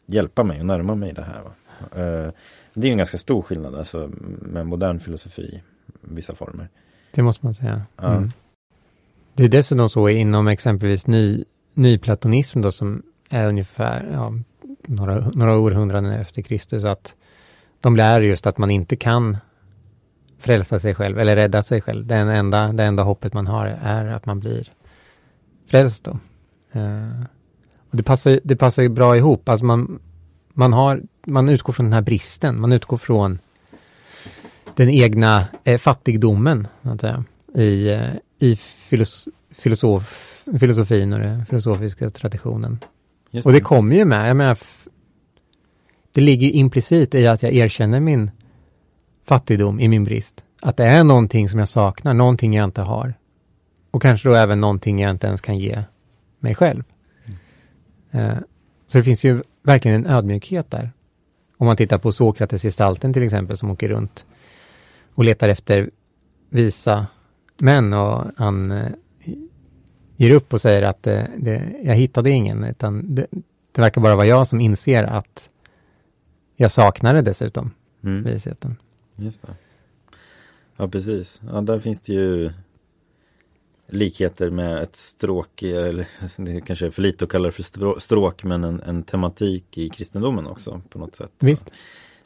hjälpa 0.06 0.44
mig 0.44 0.60
och 0.60 0.66
närma 0.66 0.94
mig 0.94 1.12
det 1.12 1.22
här. 1.22 1.42
Eh, 1.80 2.32
det 2.74 2.88
är 2.88 2.92
en 2.92 2.98
ganska 2.98 3.18
stor 3.18 3.42
skillnad 3.42 3.74
alltså 3.74 4.10
med 4.42 4.66
modern 4.66 5.00
filosofi 5.00 5.42
i 5.42 5.62
vissa 6.00 6.34
former. 6.34 6.68
Det 7.10 7.22
måste 7.22 7.46
man 7.46 7.54
säga. 7.54 7.82
Ja. 7.96 8.16
Mm. 8.16 8.30
Det 9.34 9.44
är 9.44 9.48
dessutom 9.48 9.90
så 9.90 10.08
inom 10.08 10.48
exempelvis 10.48 11.06
ny, 11.06 11.44
nyplatonism 11.74 12.60
då 12.60 12.70
som 12.70 13.02
är 13.34 13.48
ungefär 13.48 14.08
ja, 14.12 14.32
några, 14.86 15.30
några 15.34 15.58
århundraden 15.58 16.12
efter 16.12 16.42
Kristus, 16.42 16.84
att 16.84 17.14
de 17.80 17.96
lär 17.96 18.20
just 18.20 18.46
att 18.46 18.58
man 18.58 18.70
inte 18.70 18.96
kan 18.96 19.36
frälsa 20.38 20.80
sig 20.80 20.94
själv 20.94 21.18
eller 21.18 21.36
rädda 21.36 21.62
sig 21.62 21.80
själv. 21.80 22.06
Det 22.06 22.14
enda, 22.14 22.72
det 22.72 22.84
enda 22.84 23.02
hoppet 23.02 23.32
man 23.32 23.46
har 23.46 23.66
är 23.82 24.06
att 24.06 24.26
man 24.26 24.40
blir 24.40 24.72
frälst 25.66 26.04
då. 26.04 26.18
Eh, 26.72 27.24
och 27.90 27.96
det 27.96 28.02
passar, 28.02 28.40
det 28.44 28.56
passar 28.56 28.82
ju 28.82 28.88
bra 28.88 29.16
ihop. 29.16 29.48
Alltså 29.48 29.64
man, 29.64 29.98
man, 30.52 30.72
har, 30.72 31.02
man 31.26 31.48
utgår 31.48 31.72
från 31.72 31.86
den 31.86 31.92
här 31.92 32.02
bristen. 32.02 32.60
Man 32.60 32.72
utgår 32.72 32.96
från 32.96 33.38
den 34.74 34.90
egna 34.90 35.48
eh, 35.64 35.78
fattigdomen, 35.78 36.68
att 36.82 37.00
säga, 37.00 37.24
i, 37.54 37.90
eh, 37.90 38.10
i 38.38 38.56
filos, 38.56 39.28
filosof, 39.50 40.44
filosofin 40.60 41.12
och 41.12 41.20
den 41.20 41.46
filosofiska 41.46 42.10
traditionen. 42.10 42.78
Just 43.34 43.46
och 43.46 43.52
det 43.52 43.60
kommer 43.60 43.96
ju 43.96 44.04
med, 44.04 44.30
jag 44.30 44.36
menar, 44.36 44.58
det 46.12 46.20
ligger 46.20 46.46
ju 46.46 46.52
implicit 46.52 47.14
i 47.14 47.26
att 47.26 47.42
jag 47.42 47.54
erkänner 47.54 48.00
min 48.00 48.30
fattigdom 49.24 49.80
i 49.80 49.88
min 49.88 50.04
brist. 50.04 50.44
Att 50.62 50.76
det 50.76 50.84
är 50.84 51.04
någonting 51.04 51.48
som 51.48 51.58
jag 51.58 51.68
saknar, 51.68 52.14
någonting 52.14 52.54
jag 52.54 52.64
inte 52.64 52.82
har. 52.82 53.14
Och 53.90 54.02
kanske 54.02 54.28
då 54.28 54.34
även 54.34 54.60
någonting 54.60 55.00
jag 55.00 55.10
inte 55.10 55.26
ens 55.26 55.40
kan 55.40 55.58
ge 55.58 55.82
mig 56.38 56.54
själv. 56.54 56.84
Mm. 58.10 58.30
Uh, 58.30 58.38
så 58.86 58.98
det 58.98 59.04
finns 59.04 59.24
ju 59.24 59.42
verkligen 59.62 60.04
en 60.04 60.10
ödmjukhet 60.10 60.70
där. 60.70 60.90
Om 61.56 61.66
man 61.66 61.76
tittar 61.76 61.98
på 61.98 62.12
Sokrates-gestalten 62.12 63.12
till 63.12 63.22
exempel 63.22 63.56
som 63.56 63.70
åker 63.70 63.88
runt 63.88 64.26
och 65.14 65.24
letar 65.24 65.48
efter 65.48 65.90
visa 66.50 67.06
män 67.60 67.92
och 67.92 68.24
han 68.36 68.70
uh, 68.70 68.86
ger 70.24 70.34
upp 70.34 70.52
och 70.52 70.60
säger 70.60 70.82
att 70.82 71.02
det, 71.02 71.30
det, 71.36 71.62
jag 71.82 71.94
hittade 71.94 72.30
ingen, 72.30 72.64
utan 72.64 73.14
det, 73.14 73.26
det, 73.72 73.80
verkar 73.80 74.00
bara 74.00 74.16
vara 74.16 74.26
jag 74.26 74.46
som 74.46 74.60
inser 74.60 75.02
att 75.02 75.48
jag 76.56 76.70
saknar 76.70 77.14
det 77.14 77.22
dessutom, 77.22 77.70
mm. 78.04 78.24
visheten. 78.24 78.76
Just 79.16 79.42
det. 79.42 79.48
Ja, 80.76 80.88
precis. 80.88 81.40
Ja, 81.52 81.60
där 81.60 81.78
finns 81.78 82.00
det 82.00 82.12
ju 82.12 82.50
likheter 83.88 84.50
med 84.50 84.82
ett 84.82 84.96
stråk, 84.96 85.62
eller 85.62 86.06
det 86.44 86.60
kanske 86.60 86.86
är 86.86 86.90
för 86.90 87.02
lite 87.02 87.24
att 87.24 87.30
kalla 87.30 87.48
det 87.48 87.52
för 87.52 88.00
stråk, 88.00 88.44
men 88.44 88.64
en, 88.64 88.80
en 88.80 89.02
tematik 89.02 89.78
i 89.78 89.88
kristendomen 89.88 90.46
också 90.46 90.82
på 90.88 90.98
något 90.98 91.16
sätt. 91.16 91.32
Visst, 91.38 91.70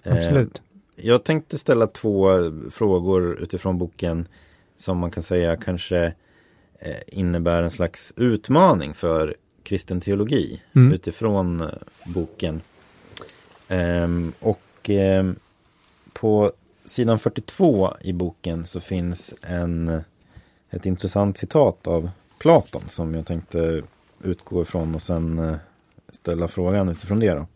eh, 0.02 0.16
absolut. 0.16 0.62
Eh, 0.96 1.06
jag 1.06 1.24
tänkte 1.24 1.58
ställa 1.58 1.86
två 1.86 2.28
frågor 2.70 3.38
utifrån 3.42 3.78
boken 3.78 4.28
som 4.76 4.98
man 4.98 5.10
kan 5.10 5.22
säga 5.22 5.56
kanske 5.56 6.06
Eh, 6.06 6.12
innebär 7.06 7.62
en 7.62 7.70
slags 7.70 8.12
utmaning 8.16 8.94
för 8.94 9.36
kristen 9.62 10.00
teologi 10.00 10.62
mm. 10.74 10.92
utifrån 10.92 11.60
eh, 11.60 11.68
boken. 12.04 12.60
Ehm, 13.68 14.32
och 14.40 14.90
eh, 14.90 15.32
på 16.12 16.52
sidan 16.84 17.18
42 17.18 17.96
i 18.00 18.12
boken 18.12 18.66
så 18.66 18.80
finns 18.80 19.34
en, 19.42 20.02
ett 20.70 20.86
intressant 20.86 21.38
citat 21.38 21.86
av 21.86 22.10
Platon 22.38 22.82
som 22.88 23.14
jag 23.14 23.26
tänkte 23.26 23.82
utgå 24.22 24.62
ifrån 24.62 24.94
och 24.94 25.02
sen 25.02 25.38
eh, 25.38 25.56
ställa 26.08 26.48
frågan 26.48 26.88
utifrån 26.88 27.20
det 27.20 27.34
då. 27.34 27.46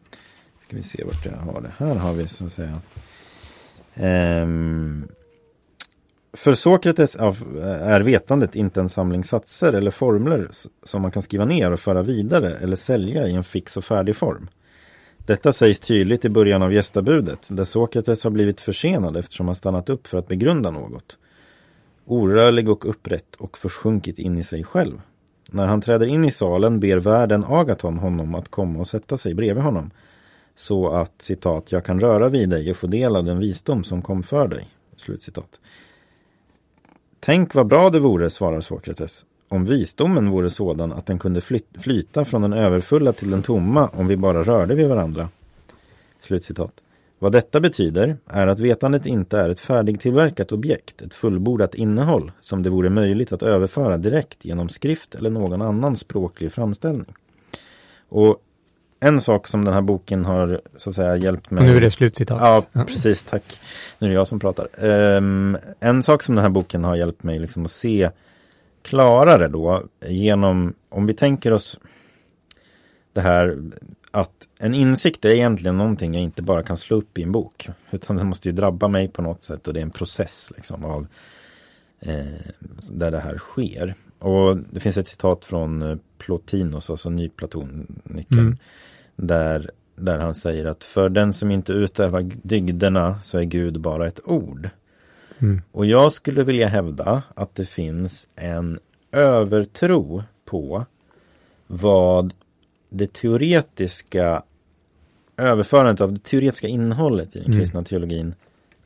Ska 0.67 0.77
vi 0.77 0.83
se 0.83 1.05
vart 1.05 1.27
jag 1.27 1.33
har 1.33 1.61
det. 1.61 1.73
Här 1.79 1.95
har 1.95 2.13
vi 2.13 2.29
så 2.29 2.45
att 2.45 2.53
säga. 2.53 2.81
Um, 3.95 5.09
för 6.33 6.55
Sokrates 6.55 7.17
eh, 7.17 7.35
är 7.67 8.01
vetandet 8.01 8.55
inte 8.57 8.81
en 8.81 8.89
samling 8.89 9.25
satser 9.25 9.73
eller 9.73 9.91
formler 9.91 10.49
som 10.83 11.03
man 11.03 11.11
kan 11.11 11.23
skriva 11.23 11.45
ner 11.45 11.71
och 11.71 11.81
föra 11.81 12.03
vidare 12.03 12.57
eller 12.57 12.77
sälja 12.77 13.29
i 13.29 13.35
en 13.35 13.45
fix 13.45 13.77
och 13.77 13.85
färdig 13.85 14.17
form. 14.17 14.49
Detta 15.27 15.53
sägs 15.53 15.81
tydligt 15.81 16.25
i 16.25 16.29
början 16.29 16.63
av 16.63 16.73
gästabudet, 16.73 17.49
där 17.49 17.65
Sokrates 17.65 18.25
har 18.25 18.31
blivit 18.31 18.61
försenad 18.61 19.17
eftersom 19.17 19.47
han 19.47 19.57
stannat 19.57 19.89
upp 19.89 20.07
för 20.07 20.19
att 20.19 20.29
begrunda 20.29 20.71
något. 20.71 21.19
Orörlig 22.05 22.69
och 22.69 22.91
upprätt 22.91 23.35
och 23.39 23.59
försjunkit 23.59 24.19
in 24.19 24.39
i 24.39 24.45
sig 24.45 24.65
själv. 24.65 25.01
När 25.51 25.67
han 25.67 25.81
träder 25.81 26.07
in 26.07 26.25
i 26.25 26.31
salen 26.31 26.81
ber 26.81 26.97
värden 26.97 27.45
Agaton 27.49 27.99
honom 27.99 28.35
att 28.35 28.49
komma 28.49 28.79
och 28.79 28.89
sätta 28.89 29.19
sig 29.19 29.35
bredvid 29.35 29.65
honom. 29.65 29.91
Så 30.57 30.89
att, 30.89 31.13
citat, 31.23 31.73
jag 31.73 31.85
kan 31.85 32.01
röra 32.01 32.29
vid 32.29 32.51
dig 32.51 32.71
och 32.71 32.77
få 32.77 32.87
del 32.87 33.17
av 33.17 33.25
den 33.25 33.39
visdom 33.39 33.85
som 33.85 34.03
kom 34.03 34.23
för 34.23 34.49
dig. 34.49 34.69
Slutcitat. 34.97 35.61
Tänk 37.25 37.55
vad 37.55 37.67
bra 37.67 37.91
det 37.91 38.01
vore, 38.01 38.31
svarar 38.31 38.61
Sokrates, 38.61 39.27
om 39.49 39.65
visdomen 39.65 40.31
vore 40.31 40.51
sådan 40.51 40.93
att 40.93 41.07
den 41.07 41.19
kunde 41.19 41.41
flyta 41.79 42.25
från 42.25 42.43
den 42.43 42.53
överfulla 42.53 43.13
till 43.13 43.31
den 43.31 43.43
tomma 43.43 43.89
om 43.89 44.07
vi 44.07 44.17
bara 44.17 44.43
rörde 44.43 44.75
vid 44.75 44.89
varandra. 44.89 45.29
Slutcitat. 46.21 46.73
Vad 47.19 47.33
detta 47.33 47.61
betyder 47.61 48.17
är 48.27 48.47
att 48.47 48.61
vetandet 48.61 49.07
inte 49.07 49.39
är 49.39 49.49
ett 49.49 49.61
färdigtillverkat 49.61 50.53
objekt, 50.53 51.03
ett 51.03 51.15
fullbordat 51.15 51.75
innehåll 51.75 52.33
som 52.41 52.63
det 52.63 52.71
vore 52.71 52.91
möjligt 52.91 53.33
att 53.33 53.43
överföra 53.43 53.97
direkt 53.97 54.45
genom 54.45 54.69
skrift 54.69 55.15
eller 55.15 55.31
någon 55.31 55.63
annan 55.63 55.97
språklig 55.97 56.53
framställning. 56.53 57.15
Och 58.09 58.43
en 59.03 59.21
sak 59.21 59.49
som 59.49 59.65
den 59.65 59.75
här 59.75 59.83
boken 59.83 60.25
har 60.25 60.61
så 60.77 60.91
att 60.91 60.97
säga 60.97 61.17
hjälpt 61.17 61.51
mig. 61.51 61.61
Och 61.61 61.71
nu 61.71 61.77
är 61.77 61.81
det 61.81 61.91
slutcitat. 61.91 62.67
Ja, 62.73 62.85
precis. 62.85 63.25
Tack. 63.25 63.61
Nu 63.99 64.07
är 64.07 64.09
det 64.09 64.15
jag 64.15 64.29
som 64.29 64.41
pratar. 64.41 64.69
Um, 64.87 65.59
en 65.81 66.03
sak 66.03 66.23
som 66.23 66.35
den 66.35 66.43
här 66.43 66.51
boken 66.51 66.85
har 66.85 66.97
hjälpt 66.97 67.23
mig 67.23 67.39
liksom 67.39 67.65
att 67.65 67.71
se 67.71 68.11
klarare 68.83 69.49
då 69.49 69.85
genom, 70.07 70.75
om 70.89 71.07
vi 71.07 71.15
tänker 71.15 71.53
oss 71.53 71.79
det 73.13 73.21
här 73.21 73.59
att 74.11 74.49
en 74.59 74.75
insikt 74.75 75.25
är 75.25 75.31
egentligen 75.31 75.79
någonting 75.79 76.15
jag 76.15 76.23
inte 76.23 76.43
bara 76.43 76.63
kan 76.63 76.77
slå 76.77 76.97
upp 76.97 77.19
i 77.19 77.23
en 77.23 77.33
bok. 77.33 77.69
Utan 77.91 78.17
den 78.17 78.27
måste 78.27 78.49
ju 78.49 78.53
drabba 78.53 78.89
mig 78.89 79.09
på 79.09 79.23
något 79.23 79.43
sätt 79.43 79.69
och 79.69 79.75
det 79.75 79.81
är 79.81 79.83
en 79.83 79.91
process 79.91 80.53
liksom 80.57 80.85
av 80.85 81.07
eh, 82.01 82.25
där 82.91 83.11
det 83.11 83.21
här 83.21 83.37
sker. 83.37 83.95
Och 84.19 84.57
det 84.57 84.81
finns 84.81 84.97
ett 84.97 85.09
citat 85.09 85.45
från 85.45 85.83
eh, 85.83 85.97
Plotinos, 86.19 86.91
alltså 86.91 87.11
nyplatoniken, 87.11 88.39
mm. 88.39 88.57
Där, 89.17 89.71
där 89.97 90.19
han 90.19 90.35
säger 90.35 90.65
att 90.65 90.85
för 90.85 91.09
den 91.09 91.33
som 91.33 91.51
inte 91.51 91.73
utövar 91.73 92.31
dygderna 92.43 93.21
så 93.21 93.39
är 93.39 93.45
Gud 93.45 93.81
bara 93.81 94.07
ett 94.07 94.21
ord. 94.25 94.71
Mm. 95.39 95.63
Och 95.73 95.87
jag 95.87 96.13
skulle 96.13 96.45
vilja 96.45 96.69
hävda 96.69 97.23
att 97.35 97.55
det 97.55 97.67
finns 97.67 98.27
en 98.37 98.79
övertro 99.13 100.23
på 100.45 100.87
vad 101.67 102.35
det 102.89 103.13
teoretiska 103.13 104.43
överförandet 105.37 106.01
av 106.01 106.13
det 106.13 106.25
teoretiska 106.25 106.69
innehållet 106.69 107.37
i 107.37 107.39
den 107.39 107.47
mm. 107.47 107.59
kristna 107.59 107.85
teologin 107.85 108.35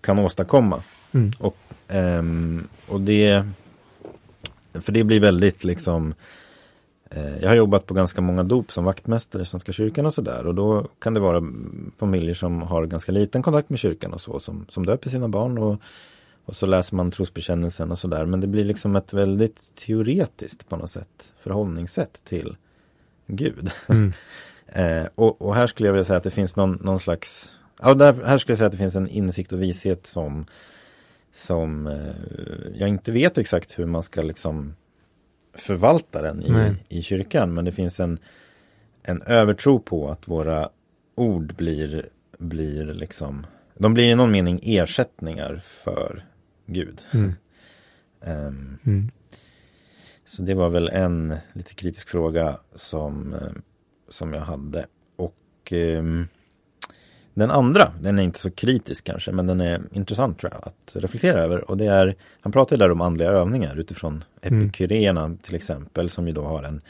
kan 0.01 0.19
åstadkomma. 0.19 0.83
Mm. 1.13 1.33
Och, 1.39 1.57
um, 1.89 2.69
och 2.89 3.01
det 3.01 3.47
för 4.73 4.93
det 4.93 5.05
blir 5.05 5.21
väldigt 5.21 5.65
liksom 5.65 6.15
Jag 7.41 7.49
har 7.49 7.57
jobbat 7.57 7.87
på 7.87 7.95
ganska 7.95 8.21
många 8.21 8.43
dop 8.43 8.73
som 8.73 8.85
vaktmästare 8.85 9.43
i 9.43 9.47
Svenska 9.47 9.73
kyrkan 9.73 10.07
och 10.07 10.15
sådär 10.15 10.47
och 10.47 10.55
då 10.55 10.87
kan 10.99 11.15
det 11.15 11.21
vara 11.21 11.43
familjer 11.99 12.35
som 12.35 12.63
har 12.63 12.87
ganska 12.87 13.13
liten 13.13 13.43
kontakt 13.43 13.71
med 13.71 13.79
kyrkan 13.79 14.13
och 14.13 14.21
så 14.21 14.41
som, 14.41 14.67
som 14.69 14.87
döper 14.87 15.11
sina 15.11 15.29
barn 15.29 15.59
och, 15.59 15.81
och 16.45 16.57
så 16.57 16.67
läser 16.67 16.97
man 16.97 17.11
trosbekännelsen 17.11 17.91
och 17.91 17.99
sådär 17.99 18.27
men 18.27 18.41
det 18.41 18.47
blir 18.47 18.65
liksom 18.65 18.97
ett 18.97 19.13
väldigt 19.13 19.75
teoretiskt 19.75 20.69
på 20.69 20.77
något 20.77 20.91
sätt 20.91 21.33
förhållningssätt 21.41 22.25
till 22.25 22.57
Gud. 23.27 23.71
Mm. 23.89 24.13
eh, 24.67 25.09
och, 25.15 25.43
och, 25.43 25.55
här 25.55 25.67
skulle 25.67 25.89
jag 25.89 25.93
vilja 25.93 26.05
säga 26.05 26.17
att 26.17 26.25
det 26.25 26.31
finns 26.31 26.57
någon, 26.57 26.79
någon 26.83 27.01
slags 27.01 27.57
Ja, 27.83 27.95
där, 27.95 28.13
här 28.25 28.39
skulle 28.39 28.53
jag 28.53 28.59
säga 28.59 28.67
att 28.67 28.73
det 28.73 28.79
finns 28.79 28.97
en 28.97 29.09
insikt 29.09 29.53
och 29.53 29.63
vishet 29.63 30.07
som 30.07 30.47
som 31.33 31.87
eh, 31.87 32.79
jag 32.79 32.89
inte 32.89 33.13
vet 33.13 33.39
exakt 33.39 33.79
hur 33.79 33.87
man 33.87 34.03
ska 34.03 34.23
liksom 34.23 34.75
förvalta 35.57 36.23
den 36.23 36.43
i, 36.43 36.75
i 36.99 37.03
kyrkan. 37.03 37.55
Men 37.55 37.65
det 37.65 37.73
finns 37.73 38.01
en, 38.01 38.19
en 39.03 39.23
övertro 39.23 39.79
på 39.79 40.11
att 40.11 40.29
våra 40.29 40.71
ord 41.15 41.55
blir, 41.57 42.09
blir 42.39 42.85
liksom, 42.85 43.47
de 43.75 43.95
blir 43.95 44.05
i 44.05 44.15
någon 44.15 44.31
mening 44.31 44.61
ersättningar 44.63 45.63
för 45.65 46.25
Gud. 46.67 47.01
Mm. 47.13 47.33
um, 48.21 48.79
mm. 48.85 49.11
Så 50.25 50.43
det 50.43 50.55
var 50.55 50.69
väl 50.69 50.89
en 50.89 51.37
lite 51.53 51.75
kritisk 51.75 52.09
fråga 52.09 52.59
som, 52.75 53.35
eh, 53.35 53.53
som 54.09 54.33
jag 54.33 54.41
hade. 54.41 54.87
Och 55.17 55.73
um, 55.73 56.29
den 57.37 57.51
andra, 57.51 57.93
den 58.01 58.19
är 58.19 58.23
inte 58.23 58.39
så 58.39 58.51
kritisk 58.51 59.05
kanske, 59.05 59.33
men 59.33 59.47
den 59.47 59.61
är 59.61 59.83
intressant 59.93 60.39
tror 60.39 60.53
jag 60.53 60.63
att 60.69 60.97
reflektera 60.97 61.41
över. 61.41 61.71
Och 61.71 61.77
det 61.77 61.87
är, 61.87 62.17
han 62.41 62.53
pratar 62.53 62.77
där 62.77 62.91
om 62.91 63.01
andliga 63.01 63.31
övningar 63.31 63.81
utifrån 63.81 64.25
mm. 64.43 64.67
epikyreerna 64.67 65.25
mm. 65.25 65.39
till 65.39 65.55
exempel, 65.55 66.11
som 66.11 66.27
ju 66.27 66.33
då 66.33 66.45
har 66.45 66.63
en, 66.63 66.81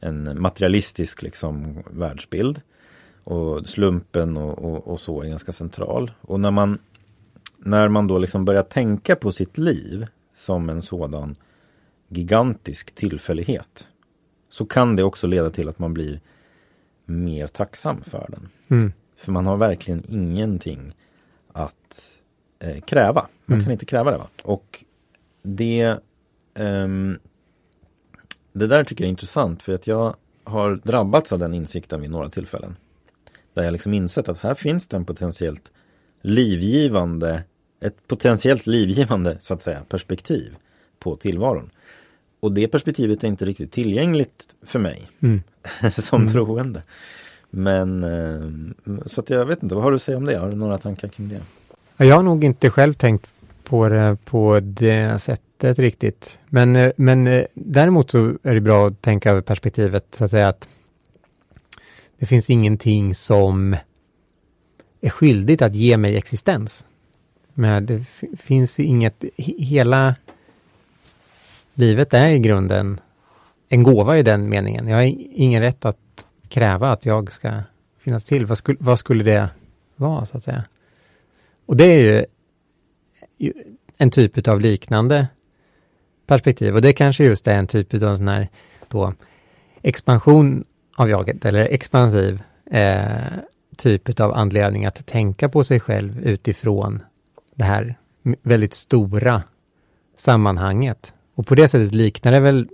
en 0.00 0.42
materialistisk 0.42 1.22
liksom 1.22 1.82
världsbild. 1.90 2.60
Och 3.24 3.68
slumpen 3.68 4.36
och, 4.36 4.58
och, 4.58 4.88
och, 4.88 5.00
så 5.00 5.22
är 5.22 5.28
ganska 5.28 5.52
central. 5.52 6.10
Och 6.20 6.40
när 6.40 6.50
man, 6.50 6.78
när 7.58 7.88
man 7.88 8.06
då 8.06 8.18
liksom 8.18 8.44
börjar 8.44 8.62
tänka 8.62 9.16
på 9.16 9.32
sitt 9.32 9.58
liv 9.58 10.06
som 10.34 10.70
en 10.70 10.82
sådan 10.82 11.36
gigantisk 12.08 12.94
tillfällighet. 12.94 13.88
Så 14.48 14.66
kan 14.66 14.96
det 14.96 15.02
också 15.02 15.26
leda 15.26 15.50
till 15.50 15.68
att 15.68 15.78
man 15.78 15.94
blir 15.94 16.20
mer 17.04 17.46
tacksam 17.46 18.02
för 18.02 18.26
den. 18.28 18.48
Mm. 18.68 18.92
För 19.16 19.32
man 19.32 19.46
har 19.46 19.56
verkligen 19.56 20.02
ingenting 20.08 20.94
att 21.52 22.12
eh, 22.58 22.80
kräva. 22.80 23.28
Man 23.44 23.54
mm. 23.54 23.64
kan 23.64 23.72
inte 23.72 23.86
kräva 23.86 24.10
det. 24.10 24.18
Va? 24.18 24.28
Och 24.42 24.84
det, 25.42 25.96
um, 26.54 27.18
det 28.52 28.66
där 28.66 28.84
tycker 28.84 29.04
jag 29.04 29.08
är 29.08 29.10
intressant 29.10 29.62
för 29.62 29.74
att 29.74 29.86
jag 29.86 30.16
har 30.44 30.76
drabbats 30.76 31.32
av 31.32 31.38
den 31.38 31.54
insikten 31.54 32.00
vid 32.00 32.10
några 32.10 32.28
tillfällen. 32.28 32.76
Där 33.54 33.62
jag 33.62 33.72
liksom 33.72 33.94
insett 33.94 34.28
att 34.28 34.38
här 34.38 34.54
finns 34.54 34.88
det 34.88 34.96
en 34.96 35.04
potentiellt 35.04 35.72
livgivande, 36.20 37.42
ett 37.80 38.06
potentiellt 38.06 38.66
livgivande 38.66 39.36
så 39.40 39.54
att 39.54 39.62
säga 39.62 39.84
perspektiv 39.88 40.56
på 40.98 41.16
tillvaron. 41.16 41.70
Och 42.40 42.52
det 42.52 42.68
perspektivet 42.68 43.24
är 43.24 43.28
inte 43.28 43.44
riktigt 43.44 43.72
tillgängligt 43.72 44.54
för 44.62 44.78
mig 44.78 45.10
mm. 45.20 45.42
som 45.92 46.20
mm. 46.20 46.32
troende. 46.32 46.82
Men 47.56 48.04
eh, 48.04 48.96
så 49.06 49.20
att 49.20 49.30
jag 49.30 49.46
vet 49.46 49.62
inte, 49.62 49.74
vad 49.74 49.84
har 49.84 49.90
du 49.90 49.96
att 49.96 50.02
säga 50.02 50.18
om 50.18 50.24
det? 50.24 50.38
Har 50.38 50.50
du 50.50 50.56
några 50.56 50.78
tankar 50.78 51.08
kring 51.08 51.28
det? 51.28 51.40
Jag 52.04 52.16
har 52.16 52.22
nog 52.22 52.44
inte 52.44 52.70
själv 52.70 52.94
tänkt 52.94 53.26
på 53.64 53.88
det 53.88 54.16
på 54.24 54.60
det 54.62 55.18
sättet 55.18 55.78
riktigt. 55.78 56.38
Men, 56.48 56.76
eh, 56.76 56.92
men 56.96 57.26
eh, 57.26 57.44
däremot 57.54 58.10
så 58.10 58.18
är 58.42 58.54
det 58.54 58.60
bra 58.60 58.88
att 58.88 59.02
tänka 59.02 59.30
över 59.30 59.40
perspektivet 59.40 60.06
så 60.10 60.24
att 60.24 60.30
säga 60.30 60.48
att 60.48 60.68
det 62.18 62.26
finns 62.26 62.50
ingenting 62.50 63.14
som 63.14 63.76
är 65.00 65.10
skyldigt 65.10 65.62
att 65.62 65.74
ge 65.74 65.96
mig 65.96 66.16
existens. 66.16 66.86
Men 67.54 67.86
det 67.86 68.04
finns 68.38 68.80
inget, 68.80 69.24
hela 69.36 70.14
livet 71.74 72.14
är 72.14 72.28
i 72.28 72.38
grunden 72.38 73.00
en 73.68 73.82
gåva 73.82 74.18
i 74.18 74.22
den 74.22 74.48
meningen. 74.48 74.88
Jag 74.88 74.96
har 74.96 75.14
ingen 75.32 75.62
rätt 75.62 75.84
att 75.84 75.98
kräva 76.56 76.92
att 76.92 77.06
jag 77.06 77.32
ska 77.32 77.62
finnas 77.98 78.24
till? 78.24 78.46
Vad 78.46 78.58
skulle, 78.58 78.78
vad 78.80 78.98
skulle 78.98 79.24
det 79.24 79.48
vara, 79.96 80.24
så 80.24 80.36
att 80.36 80.42
säga? 80.42 80.64
Och 81.66 81.76
det 81.76 81.84
är 81.84 81.98
ju 81.98 82.24
en 83.96 84.10
typ 84.10 84.48
av 84.48 84.60
liknande 84.60 85.26
perspektiv 86.26 86.74
och 86.74 86.82
det 86.82 86.92
kanske 86.92 87.24
just 87.24 87.46
är 87.46 87.56
en 87.58 87.66
typ 87.66 87.94
av 87.94 88.16
sån 88.16 88.28
här 88.28 88.48
då 88.88 89.14
expansion 89.82 90.64
av 90.96 91.10
jaget 91.10 91.44
eller 91.44 91.64
expansiv 91.64 92.42
eh, 92.70 93.08
typ 93.76 94.20
av 94.20 94.32
anledning 94.32 94.86
att 94.86 95.06
tänka 95.06 95.48
på 95.48 95.64
sig 95.64 95.80
själv 95.80 96.20
utifrån 96.20 97.02
det 97.54 97.64
här 97.64 97.98
väldigt 98.42 98.74
stora 98.74 99.42
sammanhanget. 100.16 101.12
Och 101.34 101.46
på 101.46 101.54
det 101.54 101.68
sättet 101.68 101.94
liknar 101.94 102.32
det 102.32 102.40
väl 102.40 102.68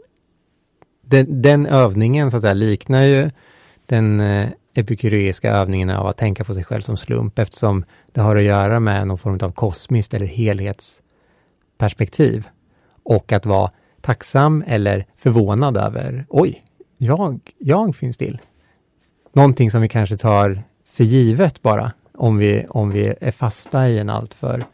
den, 1.00 1.42
den 1.42 1.66
övningen 1.66 2.30
så 2.30 2.36
att 2.36 2.42
säga 2.42 2.54
liknar 2.54 3.02
ju 3.02 3.30
den 3.86 4.20
eh, 4.20 4.48
epikureiska 4.74 5.52
övningen 5.52 5.90
av 5.90 6.06
att 6.06 6.16
tänka 6.16 6.44
på 6.44 6.54
sig 6.54 6.64
själv 6.64 6.80
som 6.80 6.96
slump 6.96 7.38
eftersom 7.38 7.84
det 8.12 8.20
har 8.20 8.36
att 8.36 8.42
göra 8.42 8.80
med 8.80 9.06
någon 9.06 9.18
form 9.18 9.38
av 9.42 9.52
kosmiskt 9.52 10.14
eller 10.14 10.26
helhetsperspektiv. 10.26 12.48
Och 13.02 13.32
att 13.32 13.46
vara 13.46 13.70
tacksam 14.00 14.64
eller 14.66 15.06
förvånad 15.16 15.76
över, 15.76 16.26
oj, 16.28 16.62
jag, 16.98 17.40
jag 17.58 17.96
finns 17.96 18.16
till. 18.16 18.38
Någonting 19.32 19.70
som 19.70 19.82
vi 19.82 19.88
kanske 19.88 20.16
tar 20.16 20.62
för 20.84 21.04
givet 21.04 21.62
bara, 21.62 21.92
om 22.14 22.38
vi, 22.38 22.66
om 22.68 22.90
vi 22.90 23.14
är 23.20 23.30
fasta 23.30 23.88
i 23.88 23.98
en 23.98 24.10
alltför 24.10 24.64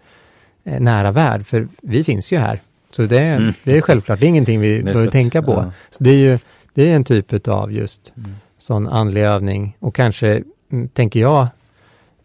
eh, 0.64 0.80
nära 0.80 1.12
värld, 1.12 1.46
för 1.46 1.68
vi 1.82 2.04
finns 2.04 2.32
ju 2.32 2.38
här. 2.38 2.60
Så 2.90 3.02
det, 3.02 3.20
mm. 3.20 3.52
det 3.64 3.76
är 3.76 3.80
självklart, 3.80 4.20
det 4.20 4.26
är 4.26 4.28
ingenting 4.28 4.60
vi 4.60 4.82
behöver 4.86 5.10
tänka 5.10 5.42
på. 5.42 5.52
Ja. 5.52 5.72
Så 5.90 6.04
det 6.04 6.10
är 6.10 6.18
ju 6.18 6.38
det 6.74 6.90
är 6.90 6.96
en 6.96 7.04
typ 7.04 7.48
av 7.48 7.72
just 7.72 8.12
mm 8.16 8.34
sån 8.58 8.88
andlig 8.88 9.22
övning 9.22 9.76
och 9.80 9.94
kanske 9.94 10.42
mm, 10.70 10.88
tänker 10.88 11.20
jag 11.20 11.48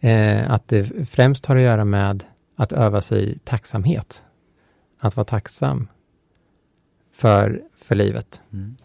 eh, 0.00 0.50
att 0.50 0.68
det 0.68 1.08
främst 1.08 1.46
har 1.46 1.56
att 1.56 1.62
göra 1.62 1.84
med 1.84 2.24
att 2.56 2.72
öva 2.72 3.02
sig 3.02 3.30
i 3.30 3.38
tacksamhet. 3.38 4.22
Att 5.00 5.16
vara 5.16 5.24
tacksam 5.24 5.88
för, 7.12 7.62
för 7.76 7.94
livet. 7.94 8.40
Mm. 8.52 8.76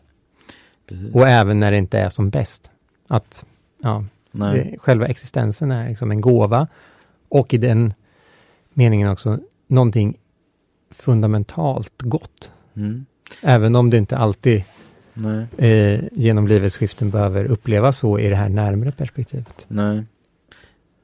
Och 1.13 1.27
även 1.27 1.59
när 1.59 1.71
det 1.71 1.77
inte 1.77 1.99
är 1.99 2.09
som 2.09 2.29
bäst. 2.29 2.71
Att 3.07 3.45
ja, 3.77 4.05
det, 4.31 4.75
själva 4.79 5.07
existensen 5.07 5.71
är 5.71 5.89
liksom 5.89 6.11
en 6.11 6.21
gåva 6.21 6.67
och 7.29 7.53
i 7.53 7.57
den 7.57 7.93
meningen 8.73 9.09
också 9.09 9.39
någonting 9.67 10.17
fundamentalt 10.91 12.01
gott. 12.01 12.51
Mm. 12.75 13.05
Även 13.41 13.75
om 13.75 13.89
det 13.89 13.97
inte 13.97 14.17
alltid 14.17 14.63
eh, 15.57 16.01
genom 16.11 16.47
livets 16.47 16.77
skiften 16.77 17.09
behöver 17.09 17.45
upplevas 17.45 17.97
så 17.97 18.19
i 18.19 18.29
det 18.29 18.35
här 18.35 18.49
närmare 18.49 18.91
perspektivet. 18.91 19.65
Nej. 19.67 20.03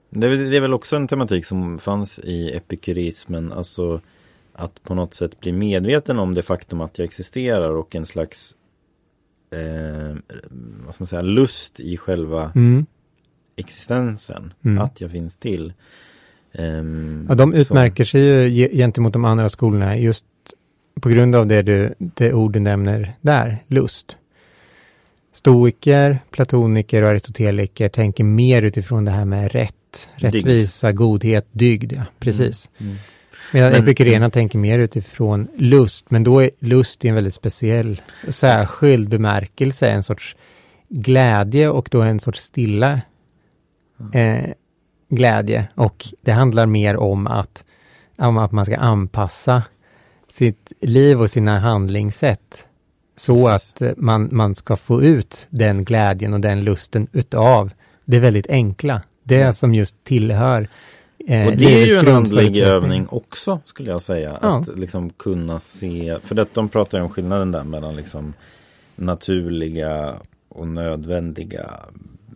Det 0.09 0.28
är, 0.28 0.38
det 0.38 0.57
är 0.57 0.61
väl 0.61 0.74
också 0.74 0.95
en 0.95 1.07
tematik 1.07 1.45
som 1.45 1.80
fanns 1.80 2.20
i 2.20 2.57
epikurismen, 2.57 3.51
alltså 3.51 4.01
att 4.53 4.84
på 4.84 4.95
något 4.95 5.13
sätt 5.13 5.39
bli 5.39 5.51
medveten 5.51 6.20
om 6.20 6.34
det 6.34 6.41
faktum 6.41 6.82
att 6.82 6.97
jag 6.97 7.05
existerar 7.05 7.70
och 7.72 7.95
en 7.95 8.05
slags 8.05 8.55
eh, 9.51 10.16
vad 10.86 10.93
ska 10.93 11.01
man 11.01 11.07
säga, 11.07 11.22
lust 11.22 11.80
i 11.80 11.97
själva 11.97 12.51
mm. 12.55 12.86
existensen, 13.55 14.53
mm. 14.66 14.84
att 14.84 15.01
jag 15.01 15.11
finns 15.11 15.38
till. 15.38 15.74
Um, 16.59 17.26
ja, 17.30 17.36
de 17.36 17.53
utmärker 17.53 18.03
så. 18.03 18.09
sig 18.09 18.49
ju 18.49 18.70
gentemot 18.70 19.13
de 19.13 19.26
andra 19.26 19.49
skolorna 19.49 19.97
just 19.97 20.26
på 21.02 21.10
grund 21.10 21.36
av 21.36 21.48
det, 21.48 21.62
du, 21.62 21.93
det 21.98 22.34
ord 22.34 22.54
du 22.54 22.60
nämner 22.60 23.14
där, 23.22 23.64
lust. 23.68 24.18
Stoiker, 25.34 26.20
platoniker 26.32 27.04
och 27.04 27.10
aristoteliker 27.10 27.89
tänker 27.89 28.24
mer 28.24 28.62
utifrån 28.62 29.06
det 29.06 29.12
här 29.12 29.26
med 29.26 29.52
rätt, 29.52 30.10
rättvisa, 30.16 30.88
dygd. 30.88 30.98
godhet, 30.98 31.48
dygd. 31.52 31.93
Ja, 31.93 32.02
precis. 32.20 32.70
Mm. 32.78 32.91
Mm. 32.91 33.02
Medan 33.54 33.74
epikurerna 33.74 34.30
tänker 34.30 34.60
mer 34.60 34.80
utifrån 34.80 35.48
lust, 35.58 36.12
men 36.12 36.24
då 36.24 36.43
är 36.43 36.50
lust 36.60 37.06
i 37.06 37.08
en 37.08 37.16
väldigt 37.16 37.34
speciell, 37.34 38.02
särskild 38.28 39.10
bemärkelse, 39.10 39.89
en 39.89 40.04
sorts 40.04 40.36
glädje 40.89 41.70
och 41.70 41.88
då 41.91 42.02
en 42.02 42.20
sorts 42.20 42.39
stilla 42.39 43.02
eh, 44.14 44.50
glädje. 45.10 45.68
Och 45.76 46.08
det 46.22 46.32
handlar 46.32 46.66
mer 46.66 46.98
om 46.98 47.28
att, 47.28 47.66
om 48.18 48.38
att 48.38 48.52
man 48.52 48.66
ska 48.66 48.78
anpassa 48.78 49.64
sitt 50.38 50.72
liv 50.82 51.22
och 51.22 51.30
sina 51.30 51.60
handlingssätt 51.60 52.68
så 53.16 53.48
Precis. 53.48 53.74
att 53.74 53.82
eh, 53.82 53.92
man, 53.98 54.30
man 54.32 54.56
ska 54.56 54.76
få 54.76 55.02
ut 55.04 55.48
den 55.50 55.84
glädjen 55.86 56.34
och 56.34 56.40
den 56.40 56.64
lusten 56.64 57.08
utav 57.12 57.72
det 58.06 58.20
väldigt 58.20 58.48
enkla. 58.50 59.02
Det 59.24 59.42
Mm. 59.42 59.54
som 59.54 59.74
just 59.74 60.04
tillhör 60.04 60.70
eh, 61.28 61.48
Och 61.48 61.58
det 61.58 61.82
är 61.84 61.86
ju 61.86 61.96
en 61.98 62.08
andlig 62.08 62.58
övning 62.58 63.08
också 63.10 63.60
skulle 63.66 63.90
jag 63.90 64.02
säga. 64.02 64.40
Ja. 64.42 64.58
Att 64.60 64.80
liksom 64.80 65.10
kunna 65.10 65.60
se, 65.60 66.18
för 66.24 66.36
det, 66.36 66.46
de 66.54 66.70
pratar 66.70 66.98
ju 66.98 67.04
om 67.04 67.10
skillnaden 67.10 67.52
där 67.52 67.64
mellan 67.64 67.96
liksom 67.96 68.34
naturliga 68.96 70.16
och 70.50 70.68
nödvändiga 70.68 71.72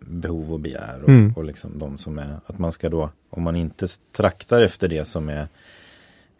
behov 0.06 0.52
och 0.52 0.60
begär. 0.60 1.00
Och, 1.02 1.08
Mm. 1.08 1.32
och 1.36 1.44
liksom 1.44 1.78
de 1.78 1.98
som 1.98 2.18
är, 2.18 2.40
att 2.46 2.58
man 2.58 2.72
ska 2.72 2.88
då, 2.88 3.10
om 3.30 3.42
man 3.42 3.56
inte 3.56 3.86
traktar 4.16 4.60
efter 4.60 4.88
det 4.88 5.04
som 5.04 5.28
är, 5.28 5.48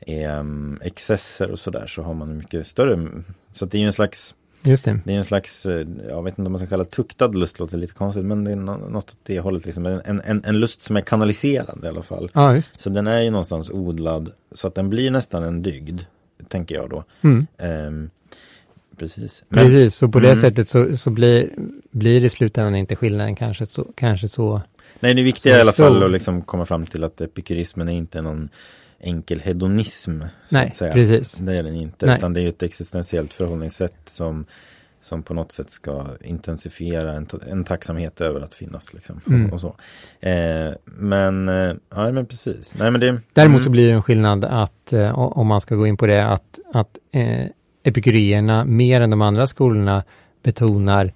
är 0.07 0.39
um, 0.39 0.79
excesser 0.83 1.51
och 1.51 1.59
sådär 1.59 1.87
så 1.87 2.03
har 2.03 2.15
man 2.15 2.37
mycket 2.37 2.67
större. 2.67 3.07
Så 3.53 3.67
det 3.67 3.79
är 3.79 3.81
ju 3.81 3.87
en 3.87 3.93
slags 3.93 4.35
Just 4.63 4.85
det. 4.85 5.01
det 5.05 5.13
är 5.13 5.17
en 5.19 5.25
slags, 5.25 5.67
eh, 5.67 5.87
jag 6.09 6.23
vet 6.23 6.39
inte 6.39 6.47
om 6.47 6.53
man 6.53 6.59
ska 6.59 6.69
kalla 6.69 6.85
det 6.85 6.91
tuktad 6.91 7.27
lust, 7.29 7.59
låter 7.59 7.79
lite 7.79 7.95
konstigt, 7.95 8.25
men 8.25 8.45
det 8.45 8.53
är 8.53 8.57
nå- 8.57 8.77
något 8.77 9.05
åt 9.11 9.19
det 9.23 9.41
hållet. 9.41 9.65
Liksom. 9.65 9.87
En, 9.87 10.21
en, 10.25 10.45
en 10.45 10.61
lust 10.61 10.83
som 10.83 10.97
är 10.97 11.01
kanaliserad 11.01 11.81
i 11.85 11.89
alla 11.89 12.03
fall. 12.03 12.31
Ja, 12.35 12.53
visst. 12.53 12.81
Så 12.81 12.91
den 12.91 13.07
är 13.07 13.21
ju 13.21 13.31
någonstans 13.31 13.71
odlad 13.71 14.33
så 14.53 14.67
att 14.67 14.75
den 14.75 14.91
blir 14.91 15.11
nästan 15.11 15.43
en 15.43 15.63
dygd, 15.63 16.01
tänker 16.49 16.75
jag 16.75 16.91
då. 16.91 17.05
Mm. 17.21 17.47
Ehm, 17.59 18.11
precis. 18.97 19.45
Men, 19.49 19.65
Precis, 19.65 19.95
så 19.95 20.09
på 20.09 20.21
det 20.21 20.29
Mm. 20.31 20.41
sättet 20.41 20.69
så, 20.69 20.97
så 20.97 21.11
blir, 21.11 21.51
blir 21.91 22.21
det 22.21 22.27
i 22.27 22.31
slutändan 22.31 22.75
inte 22.75 22.97
skillnaden 22.97 23.37
kanske 23.37 23.67
så, 23.67 23.87
kanske 23.95 24.29
så. 24.29 24.63
Nej, 25.01 25.15
det 25.15 25.23
viktiga 25.23 25.55
är 25.55 25.59
i 25.59 25.61
alla 25.61 25.73
fall 25.73 26.03
att 26.03 26.11
liksom 26.11 26.43
komma 26.43 26.65
fram 26.65 26.87
till 26.87 27.05
att 27.05 27.21
epikurismen 27.21 27.89
är 27.89 27.93
inte 27.93 28.21
någon 28.23 28.49
enkel 29.01 29.41
hedonism. 29.41 30.21
Så 30.21 30.27
Nej, 30.55 30.73
precis. 30.93 31.33
Det 31.33 31.57
är 31.57 31.63
den 31.63 31.75
inte, 31.75 32.07
Nej. 32.07 32.17
utan 32.17 32.33
det 32.33 32.41
är 32.41 32.43
ju 32.43 32.49
ett 32.49 32.63
existentiellt 32.63 33.33
förhållningssätt 33.33 33.97
som 34.07 34.47
som 35.01 35.23
på 35.23 35.35
något 35.35 35.53
sätt 35.53 35.71
ska 35.71 36.07
intensifiera 36.21 37.13
en, 37.13 37.27
en 37.51 37.65
tacksamhet 37.65 38.21
över 38.21 38.41
att 38.41 38.55
finnas. 38.55 38.95
Liksom, 38.95 39.21
Mm. 39.27 39.53
och 39.53 39.61
så. 39.61 39.77
Eh, 40.21 40.73
men, 40.85 41.49
eh, 41.49 41.75
ja 41.91 42.13
men 42.13 42.27
precis. 42.27 42.75
Nej, 42.79 42.91
men 42.91 43.01
det, 43.01 43.21
Däremot 43.33 43.55
mm, 43.57 43.65
så 43.65 43.71
blir 43.71 43.87
det 43.87 43.93
en 43.93 44.03
skillnad 44.03 44.45
att, 44.45 44.93
eh, 44.93 45.19
om 45.19 45.47
man 45.47 45.61
ska 45.61 45.75
gå 45.75 45.87
in 45.87 45.97
på 45.97 46.07
det, 46.07 46.27
att, 46.27 46.59
att 46.73 46.99
eh, 47.13 47.47
epikurierna 47.83 48.65
mer 48.65 49.01
än 49.01 49.11
de 49.11 49.23
andra 49.23 49.47
skolorna 49.47 50.03
betonar 50.43 51.13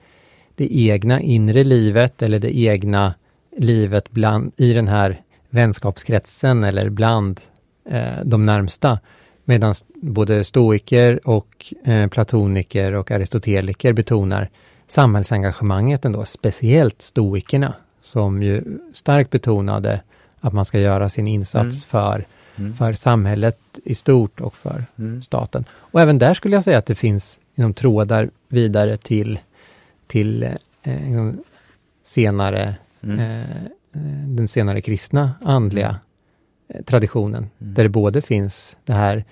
det 0.57 0.77
egna 0.77 1.21
inre 1.21 1.65
livet 1.65 2.23
eller 2.23 2.39
det 2.39 2.59
egna 2.59 3.15
livet 3.57 4.11
bland, 4.11 4.53
i 4.57 4.73
den 4.73 4.89
här 4.89 5.21
vänskapskretsen 5.51 6.65
eller 6.65 6.89
bland 6.89 7.41
eh, 7.85 8.25
de 8.25 8.47
närmsta. 8.47 8.99
Medan 9.45 9.75
både 9.95 10.45
stoiker 10.45 11.29
och 11.29 11.75
eh, 11.85 12.09
platoniker 12.09 12.93
och 12.93 13.11
aristoteliker 13.11 13.93
betonar 13.93 14.51
samhällsengagemanget 14.87 16.05
ändå, 16.05 16.25
speciellt 16.25 17.03
stoikerna 17.03 17.75
som 18.01 18.43
ju 18.43 18.79
starkt 18.93 19.31
betonade 19.31 20.01
att 20.41 20.53
man 20.53 20.65
ska 20.65 20.79
göra 20.81 21.09
sin 21.09 21.27
insats 21.27 21.63
Mm. 21.63 21.73
för, 21.89 22.27
mm, 22.57 22.75
för 22.75 22.93
samhället 22.93 23.59
i 23.85 23.95
stort 23.95 24.41
och 24.41 24.55
för 24.55 24.85
mm, 24.99 25.23
staten. 25.23 25.65
Och 25.73 26.01
även 26.01 26.19
där 26.19 26.35
skulle 26.35 26.57
jag 26.57 26.65
säga 26.65 26.79
att 26.79 26.87
det 26.87 26.95
finns 26.95 27.39
inom 27.55 27.75
trådar 27.75 28.31
vidare 28.49 28.97
till, 28.97 29.39
till 30.07 30.43
eh, 30.83 31.33
senare, 32.05 32.75
mm, 33.03 33.19
eh, 33.19 33.41
eh, 33.93 34.29
den 34.29 34.49
senare 34.49 34.81
kristna 34.81 35.33
andliga 35.43 35.89
eh, 35.89 35.97
traditionen. 36.85 37.51
Mm. 37.61 37.75
Där 37.75 37.83
det 37.83 37.89
både 37.89 38.23
finns 38.23 38.77
det 38.85 38.93
här 38.93 39.25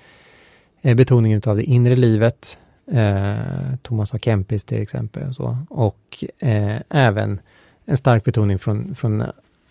eh, 0.82 0.96
betoningen 0.96 1.42
av 1.46 1.56
det 1.56 1.64
inre 1.64 1.96
livet, 1.96 2.58
eh, 2.86 3.36
Thomas 3.82 4.14
A. 4.14 4.18
Kempis 4.18 4.64
till 4.64 4.82
exempel, 4.82 5.28
och, 5.28 5.34
så, 5.34 5.58
och 5.68 6.24
eh, 6.38 6.76
även 6.88 7.40
en 7.84 7.96
stark 7.96 8.24
betoning 8.24 8.58
från, 8.58 8.94
från 8.94 9.22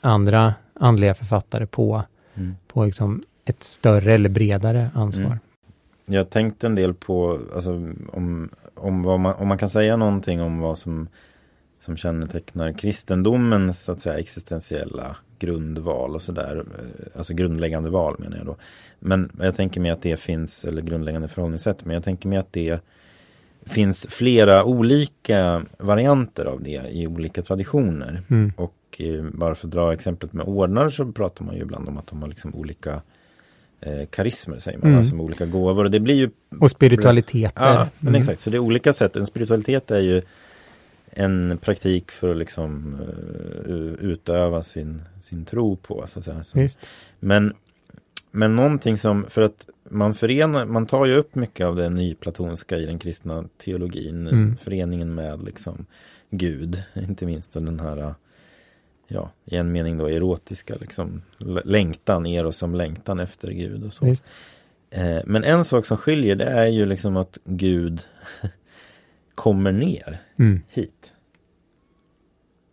andra 0.01 0.53
andliga 0.73 1.13
författare 1.13 1.65
på, 1.65 2.03
mm. 2.35 2.55
på 2.67 2.85
liksom 2.85 3.21
ett 3.45 3.63
större 3.63 4.13
eller 4.13 4.29
bredare 4.29 4.89
ansvar. 4.93 5.25
Mm. 5.25 5.39
Jag 6.05 6.29
tänkte 6.29 6.67
en 6.67 6.75
del 6.75 6.93
på, 6.93 7.39
alltså, 7.55 7.71
om, 8.13 8.49
om, 8.75 9.03
vad 9.03 9.19
man, 9.19 9.35
om 9.35 9.47
man 9.47 9.57
kan 9.57 9.69
säga 9.69 9.95
någonting 9.95 10.41
om 10.41 10.59
vad 10.59 10.77
som, 10.77 11.07
som 11.79 11.97
kännetecknar 11.97 12.73
kristendomens 12.73 13.83
så 13.83 13.91
att 13.91 13.99
säga, 13.99 14.19
existentiella 14.19 15.15
grundval 15.41 16.15
och 16.15 16.21
sådär. 16.21 16.63
eh, 16.79 17.17
Alltså 17.17 17.33
grundläggande 17.33 17.89
val 17.89 18.15
menar 18.19 18.37
jag 18.37 18.45
då. 18.45 18.55
Men 18.99 19.31
jag 19.39 19.55
tänker 19.55 19.81
mig 19.81 19.91
att 19.91 20.01
det 20.01 20.19
finns, 20.19 20.65
eller 20.65 20.81
grundläggande 20.81 21.27
förhållningssätt, 21.27 21.85
men 21.85 21.93
jag 21.93 22.03
tänker 22.03 22.29
mig 22.29 22.37
att 22.37 22.53
det 22.53 22.79
finns 23.65 24.05
flera 24.09 24.63
olika 24.63 25.65
varianter 25.77 26.45
av 26.45 26.63
det 26.63 26.81
i 26.91 27.07
olika 27.07 27.41
traditioner. 27.41 28.23
Mm. 28.29 28.53
Och 28.57 28.75
eh, 28.99 29.23
bara 29.33 29.55
för 29.55 29.67
att 29.67 29.71
dra 29.73 29.93
exemplet 29.93 30.33
med 30.33 30.45
ordnar 30.45 30.89
så 30.89 31.11
pratar 31.11 31.45
man 31.45 31.55
ju 31.55 31.61
ibland 31.61 31.87
om 31.87 31.97
att 31.97 32.07
de 32.07 32.21
har 32.21 32.29
liksom 32.29 32.55
olika 32.55 33.01
eh, 33.81 34.05
karismer 34.09 34.59
säger 34.59 34.77
man, 34.77 34.87
Mm. 34.87 34.97
alltså 34.97 35.15
olika 35.15 35.45
gåvor. 35.45 35.83
Och 35.85 35.91
det 35.91 35.99
blir 35.99 36.15
ju 36.15 36.29
Och 36.59 36.71
spiritualiteter. 36.71 37.73
Ja, 37.73 37.87
men 37.99 38.07
Mm. 38.09 38.21
exakt. 38.21 38.39
Så 38.41 38.49
det 38.49 38.57
är 38.57 38.59
olika 38.59 38.93
sätt. 38.93 39.15
En 39.15 39.25
spiritualitet 39.25 39.91
är 39.91 39.99
ju 39.99 40.21
en 41.11 41.57
praktik 41.57 42.11
för 42.11 42.31
att 42.31 42.37
liksom 42.37 42.95
eh, 43.65 44.05
utöva 44.05 44.63
sin, 44.63 45.01
sin 45.19 45.45
tro 45.45 45.75
på. 45.75 46.05
Så 46.07 46.19
att 46.19 46.25
säga. 46.25 46.43
Så. 46.43 46.67
Men, 47.19 47.53
men 48.31 48.55
någonting 48.55 48.97
som, 48.97 49.25
för 49.29 49.41
att 49.41 49.69
man 49.89 50.13
förenar, 50.13 50.65
man 50.65 50.85
tar 50.85 51.05
ju 51.05 51.15
upp 51.15 51.35
mycket 51.35 51.65
av 51.65 51.75
det 51.75 51.89
nyplatonska 51.89 52.77
i 52.77 52.85
den 52.85 52.99
kristna 52.99 53.45
teologin. 53.57 54.27
Mm. 54.27 54.57
Föreningen 54.57 55.15
med 55.15 55.43
liksom 55.43 55.85
Gud, 56.29 56.83
inte 56.93 57.25
minst 57.25 57.55
och 57.55 57.63
den 57.63 57.79
här 57.79 58.15
Ja, 59.13 59.31
i 59.45 59.55
en 59.55 59.71
mening 59.71 59.97
då 59.97 60.09
erotiska 60.09 60.75
liksom 60.75 61.21
längtan, 61.63 62.25
eros 62.25 62.57
som 62.57 62.75
längtan 62.75 63.19
efter 63.19 63.51
Gud 63.51 63.85
och 63.85 63.93
så. 63.93 64.05
Visst. 64.05 64.25
Eh, 64.89 65.19
men 65.25 65.43
en 65.43 65.65
sak 65.65 65.85
som 65.85 65.97
skiljer 65.97 66.35
det 66.35 66.45
är 66.45 66.67
ju 66.67 66.85
liksom 66.85 67.17
att 67.17 67.37
Gud 67.43 68.01
kommer 69.35 69.71
ner 69.71 70.21
Mm. 70.37 70.61
hit. 70.69 71.13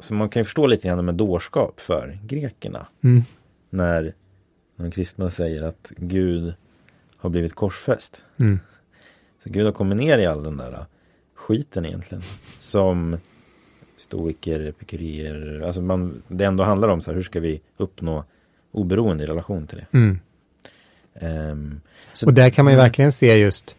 Så 0.00 0.14
man 0.14 0.28
kan 0.28 0.40
ju 0.40 0.44
förstå 0.44 0.66
lite 0.66 0.88
grann 0.88 1.04
med 1.04 1.14
dårskap 1.14 1.80
för 1.80 2.18
grekerna. 2.26 2.86
Mm. 3.04 3.22
När 3.70 4.14
de 4.76 4.90
kristna 4.90 5.30
säger 5.30 5.62
att 5.62 5.92
Gud 5.96 6.54
har 7.16 7.30
blivit 7.30 7.54
korsfäst. 7.54 8.22
Mm. 8.36 8.60
Så 9.44 9.50
Gud 9.50 9.64
har 9.64 9.72
kommit 9.72 9.98
ner 9.98 10.18
i 10.18 10.26
all 10.26 10.42
den 10.42 10.56
där 10.56 10.86
skiten 11.34 11.84
egentligen. 11.86 12.22
Som 12.58 13.16
stoiker, 13.96 14.60
epikureer, 14.60 15.62
alltså 15.66 15.80
man, 15.82 16.22
det 16.28 16.44
ändå 16.44 16.64
handlar 16.64 16.88
om 16.88 17.00
så 17.00 17.10
här, 17.10 17.16
hur 17.16 17.22
ska 17.22 17.40
vi 17.40 17.60
uppnå 17.76 18.24
oberoende 18.72 19.24
i 19.24 19.26
relation 19.26 19.66
till 19.66 19.78
det. 19.78 19.98
Mm. 19.98 20.18
Så- 22.12 22.26
Och 22.26 22.34
där 22.34 22.50
kan 22.50 22.64
man 22.64 22.74
ju 22.74 22.78
verkligen 22.78 23.12
se 23.12 23.34
just 23.36 23.76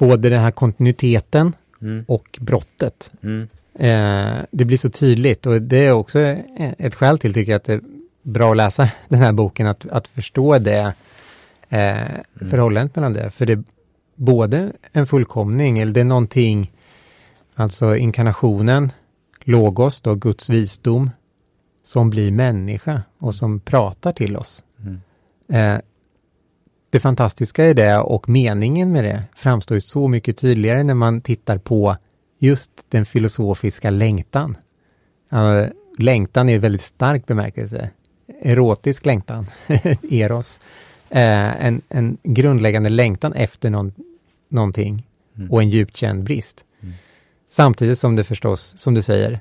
både 0.00 0.28
den 0.28 0.40
här 0.40 0.50
kontinuiteten 0.50 1.52
Mm, 1.82 2.04
och 2.08 2.38
brottet. 2.40 3.10
mm, 3.22 3.48
Eh, 3.74 4.34
det 4.50 4.64
blir 4.64 4.76
så 4.76 4.90
tydligt 4.90 5.46
och 5.46 5.62
det 5.62 5.86
är 5.86 5.92
också 5.92 6.18
ett 6.78 6.94
skäl 6.94 7.18
till 7.18 7.34
tycker 7.34 7.52
jag 7.52 7.56
att 7.56 7.64
det 7.64 7.72
är 7.72 7.80
bra 8.22 8.50
att 8.50 8.56
läsa 8.56 8.90
den 9.08 9.20
här 9.20 9.32
boken, 9.32 9.66
att, 9.66 9.86
att 9.86 10.08
förstå 10.08 10.58
det 10.58 10.94
eh, 11.68 12.48
förhållandet 12.50 12.96
mellan 12.96 13.12
det. 13.12 13.30
För 13.30 13.46
det 13.46 13.52
är 13.52 13.62
både 14.14 14.72
en 14.92 15.06
fullkomning, 15.06 15.78
eller 15.78 15.92
det 15.92 16.00
är 16.00 16.04
någonting, 16.04 16.72
alltså 17.54 17.96
inkarnationen, 17.96 18.92
logos 19.44 20.00
då, 20.00 20.14
Guds 20.14 20.48
visdom, 20.48 21.10
som 21.84 22.10
blir 22.10 22.32
människa 22.32 23.02
och 23.18 23.34
som 23.34 23.60
pratar 23.60 24.12
till 24.12 24.36
oss. 24.36 24.64
mm, 24.78 25.00
Eh, 25.48 25.80
det 26.90 27.00
fantastiska 27.00 27.66
i 27.66 27.74
det 27.74 27.98
och 27.98 28.28
meningen 28.28 28.92
med 28.92 29.04
det 29.04 29.22
framstår 29.34 29.74
ju 29.76 29.80
så 29.80 30.08
mycket 30.08 30.38
tydligare 30.38 30.82
när 30.82 30.94
man 30.94 31.20
tittar 31.20 31.58
på 31.58 31.96
just 32.38 32.70
den 32.88 33.06
filosofiska 33.06 33.90
längtan. 33.90 34.56
Längtan 35.98 36.48
är 36.48 36.58
väldigt 36.58 36.82
stark 36.82 37.26
bemärkelse. 37.26 37.90
Erotisk 38.42 39.06
längtan, 39.06 39.46
eros. 40.10 40.60
Eh, 41.08 41.66
en, 41.66 41.82
en 41.88 42.18
grundläggande 42.22 42.88
längtan 42.88 43.32
efter 43.32 43.70
någon, 43.70 43.92
någonting 44.48 45.06
Mm. 45.36 45.50
och 45.50 45.62
en 45.62 45.70
djupt 45.70 45.96
känd 45.96 46.24
brist. 46.24 46.64
Mm. 46.80 46.94
Samtidigt 47.50 47.98
som 47.98 48.16
det 48.16 48.24
förstås, 48.24 48.74
som 48.76 48.94
du 48.94 49.02
säger, 49.02 49.40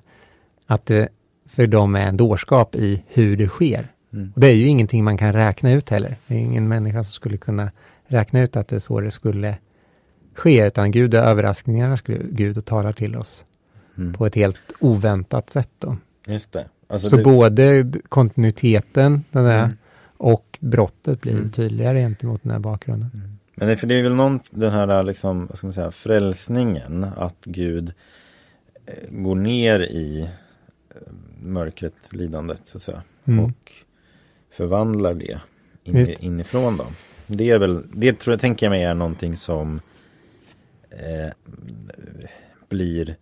att 0.65 0.85
det 0.85 1.09
för 1.45 1.67
dem 1.67 1.95
är 1.95 2.05
en 2.05 2.17
dårskap 2.17 2.75
i 2.75 3.03
hur 3.07 3.37
det 3.37 3.47
sker. 3.47 3.87
Mm. 4.13 4.31
Och 4.35 4.41
det 4.41 4.47
är 4.47 4.55
ju 4.55 4.67
ingenting 4.67 5.03
man 5.03 5.17
kan 5.17 5.33
räkna 5.33 5.71
ut 5.71 5.89
heller. 5.89 6.15
Det 6.27 6.35
är 6.35 6.39
ingen 6.39 6.67
människa 6.67 7.03
som 7.03 7.11
skulle 7.11 7.37
kunna 7.37 7.71
räkna 8.07 8.41
ut 8.41 8.55
att 8.55 8.67
det 8.67 8.75
är 8.75 8.79
så 8.79 9.01
det 9.01 9.11
skulle 9.11 9.57
ske, 10.33 10.67
utan 10.67 10.91
Gud 10.91 11.13
är 11.13 11.23
överraskningarnas 11.23 12.01
Gud 12.31 12.57
och 12.57 12.65
talar 12.65 12.93
till 12.93 13.15
oss 13.15 13.45
mm. 13.97 14.13
på 14.13 14.25
ett 14.25 14.35
helt 14.35 14.57
oväntat 14.79 15.49
sätt. 15.49 15.69
Då. 15.79 15.97
Just 16.27 16.51
det. 16.51 16.65
Alltså 16.87 17.09
så 17.09 17.15
det... 17.15 17.23
både 17.23 17.91
kontinuiteten 18.09 19.23
den 19.31 19.45
är, 19.45 19.63
mm. 19.63 19.77
och 20.17 20.57
brottet 20.59 21.21
blir 21.21 21.33
mm. 21.33 21.51
tydligare 21.51 21.99
gentemot 21.99 22.43
den 22.43 22.51
här 22.51 22.59
bakgrunden. 22.59 23.11
Mm. 23.13 23.29
Men 23.55 23.67
det, 23.67 23.77
för 23.77 23.87
det 23.87 23.95
är 23.95 24.03
väl 24.03 24.15
någon, 24.15 24.39
den 24.49 24.71
här 24.71 25.03
liksom, 25.03 25.45
vad 25.45 25.57
ska 25.57 25.67
man 25.67 25.73
säga, 25.73 25.91
frälsningen, 25.91 27.03
att 27.03 27.37
Gud 27.43 27.93
eh, 28.85 28.93
går 29.09 29.35
ner 29.35 29.79
i 29.79 30.21
eh, 30.89 30.97
mörkret, 31.41 32.13
lidandet 32.13 32.67
så 32.67 32.77
att 32.77 32.83
säga. 32.83 33.03
Mm. 33.25 33.45
Och 33.45 33.71
förvandlar 34.59 35.13
det 35.13 35.39
in, 35.83 36.05
inifrån 36.19 36.77
då. 36.77 36.85
Det 37.27 37.49
är 37.49 37.59
väl, 37.59 37.83
det 37.93 38.19
tror 38.19 38.33
jag, 38.33 38.39
tänker 38.39 38.65
jag 38.65 38.71
mig 38.71 38.83
är 38.83 38.93
någonting 38.93 39.35
som 39.35 39.81
eh, 40.89 41.31
blir 42.69 43.15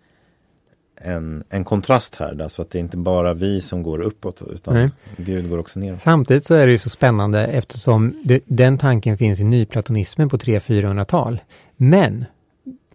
en, 1.01 1.43
en 1.49 1.63
kontrast 1.63 2.15
här. 2.15 2.33
Där, 2.33 2.47
så 2.47 2.61
att 2.61 2.69
det 2.69 2.77
är 2.77 2.79
inte 2.79 2.97
bara 2.97 3.33
vi 3.33 3.61
som 3.61 3.83
går 3.83 4.01
uppåt 4.01 4.41
utan 4.49 4.73
Nej. 4.73 4.89
Gud 5.17 5.49
går 5.49 5.57
också 5.57 5.79
ner. 5.79 5.97
Samtidigt 5.97 6.45
så 6.45 6.53
är 6.53 6.65
det 6.65 6.71
ju 6.71 6.77
så 6.77 6.89
spännande 6.89 7.47
eftersom 7.47 8.21
det, 8.23 8.41
den 8.45 8.77
tanken 8.77 9.17
finns 9.17 9.39
i 9.39 9.43
nyplatonismen 9.43 10.29
på 10.29 10.37
300-400-tal. 10.37 11.39
Men 11.75 12.25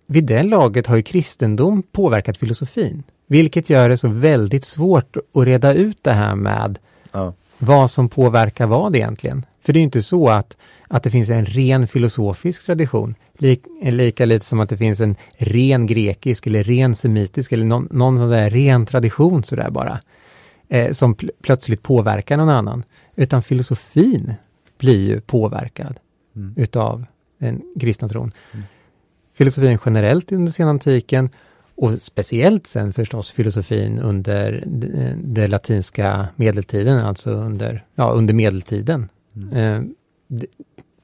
vid 0.07 0.25
det 0.25 0.43
laget 0.43 0.87
har 0.87 0.97
ju 0.97 1.03
kristendom 1.03 1.83
påverkat 1.83 2.37
filosofin. 2.37 3.03
Vilket 3.27 3.71
gör 3.71 3.89
det 3.89 3.97
så 3.97 4.09
väldigt 4.09 4.65
svårt 4.65 5.17
att 5.17 5.45
reda 5.45 5.75
ut 5.75 5.99
det 6.03 6.13
här 6.13 6.35
med 6.35 6.79
ja. 7.13 7.35
Vad 7.65 7.91
som 7.91 8.09
påverkar 8.09 8.67
vad 8.67 8.97
egentligen. 8.97 9.47
För 9.61 9.73
det 9.73 9.79
är 9.79 9.83
inte 9.83 10.03
så 10.03 10.29
att, 10.29 10.57
att 10.89 11.03
det 11.03 11.11
finns 11.11 11.31
en 11.31 11.47
ren 11.47 11.87
filosofisk 11.87 12.67
tradition. 12.67 13.15
Lik, 13.39 13.65
lika 13.83 14.25
lite 14.25 14.47
som 14.47 14.61
att 14.61 14.69
det 14.69 14.77
finns 14.77 15.01
en 15.01 15.17
ren 15.39 15.87
grekisk 15.87 16.47
eller 16.47 16.65
ren 16.65 16.95
semitisk 16.95 17.53
eller 17.53 17.65
någon, 17.65 17.89
någon 17.91 18.19
sån 18.19 18.31
där 18.31 18.51
ren 18.51 18.87
tradition 18.87 19.45
sådär 19.45 19.71
bara. 19.71 20.01
Eh, 20.69 20.93
som 20.93 21.15
pl 21.15 21.31
plötsligt 21.43 21.83
påverkar 21.83 22.37
någon 22.37 22.49
annan. 22.49 22.85
Utan 23.17 23.43
filosofin 23.43 24.35
blir 24.79 25.09
ju 25.09 25.21
påverkad 25.21 26.01
mm. 26.37 26.55
utav 26.57 27.05
den 27.39 27.63
kristna 27.81 28.09
tron. 28.09 28.33
Mm. 28.53 28.65
Filosofin 29.35 29.79
generellt 29.87 30.33
under 30.33 30.53
senantiken 30.53 31.31
och 31.83 32.03
speciellt 32.03 32.67
sen 32.67 32.93
förstås 32.93 33.31
filosofin 33.31 33.99
under 33.99 34.65
den 35.17 35.51
latinska 35.51 36.29
medeltiden, 36.37 36.99
alltså 36.99 37.31
under, 37.31 37.85
ja, 37.95 38.11
under 38.11 38.35
medeltiden. 38.35 39.09
Mm. 39.37 39.57
Eh, 39.57 39.83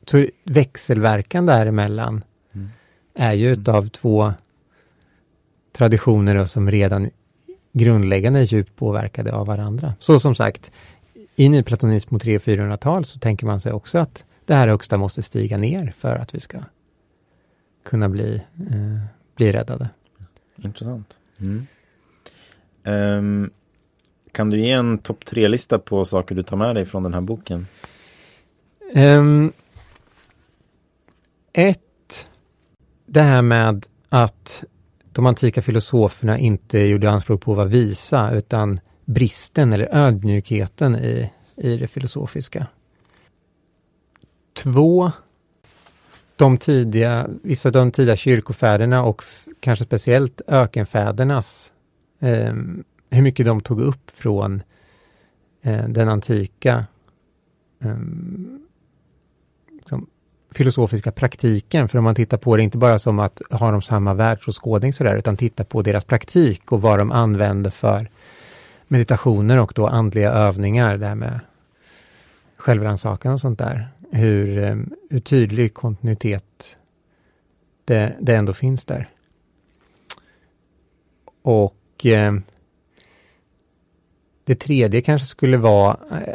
så 0.06 0.26
växelverkan 0.44 1.46
däremellan 1.46 2.24
mm. 2.52 2.68
är 3.14 3.32
ju 3.32 3.46
mm. 3.46 3.60
utav 3.60 3.88
två 3.88 4.32
traditioner 5.76 6.44
som 6.44 6.70
redan 6.70 7.10
grundläggande 7.72 8.38
är 8.38 8.44
djupt 8.44 8.76
påverkade 8.76 9.32
av 9.32 9.46
varandra. 9.46 9.94
Så 9.98 10.20
som 10.20 10.34
sagt, 10.34 10.72
i 11.36 11.48
nyplatonism 11.48 12.14
mot 12.14 12.24
300-400-tal 12.24 13.04
så 13.04 13.18
tänker 13.18 13.46
man 13.46 13.60
sig 13.60 13.72
också 13.72 13.98
att 13.98 14.24
det 14.46 14.54
här 14.54 14.68
högsta 14.68 14.96
måste 14.96 15.22
stiga 15.22 15.58
ner 15.58 15.92
för 15.96 16.14
att 16.14 16.34
vi 16.34 16.40
ska 16.40 16.58
kunna 17.84 18.08
bli, 18.08 18.42
eh, 18.70 19.00
bli 19.36 19.52
räddade. 19.52 19.88
Intressant. 20.62 21.18
Mm. 21.38 21.66
Um, 22.84 23.50
kan 24.32 24.50
du 24.50 24.60
ge 24.60 24.70
en 24.70 24.98
topp 24.98 25.24
tre-lista 25.24 25.78
på 25.78 26.04
saker 26.04 26.34
du 26.34 26.42
tar 26.42 26.56
med 26.56 26.74
dig 26.74 26.84
från 26.84 27.02
den 27.02 27.14
här 27.14 27.20
boken? 27.20 27.66
Um, 28.94 29.52
ett, 31.52 32.26
det 33.06 33.22
här 33.22 33.42
med 33.42 33.86
att 34.08 34.64
de 35.12 35.26
antika 35.26 35.62
filosoferna 35.62 36.38
inte 36.38 36.78
gjorde 36.78 37.10
anspråk 37.10 37.40
på 37.40 37.52
att 37.52 37.56
vara 37.56 37.66
visa, 37.66 38.34
utan 38.34 38.80
bristen 39.04 39.72
eller 39.72 39.88
ödmjukheten 39.92 40.96
i, 40.96 41.30
i 41.56 41.76
det 41.76 41.88
filosofiska. 41.88 42.66
Två, 44.52 45.12
de 46.38 46.58
tidiga, 46.58 47.26
vissa 47.42 47.68
av 47.68 47.72
de 47.72 47.92
tidiga 47.92 48.16
kyrkofäderna 48.16 49.02
och 49.02 49.22
kanske 49.60 49.84
speciellt 49.84 50.40
ökenfädernas, 50.46 51.72
eh, 52.20 52.54
hur 53.10 53.22
mycket 53.22 53.46
de 53.46 53.60
tog 53.60 53.80
upp 53.80 54.10
från 54.10 54.62
eh, 55.62 55.88
den 55.88 56.08
antika 56.08 56.86
eh, 57.82 57.96
liksom, 59.72 60.06
filosofiska 60.50 61.12
praktiken. 61.12 61.88
För 61.88 61.98
om 61.98 62.04
man 62.04 62.14
tittar 62.14 62.36
på 62.36 62.56
det, 62.56 62.62
inte 62.62 62.78
bara 62.78 62.98
som 62.98 63.18
att 63.18 63.42
ha 63.50 63.70
de 63.70 63.82
samma 63.82 64.14
världsåskådning 64.14 64.92
sådär, 64.92 65.16
utan 65.16 65.36
titta 65.36 65.64
på 65.64 65.82
deras 65.82 66.04
praktik 66.04 66.72
och 66.72 66.82
vad 66.82 66.98
de 66.98 67.12
använder 67.12 67.70
för 67.70 68.10
meditationer 68.88 69.60
och 69.60 69.72
då 69.74 69.86
andliga 69.86 70.32
övningar, 70.32 70.96
det 70.96 71.06
här 71.06 71.14
med 71.14 71.40
självrannsakan 72.56 73.32
och 73.32 73.40
sånt 73.40 73.58
där. 73.58 73.88
Hur, 74.10 74.58
eh, 74.58 74.76
hur 75.10 75.20
tydlig 75.20 75.74
kontinuitet 75.74 76.76
det, 77.84 78.16
det 78.20 78.36
ändå 78.36 78.54
finns 78.54 78.84
där. 78.84 79.08
Och 81.42 82.06
eh, 82.06 82.34
det 84.44 84.54
tredje 84.54 85.00
kanske 85.00 85.26
skulle 85.26 85.56
vara 85.56 85.96
eh, 86.10 86.34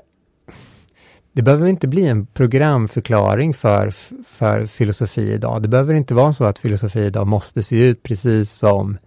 det 1.35 1.41
behöver 1.41 1.67
inte 1.67 1.87
bli 1.87 2.07
en 2.07 2.25
programförklaring 2.25 3.53
för, 3.53 3.93
för 4.25 4.65
filosofi 4.65 5.33
idag. 5.33 5.61
Det 5.61 5.67
behöver 5.67 5.93
inte 5.93 6.13
vara 6.13 6.33
så 6.33 6.45
att 6.45 6.59
filosofi 6.59 6.99
idag 6.99 7.27
måste 7.27 7.63
se 7.63 7.75
ut 7.75 8.03
precis 8.03 8.51
som, 8.51 8.97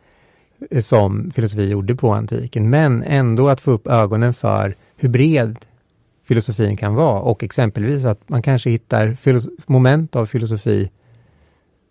som 0.81 1.31
filosofi 1.31 1.69
gjorde 1.69 1.95
på 1.95 2.13
antiken, 2.13 2.71
men 2.71 3.03
ändå 3.03 3.49
att 3.49 3.61
få 3.61 3.71
upp 3.71 3.87
ögonen 3.87 4.35
för 4.35 4.77
hur 4.97 5.09
bred 5.09 5.57
filosofin 6.27 6.77
kan 6.77 6.95
vara 6.95 7.21
och 7.21 7.45
exempelvis 7.45 8.05
att 8.05 8.29
man 8.29 8.43
kanske 8.43 8.71
hittar 8.71 9.17
moment 9.67 10.17
av 10.17 10.27
filosofi 10.27 10.91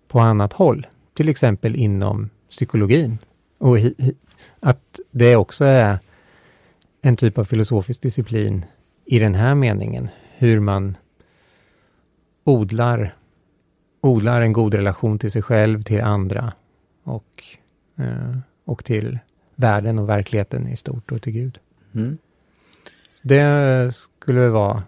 på 0.08 0.20
annat 0.20 0.54
håll, 0.54 0.88
till 1.14 1.30
exempel 1.30 1.76
inom 1.76 2.30
psykologin. 2.50 3.18
Och 3.58 3.78
att 4.60 5.00
det 5.12 5.36
också 5.36 5.66
är 5.66 6.00
en 7.02 7.16
typ 7.16 7.38
av 7.38 7.44
filosofisk 7.44 8.02
disciplin 8.02 8.66
i 9.06 9.20
den 9.20 9.36
här 9.36 9.56
meningen, 9.56 10.10
hur 10.38 10.60
man 10.60 10.98
odlar, 12.44 13.16
odlar 14.02 14.42
en 14.42 14.54
god 14.54 14.74
relation 14.74 15.20
till 15.20 15.32
sig 15.32 15.42
själv, 15.42 15.84
till 15.84 16.02
andra 16.02 16.54
och, 17.04 17.44
eh, 17.98 18.38
och 18.66 18.86
till 18.86 19.20
världen 19.56 20.00
och 20.00 20.10
verkligheten 20.10 20.68
i 20.68 20.76
stort 20.76 21.12
och 21.12 21.22
till 21.22 21.34
Gud. 21.34 21.60
Mm. 21.94 22.18
Det 23.22 23.40
skulle 24.26 24.40
väl 24.40 24.52
vara 24.52 24.84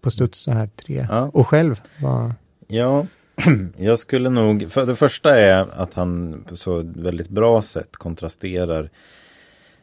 på 0.00 0.10
studs 0.10 0.38
så 0.38 0.50
här 0.50 0.66
tre. 0.76 1.06
Ja. 1.10 1.30
Och 1.32 1.46
själv? 1.46 1.80
Vad... 2.00 2.32
Ja, 2.66 3.06
jag 3.76 3.98
skulle 3.98 4.28
nog, 4.28 4.70
för 4.70 4.86
det 4.86 4.96
första 4.96 5.38
är 5.38 5.80
att 5.80 5.94
han 5.94 6.44
på 6.48 6.56
så 6.56 6.82
väldigt 6.96 7.28
bra 7.28 7.62
sätt 7.62 7.96
kontrasterar 7.96 8.90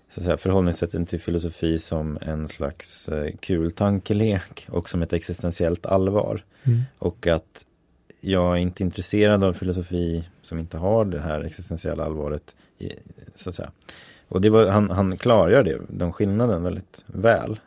så 0.09 0.19
att 0.19 0.23
säga, 0.25 0.37
förhållningssättet 0.37 1.09
till 1.09 1.19
filosofi 1.19 1.79
som 1.79 2.17
en 2.21 2.47
slags 2.47 3.09
eh, 3.09 3.31
kul 3.39 3.71
tankelek 3.71 4.67
och 4.69 4.89
som 4.89 5.01
ett 5.01 5.13
existentiellt 5.13 5.85
allvar. 5.85 6.43
Mm. 6.63 6.81
Och 6.99 7.27
att 7.27 7.65
jag 8.21 8.53
är 8.53 8.61
inte 8.61 8.83
intresserad 8.83 9.43
av 9.43 9.53
filosofi 9.53 10.23
som 10.41 10.59
inte 10.59 10.77
har 10.77 11.05
det 11.05 11.19
här 11.19 11.41
existentiella 11.43 12.05
allvaret. 12.05 12.55
I, 12.79 12.91
så 13.35 13.49
att 13.49 13.55
säga. 13.55 13.71
Och 14.27 14.41
det 14.41 14.49
var, 14.49 14.67
han, 14.67 14.89
han 14.89 15.17
klargör 15.17 15.63
det, 15.63 15.79
den 15.89 16.13
skillnaden 16.13 16.63
väldigt 16.63 17.03
väl. 17.07 17.59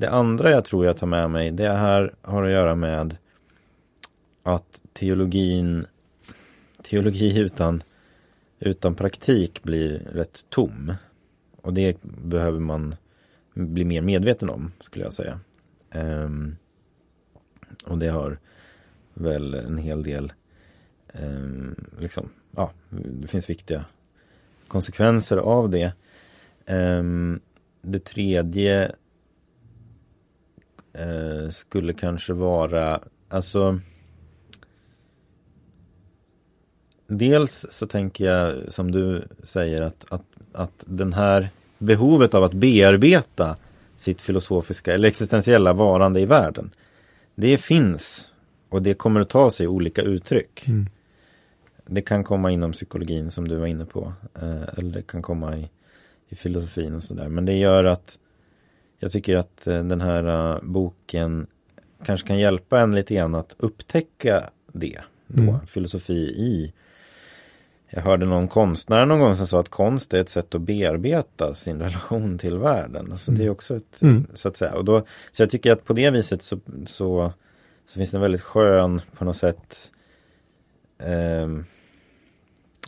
Det 0.00 0.10
andra 0.10 0.50
jag 0.50 0.64
tror 0.64 0.86
jag 0.86 0.96
tar 0.96 1.06
med 1.06 1.30
mig, 1.30 1.50
det 1.50 1.70
här 1.70 2.14
har 2.22 2.42
att 2.42 2.50
göra 2.50 2.74
med 2.74 3.16
att 4.42 4.80
teologin, 4.92 5.86
teologi 6.82 7.38
utan, 7.38 7.82
utan 8.58 8.94
praktik 8.94 9.62
blir 9.62 9.98
rätt 9.98 10.44
tom. 10.48 10.94
Och 11.56 11.74
det 11.74 11.96
behöver 12.02 12.60
man 12.60 12.94
bli 13.54 13.84
mer 13.84 14.02
medveten 14.02 14.50
om, 14.50 14.72
skulle 14.80 15.04
jag 15.04 15.12
säga. 15.12 15.40
Um, 15.94 16.56
och 17.84 17.98
det 17.98 18.08
har 18.08 18.38
väl 19.14 19.54
en 19.54 19.78
hel 19.78 20.02
del, 20.02 20.32
um, 21.12 21.74
liksom, 21.98 22.28
ja, 22.56 22.72
det 22.90 23.26
finns 23.26 23.50
viktiga 23.50 23.84
konsekvenser 24.68 25.36
av 25.36 25.70
det. 25.70 25.92
Um, 26.66 27.40
det 27.82 28.04
tredje 28.04 28.92
uh, 30.98 31.48
skulle 31.50 31.92
kanske 31.92 32.32
vara, 32.32 33.00
alltså 33.28 33.80
Dels 37.06 37.66
så 37.70 37.86
tänker 37.86 38.24
jag 38.24 38.72
som 38.72 38.90
du 38.90 39.22
säger 39.42 39.82
att, 39.82 40.06
att 40.08 40.30
att 40.52 40.84
den 40.86 41.12
här 41.12 41.48
behovet 41.78 42.34
av 42.34 42.44
att 42.44 42.52
bearbeta 42.52 43.56
sitt 43.96 44.20
filosofiska 44.20 44.94
eller 44.94 45.08
existentiella 45.08 45.72
varande 45.72 46.20
i 46.20 46.26
världen. 46.26 46.70
Det 47.34 47.58
finns 47.58 48.28
och 48.68 48.82
det 48.82 48.94
kommer 48.94 49.20
att 49.20 49.28
ta 49.28 49.50
sig 49.50 49.66
olika 49.66 50.02
uttryck. 50.02 50.68
Mm. 50.68 50.86
Det 51.86 52.02
kan 52.02 52.24
komma 52.24 52.50
inom 52.50 52.72
psykologin 52.72 53.30
som 53.30 53.48
du 53.48 53.56
var 53.56 53.66
inne 53.66 53.84
på. 53.84 54.12
Eh, 54.34 54.78
eller 54.78 54.92
det 54.92 55.02
kan 55.02 55.22
komma 55.22 55.56
i, 55.56 55.70
i 56.28 56.36
filosofin 56.36 56.94
och 56.94 57.02
sådär. 57.02 57.28
Men 57.28 57.44
det 57.44 57.56
gör 57.56 57.84
att 57.84 58.18
jag 59.02 59.12
tycker 59.12 59.36
att 59.36 59.66
eh, 59.66 59.82
den 59.84 60.00
här 60.00 60.54
uh, 60.54 60.58
boken 60.62 61.46
kanske 62.04 62.26
kan 62.26 62.38
hjälpa 62.38 62.80
en 62.80 62.94
lite 62.94 63.14
grann 63.14 63.34
att 63.34 63.56
upptäcka 63.58 64.50
det. 64.72 65.00
Då, 65.26 65.42
Mm. 65.42 65.66
Filosofi 65.66 66.14
i 66.36 66.72
jag 67.92 68.02
hörde 68.02 68.26
någon 68.26 68.48
konstnär 68.48 69.06
någon 69.06 69.20
gång 69.20 69.36
som 69.36 69.46
sa 69.46 69.60
att 69.60 69.68
konst 69.68 70.14
är 70.14 70.20
ett 70.20 70.28
sätt 70.28 70.54
att 70.54 70.60
bearbeta 70.60 71.54
sin 71.54 71.78
relation 71.80 72.38
till 72.38 72.56
världen. 72.58 73.12
Alltså 73.12 73.32
det 73.32 73.44
är 73.44 73.50
också 73.50 73.76
ett, 73.76 74.02
Mm. 74.02 74.26
så 74.34 74.48
att 74.48 74.56
säga. 74.56 74.74
Och 74.74 74.84
då, 74.84 75.04
så 75.32 75.42
jag 75.42 75.50
tycker 75.50 75.72
att 75.72 75.84
på 75.84 75.92
det 75.92 76.10
viset 76.10 76.42
så, 76.42 76.58
så, 76.86 77.32
så 77.86 77.94
finns 77.94 78.10
det 78.10 78.16
en 78.16 78.20
väldigt 78.22 78.42
skön, 78.42 79.00
på 79.18 79.24
något 79.24 79.36
sätt, 79.36 79.92
ehm, 80.98 81.64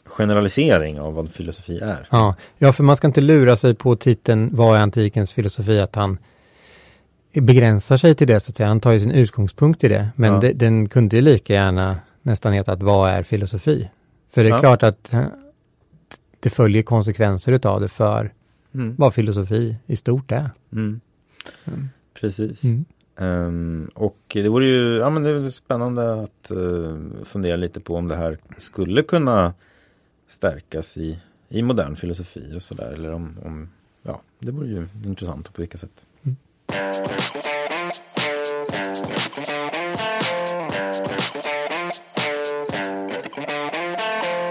generalisering 0.05 1.00
av 1.00 1.14
vad 1.14 1.30
filosofi 1.30 1.78
är. 1.78 2.09
Ja. 2.11 2.34
ja, 2.59 2.72
för 2.72 2.84
man 2.84 2.96
ska 2.96 3.07
inte 3.07 3.20
lura 3.20 3.57
sig 3.57 3.74
på 3.74 3.96
titeln 3.96 4.48
Vad 4.53 4.76
är 4.78 4.82
antikens 4.82 5.32
filosofi? 5.32 5.80
Att 5.80 5.94
han 5.94 6.18
begränsar 7.34 7.96
sig 7.96 8.14
till 8.14 8.26
det, 8.26 8.40
så 8.40 8.50
att 8.50 8.57
säga. 8.57 8.68
Han 8.68 8.80
tar 8.80 8.92
ju 8.92 9.00
sin 9.00 9.11
utgångspunkt 9.11 9.84
i 9.84 9.88
det. 9.88 10.09
Men 10.16 10.32
Ja. 10.32 10.40
det, 10.40 10.53
den 10.53 10.88
kunde 10.88 11.16
ju 11.16 11.22
lika 11.22 11.53
gärna 11.55 11.96
nästan 12.22 12.53
heta 12.53 12.72
att 12.72 12.82
Vad 12.82 13.11
är 13.11 13.22
filosofi? 13.22 13.90
För 14.30 14.42
det 14.42 14.48
är 14.48 14.55
Ja. 14.55 14.59
klart 14.61 14.82
att 14.82 15.12
eh, 15.12 15.24
det 16.40 16.50
följer 16.50 16.82
konsekvenser 16.82 17.53
utav 17.53 17.80
det 17.80 17.88
för 17.88 18.32
Mm. 18.74 18.94
vad 18.98 19.14
filosofi 19.14 19.76
i 19.86 19.96
stort 19.96 20.32
är. 20.32 20.50
Mm. 20.72 21.00
Mm. 21.64 21.88
Precis. 22.20 22.62
Ehm, 23.18 23.90
och 23.94 24.16
det 24.32 24.48
vore 24.48 24.66
ju 24.66 24.96
ja, 24.98 25.11
men 25.11 25.22
det 25.22 25.30
är 25.30 25.50
spännande 25.50 26.22
att 26.22 26.50
eh, 26.50 27.24
fundera 27.24 27.57
lite 27.57 27.80
på 27.80 27.96
om 27.96 28.09
det 28.09 28.16
här 28.16 28.38
skulle 28.59 29.03
kunna 29.03 29.55
stärkas 30.33 30.99
i, 30.99 31.18
i 31.49 31.62
modern 31.62 31.97
filosofi 31.97 32.53
och 32.57 32.62
sådär. 32.62 32.93
Eller 32.93 33.12
om, 33.12 33.39
om, 33.45 33.68
ja, 34.03 34.20
det 34.39 34.53
vore 34.53 34.68
ju 34.68 34.89
intressant 35.05 35.55
på 35.55 35.62
vilka 35.62 35.78
sätt. 35.78 36.07
Mm. 36.22 36.37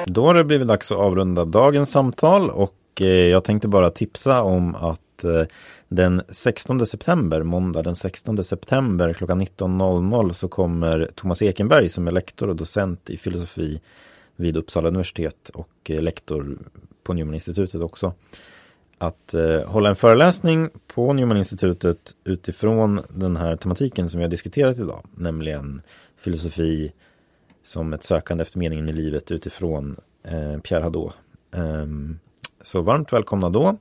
Då 0.05 0.25
har 0.25 0.33
det 0.33 0.43
blivit 0.43 0.67
dags 0.67 0.91
att 0.91 0.97
avrunda 0.97 1.45
dagens 1.45 1.91
samtal 1.91 2.49
och 2.49 2.77
eh, 2.99 3.05
jag 3.07 3.43
tänkte 3.43 3.67
bara 3.67 3.89
tipsa 3.89 4.41
om 4.41 4.75
att 4.75 5.23
eh, 5.23 5.43
den 5.87 6.21
16 6.29 6.85
september, 6.85 7.43
måndag 7.43 7.81
den 7.81 7.95
16 7.95 8.43
september 8.43 9.13
klockan 9.13 9.41
19.00 9.41 10.33
så 10.33 10.47
kommer 10.47 11.11
Thomas 11.15 11.41
Ekenberg 11.41 11.89
som 11.89 12.07
är 12.07 12.11
lektor 12.11 12.49
och 12.49 12.55
docent 12.55 13.09
i 13.09 13.17
filosofi 13.17 13.81
vid 14.41 14.57
Uppsala 14.57 14.87
universitet 14.87 15.49
och 15.53 15.69
eh, 15.89 16.01
lektor 16.01 16.57
på 17.03 17.13
Newman-institutet 17.13 17.81
också 17.81 18.13
att 18.97 19.33
eh, 19.33 19.61
hålla 19.65 19.89
en 19.89 19.95
föreläsning 19.95 20.69
på 20.87 21.13
Newman-institutet 21.13 22.15
utifrån 22.23 23.01
den 23.09 23.37
här 23.37 23.55
tematiken 23.55 24.09
som 24.09 24.17
vi 24.17 24.23
har 24.23 24.29
diskuterat 24.31 24.77
idag, 24.79 25.03
nämligen 25.15 25.81
filosofi 26.17 26.91
som 27.63 27.93
ett 27.93 28.03
sökande 28.03 28.41
efter 28.41 28.59
meningen 28.59 28.85
med 28.85 28.95
livet 28.95 29.31
utifrån 29.31 29.95
eh, 30.23 30.57
Pierre 30.59 30.83
Hadot. 30.83 31.13
Eh, 31.53 31.85
så 32.61 32.81
varmt 32.81 33.13
välkomna 33.13 33.49
då. 33.49 33.77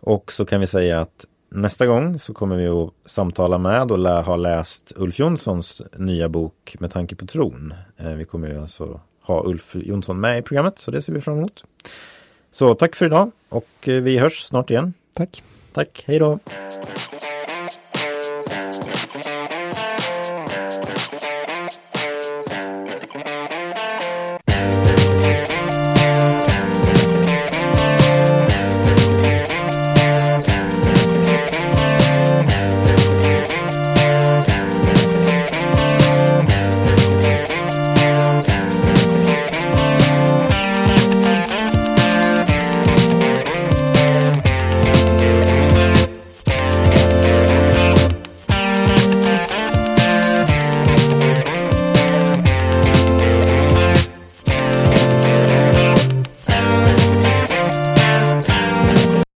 Och 0.00 0.32
så 0.32 0.44
kan 0.44 0.60
vi 0.60 0.66
säga 0.66 1.00
att 1.00 1.26
nästa 1.48 1.86
gång 1.86 2.18
så 2.18 2.34
kommer 2.34 2.56
vi 2.56 2.68
att 2.68 2.90
samtala 3.04 3.58
med 3.58 3.90
och 3.92 3.98
lä- 3.98 4.22
ha 4.22 4.36
läst 4.36 4.92
Ulf 4.96 5.18
Jonssons 5.18 5.82
nya 5.96 6.28
bok 6.28 6.76
Med 6.80 6.90
tanke 6.90 7.16
på 7.16 7.26
tron. 7.26 7.74
Eh, 7.96 8.12
vi 8.12 8.24
kommer 8.24 8.48
ju 8.48 8.60
alltså 8.60 9.00
ha 9.30 9.42
Ulf 9.46 9.74
Jonsson 9.74 10.20
med 10.20 10.38
i 10.38 10.42
programmet 10.42 10.78
så 10.78 10.90
det 10.90 11.02
ser 11.02 11.12
vi 11.12 11.20
fram 11.20 11.38
emot. 11.38 11.64
Så 12.50 12.74
tack 12.74 12.96
för 12.96 13.06
idag 13.06 13.30
och 13.48 13.88
eh, 13.88 14.02
vi 14.02 14.18
hörs 14.18 14.42
snart 14.42 14.70
igen. 14.70 14.94
Tack. 15.14 15.42
Tack, 15.72 16.04
hej 16.06 16.18
då! 16.18 16.38